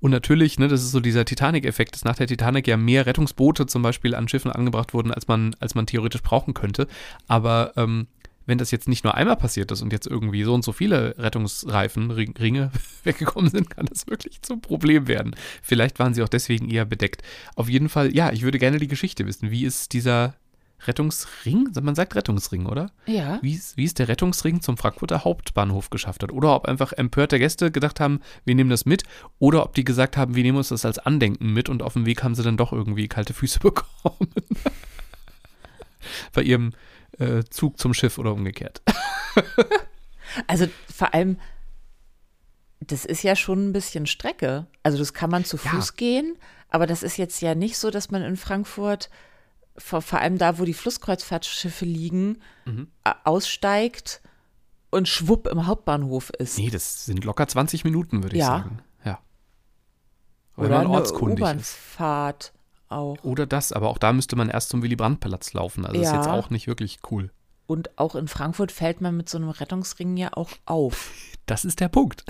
Und 0.00 0.10
natürlich, 0.10 0.58
ne, 0.58 0.68
das 0.68 0.82
ist 0.82 0.92
so 0.92 1.00
dieser 1.00 1.24
Titanic-Effekt, 1.24 1.94
dass 1.94 2.04
nach 2.04 2.16
der 2.16 2.26
Titanic 2.26 2.66
ja 2.66 2.76
mehr 2.76 3.06
Rettungsboote 3.06 3.66
zum 3.66 3.82
Beispiel 3.82 4.14
an 4.14 4.28
Schiffen 4.28 4.50
angebracht 4.50 4.94
wurden, 4.94 5.12
als 5.12 5.28
man, 5.28 5.54
als 5.60 5.74
man 5.74 5.86
theoretisch 5.86 6.22
brauchen 6.22 6.54
könnte. 6.54 6.86
Aber 7.28 7.72
ähm, 7.76 8.06
wenn 8.46 8.58
das 8.58 8.70
jetzt 8.70 8.88
nicht 8.88 9.04
nur 9.04 9.14
einmal 9.14 9.36
passiert 9.36 9.70
ist 9.70 9.82
und 9.82 9.92
jetzt 9.92 10.06
irgendwie 10.06 10.42
so 10.42 10.54
und 10.54 10.64
so 10.64 10.72
viele 10.72 11.16
Rettungsreifenringe 11.18 12.70
weggekommen 13.04 13.50
sind, 13.50 13.70
kann 13.70 13.86
das 13.86 14.06
wirklich 14.06 14.42
zum 14.42 14.60
Problem 14.60 15.06
werden. 15.08 15.34
Vielleicht 15.62 15.98
waren 15.98 16.14
sie 16.14 16.22
auch 16.22 16.28
deswegen 16.28 16.68
eher 16.68 16.84
bedeckt. 16.84 17.22
Auf 17.54 17.68
jeden 17.68 17.88
Fall, 17.88 18.14
ja, 18.14 18.32
ich 18.32 18.42
würde 18.42 18.58
gerne 18.58 18.78
die 18.78 18.88
Geschichte 18.88 19.26
wissen. 19.26 19.50
Wie 19.50 19.64
ist 19.64 19.92
dieser 19.92 20.34
Rettungsring? 20.86 21.70
Man 21.80 21.94
sagt 21.94 22.14
Rettungsring, 22.14 22.66
oder? 22.66 22.90
Ja. 23.06 23.38
Wie 23.42 23.54
ist 23.54 23.98
der 23.98 24.08
Rettungsring 24.08 24.60
zum 24.60 24.76
Frankfurter 24.76 25.24
Hauptbahnhof 25.24 25.90
geschafft 25.90 26.22
hat? 26.22 26.32
Oder 26.32 26.54
ob 26.54 26.66
einfach 26.66 26.92
empörte 26.92 27.38
Gäste 27.38 27.70
gedacht 27.70 28.00
haben, 28.00 28.20
wir 28.44 28.54
nehmen 28.54 28.70
das 28.70 28.84
mit. 28.84 29.04
Oder 29.38 29.64
ob 29.64 29.74
die 29.74 29.84
gesagt 29.84 30.16
haben, 30.16 30.34
wir 30.34 30.42
nehmen 30.42 30.58
uns 30.58 30.68
das 30.68 30.84
als 30.84 30.98
Andenken 30.98 31.52
mit 31.52 31.68
und 31.68 31.82
auf 31.82 31.94
dem 31.94 32.06
Weg 32.06 32.22
haben 32.22 32.34
sie 32.34 32.42
dann 32.42 32.56
doch 32.56 32.72
irgendwie 32.72 33.08
kalte 33.08 33.34
Füße 33.34 33.58
bekommen. 33.60 34.32
Bei 36.32 36.42
ihrem 36.42 36.72
äh, 37.18 37.44
Zug 37.44 37.78
zum 37.78 37.94
Schiff 37.94 38.18
oder 38.18 38.32
umgekehrt. 38.32 38.82
also 40.46 40.66
vor 40.92 41.14
allem, 41.14 41.38
das 42.80 43.04
ist 43.04 43.22
ja 43.22 43.36
schon 43.36 43.68
ein 43.68 43.72
bisschen 43.72 44.06
Strecke. 44.06 44.66
Also 44.82 44.98
das 44.98 45.14
kann 45.14 45.30
man 45.30 45.44
zu 45.44 45.56
Fuß 45.56 45.88
ja. 45.88 45.94
gehen, 45.96 46.36
aber 46.68 46.86
das 46.86 47.02
ist 47.02 47.16
jetzt 47.16 47.40
ja 47.40 47.54
nicht 47.54 47.76
so, 47.76 47.90
dass 47.90 48.10
man 48.10 48.22
in 48.22 48.36
Frankfurt 48.36 49.10
vor, 49.76 50.02
vor 50.02 50.18
allem 50.20 50.38
da, 50.38 50.58
wo 50.58 50.64
die 50.64 50.74
Flusskreuzfahrtschiffe 50.74 51.84
liegen, 51.84 52.38
mhm. 52.64 52.88
aussteigt 53.24 54.20
und 54.90 55.08
schwupp 55.08 55.46
im 55.48 55.66
Hauptbahnhof 55.66 56.30
ist. 56.30 56.58
Nee, 56.58 56.70
das 56.70 57.06
sind 57.06 57.24
locker 57.24 57.48
20 57.48 57.84
Minuten, 57.84 58.22
würde 58.22 58.36
ich 58.36 58.40
ja. 58.40 58.46
sagen. 58.46 58.78
Ja. 59.04 59.18
Oder, 60.56 60.88
Oder 60.88 60.98
eine 60.98 61.12
U-Bahnfahrt 61.12 62.52
auch. 62.88 63.16
Oder 63.24 63.46
das, 63.46 63.72
aber 63.72 63.88
auch 63.88 63.98
da 63.98 64.12
müsste 64.12 64.36
man 64.36 64.50
erst 64.50 64.68
zum 64.68 64.82
Willy-Brandt-Platz 64.82 65.54
laufen. 65.54 65.86
Also 65.86 66.00
ja. 66.00 66.10
ist 66.10 66.14
jetzt 66.14 66.28
auch 66.28 66.50
nicht 66.50 66.66
wirklich 66.66 67.00
cool. 67.10 67.30
Und 67.66 67.98
auch 67.98 68.14
in 68.14 68.28
Frankfurt 68.28 68.70
fällt 68.70 69.00
man 69.00 69.16
mit 69.16 69.28
so 69.28 69.38
einem 69.38 69.48
Rettungsring 69.48 70.16
ja 70.16 70.30
auch 70.34 70.50
auf. 70.66 71.10
Das 71.46 71.64
ist 71.64 71.80
der 71.80 71.88
Punkt. 71.88 72.24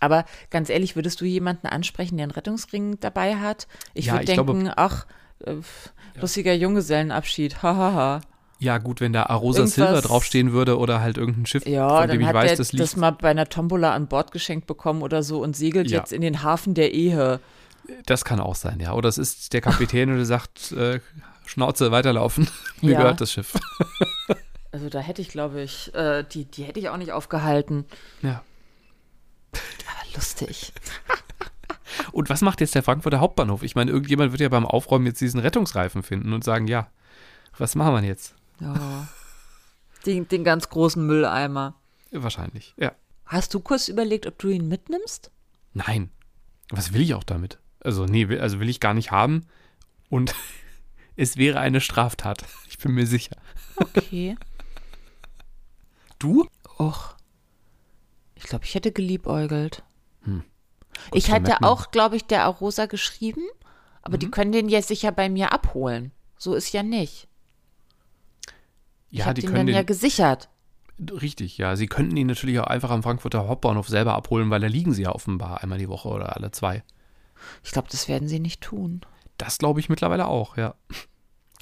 Aber 0.00 0.24
ganz 0.48 0.70
ehrlich, 0.70 0.96
würdest 0.96 1.20
du 1.20 1.26
jemanden 1.26 1.66
ansprechen, 1.66 2.16
der 2.16 2.24
einen 2.24 2.32
Rettungsring 2.32 2.98
dabei 3.00 3.36
hat? 3.36 3.68
Ich 3.92 4.06
ja, 4.06 4.14
würde 4.14 4.24
denken, 4.24 4.60
glaube, 4.62 4.72
ach, 4.78 5.06
äh, 5.44 5.56
lustiger 6.20 6.52
ja. 6.52 6.60
Junggesellenabschied, 6.60 7.62
hahaha. 7.62 7.92
Ha, 7.92 7.94
ha. 7.94 8.20
Ja, 8.58 8.78
gut, 8.78 9.00
wenn 9.00 9.12
da 9.12 9.24
Arosa 9.24 9.60
Irgendwas, 9.60 9.74
Silver 9.74 10.00
draufstehen 10.00 10.52
würde 10.52 10.78
oder 10.78 11.00
halt 11.00 11.18
irgendein 11.18 11.44
Schiff, 11.44 11.66
ja, 11.66 12.00
von 12.00 12.08
dem 12.08 12.20
ich 12.22 12.32
weiß, 12.32 12.56
das 12.56 12.72
liegt. 12.72 12.82
das 12.82 12.96
mal 12.96 13.10
bei 13.10 13.28
einer 13.28 13.48
Tombola 13.48 13.92
an 13.92 14.06
Bord 14.06 14.32
geschenkt 14.32 14.66
bekommen 14.66 15.02
oder 15.02 15.22
so 15.22 15.42
und 15.42 15.54
segelt 15.54 15.90
ja. 15.90 15.98
jetzt 15.98 16.12
in 16.12 16.22
den 16.22 16.42
Hafen 16.42 16.72
der 16.72 16.94
Ehe. 16.94 17.40
Das 18.06 18.24
kann 18.24 18.40
auch 18.40 18.54
sein, 18.54 18.80
ja. 18.80 18.94
Oder 18.94 19.10
es 19.10 19.18
ist 19.18 19.52
der 19.52 19.60
Kapitän 19.60 20.10
und 20.10 20.16
der 20.16 20.24
sagt, 20.24 20.72
äh, 20.72 21.00
Schnauze, 21.44 21.92
weiterlaufen. 21.92 22.48
Mir 22.80 22.92
ja. 22.92 23.00
gehört 23.00 23.20
das 23.20 23.32
Schiff. 23.32 23.54
also 24.72 24.88
da 24.88 25.00
hätte 25.00 25.20
ich, 25.20 25.28
glaube 25.28 25.60
ich, 25.60 25.94
äh, 25.94 26.24
die, 26.24 26.46
die 26.46 26.64
hätte 26.64 26.80
ich 26.80 26.88
auch 26.88 26.96
nicht 26.96 27.12
aufgehalten. 27.12 27.84
Ja. 28.22 28.42
Aber 29.52 30.14
lustig. 30.14 30.72
und 32.16 32.30
was 32.30 32.40
macht 32.40 32.62
jetzt 32.62 32.74
der 32.74 32.82
Frankfurter 32.82 33.20
Hauptbahnhof? 33.20 33.62
Ich 33.62 33.74
meine, 33.74 33.90
irgendjemand 33.90 34.32
wird 34.32 34.40
ja 34.40 34.48
beim 34.48 34.64
Aufräumen 34.64 35.04
jetzt 35.04 35.20
diesen 35.20 35.38
Rettungsreifen 35.38 36.02
finden 36.02 36.32
und 36.32 36.44
sagen, 36.44 36.66
ja, 36.66 36.90
was 37.58 37.74
machen 37.74 37.92
wir 37.92 38.02
jetzt? 38.04 38.34
Ja. 38.58 39.06
Den, 40.06 40.26
den 40.26 40.42
ganz 40.42 40.70
großen 40.70 41.06
Mülleimer. 41.06 41.74
Wahrscheinlich, 42.10 42.72
ja. 42.78 42.92
Hast 43.26 43.52
du 43.52 43.60
kurz 43.60 43.88
überlegt, 43.88 44.26
ob 44.26 44.38
du 44.38 44.48
ihn 44.48 44.66
mitnimmst? 44.66 45.30
Nein. 45.74 46.08
Was 46.70 46.94
will 46.94 47.02
ich 47.02 47.12
auch 47.12 47.22
damit? 47.22 47.58
Also, 47.80 48.06
nee, 48.06 48.38
also 48.38 48.60
will 48.60 48.70
ich 48.70 48.80
gar 48.80 48.94
nicht 48.94 49.10
haben. 49.10 49.44
Und 50.08 50.34
es 51.16 51.36
wäre 51.36 51.60
eine 51.60 51.82
Straftat. 51.82 52.46
Ich 52.66 52.78
bin 52.78 52.92
mir 52.92 53.06
sicher. 53.06 53.36
Okay. 53.76 54.36
Du? 56.18 56.48
Och. 56.78 57.14
Ich 58.36 58.44
glaube, 58.44 58.64
ich 58.64 58.74
hätte 58.74 58.90
geliebäugelt. 58.90 59.82
Hm. 60.22 60.44
Ich 61.12 61.30
hatte 61.30 61.62
auch, 61.62 61.90
glaube 61.90 62.16
ich, 62.16 62.24
der 62.24 62.44
Arosa 62.44 62.86
geschrieben, 62.86 63.42
aber 64.02 64.16
mhm. 64.16 64.20
die 64.20 64.30
können 64.30 64.52
den 64.52 64.68
ja 64.68 64.82
sicher 64.82 65.12
bei 65.12 65.28
mir 65.28 65.52
abholen. 65.52 66.12
So 66.38 66.54
ist 66.54 66.72
ja 66.72 66.82
nicht. 66.82 67.28
Ich 69.10 69.20
ja, 69.20 69.32
die 69.32 69.42
den 69.42 69.50
können 69.50 69.66
den, 69.66 69.74
ja 69.74 69.82
gesichert. 69.82 70.48
Richtig, 70.98 71.58
ja. 71.58 71.76
Sie 71.76 71.86
könnten 71.86 72.16
ihn 72.16 72.26
natürlich 72.26 72.58
auch 72.60 72.66
einfach 72.66 72.90
am 72.90 73.02
Frankfurter 73.02 73.48
Hauptbahnhof 73.48 73.88
selber 73.88 74.14
abholen, 74.14 74.50
weil 74.50 74.60
da 74.60 74.66
liegen 74.66 74.92
sie 74.92 75.02
ja 75.02 75.12
offenbar 75.12 75.62
einmal 75.62 75.78
die 75.78 75.88
Woche 75.88 76.08
oder 76.08 76.36
alle 76.36 76.50
zwei. 76.50 76.82
Ich 77.62 77.72
glaube, 77.72 77.88
das 77.90 78.08
werden 78.08 78.28
sie 78.28 78.40
nicht 78.40 78.62
tun. 78.62 79.02
Das 79.38 79.58
glaube 79.58 79.80
ich 79.80 79.88
mittlerweile 79.88 80.26
auch, 80.26 80.56
ja. 80.56 80.74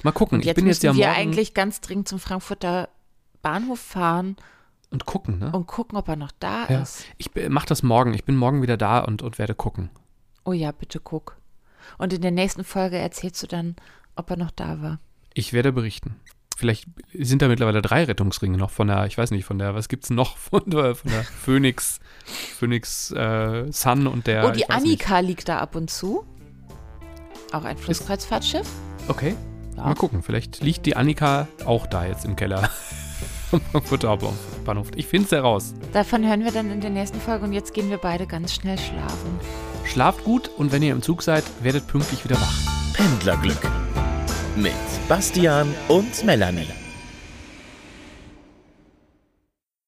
Mal 0.03 0.11
gucken. 0.11 0.39
Und 0.39 0.45
jetzt 0.45 0.57
ich 0.57 0.63
bin 0.63 0.67
jetzt 0.67 0.83
ja 0.83 0.95
wir 0.95 1.11
eigentlich 1.11 1.53
ganz 1.53 1.81
dringend 1.81 2.07
zum 2.07 2.19
Frankfurter 2.19 2.89
Bahnhof 3.41 3.79
fahren. 3.79 4.37
Und 4.95 5.05
gucken, 5.05 5.39
ne? 5.39 5.51
Und 5.51 5.67
gucken, 5.67 5.97
ob 5.97 6.07
er 6.07 6.15
noch 6.15 6.31
da 6.39 6.67
ja. 6.69 6.81
ist. 6.81 7.03
Ich 7.17 7.29
mache 7.49 7.65
das 7.65 7.83
morgen. 7.83 8.13
Ich 8.13 8.23
bin 8.23 8.37
morgen 8.37 8.61
wieder 8.61 8.77
da 8.77 8.99
und, 8.99 9.21
und 9.21 9.37
werde 9.37 9.53
gucken. 9.53 9.89
Oh 10.45 10.53
ja, 10.53 10.71
bitte 10.71 11.01
guck. 11.01 11.35
Und 11.97 12.13
in 12.13 12.21
der 12.21 12.31
nächsten 12.31 12.63
Folge 12.63 12.95
erzählst 12.97 13.43
du 13.43 13.47
dann, 13.47 13.75
ob 14.15 14.29
er 14.29 14.37
noch 14.37 14.51
da 14.51 14.81
war. 14.81 14.99
Ich 15.33 15.51
werde 15.51 15.73
berichten. 15.73 16.15
Vielleicht 16.55 16.87
sind 17.13 17.41
da 17.41 17.49
mittlerweile 17.49 17.81
drei 17.81 18.05
Rettungsringe 18.05 18.57
noch 18.57 18.69
von 18.69 18.87
der, 18.87 19.05
ich 19.05 19.17
weiß 19.17 19.31
nicht, 19.31 19.43
von 19.43 19.59
der, 19.59 19.75
was 19.75 19.89
gibt's 19.89 20.09
noch 20.09 20.37
von 20.37 20.63
der, 20.65 20.95
von 20.95 21.11
der 21.11 21.23
Phoenix, 21.43 21.99
Phoenix 22.23 23.11
äh, 23.11 23.69
Sun 23.73 24.07
und 24.07 24.27
der. 24.27 24.47
Oh, 24.47 24.51
die 24.51 24.69
Annika 24.69 25.19
nicht. 25.19 25.27
liegt 25.27 25.49
da 25.49 25.57
ab 25.57 25.75
und 25.75 25.89
zu. 25.89 26.25
Auch 27.51 27.65
ein 27.65 27.77
Flusskreuzfahrtschiff. 27.77 28.69
Okay. 29.09 29.35
Ja. 29.75 29.87
Mal 29.87 29.95
gucken, 29.95 30.23
vielleicht 30.23 30.61
liegt 30.61 30.85
die 30.85 30.95
Annika 30.95 31.49
auch 31.65 31.85
da 31.85 32.05
jetzt 32.05 32.23
im 32.23 32.37
Keller. 32.37 32.69
Frankfurter 33.49 34.17
Bahnhof. 34.65 34.87
Ich 34.95 35.07
finde 35.07 35.25
es 35.25 35.31
heraus. 35.31 35.73
Davon 35.93 36.27
hören 36.27 36.43
wir 36.43 36.51
dann 36.51 36.71
in 36.71 36.81
der 36.81 36.89
nächsten 36.89 37.19
Folge 37.19 37.45
und 37.45 37.53
jetzt 37.53 37.73
gehen 37.73 37.89
wir 37.89 37.97
beide 37.97 38.27
ganz 38.27 38.53
schnell 38.53 38.77
schlafen. 38.77 39.39
Schlaft 39.83 40.23
gut 40.23 40.49
und 40.57 40.71
wenn 40.71 40.83
ihr 40.83 40.91
im 40.91 41.01
Zug 41.01 41.21
seid, 41.21 41.43
werdet 41.61 41.87
pünktlich 41.87 42.23
wieder 42.23 42.35
wach. 42.35 42.93
Pendlerglück 42.93 43.59
mit 44.55 44.73
Bastian 45.07 45.73
und 45.89 46.23
Melanie. 46.23 46.84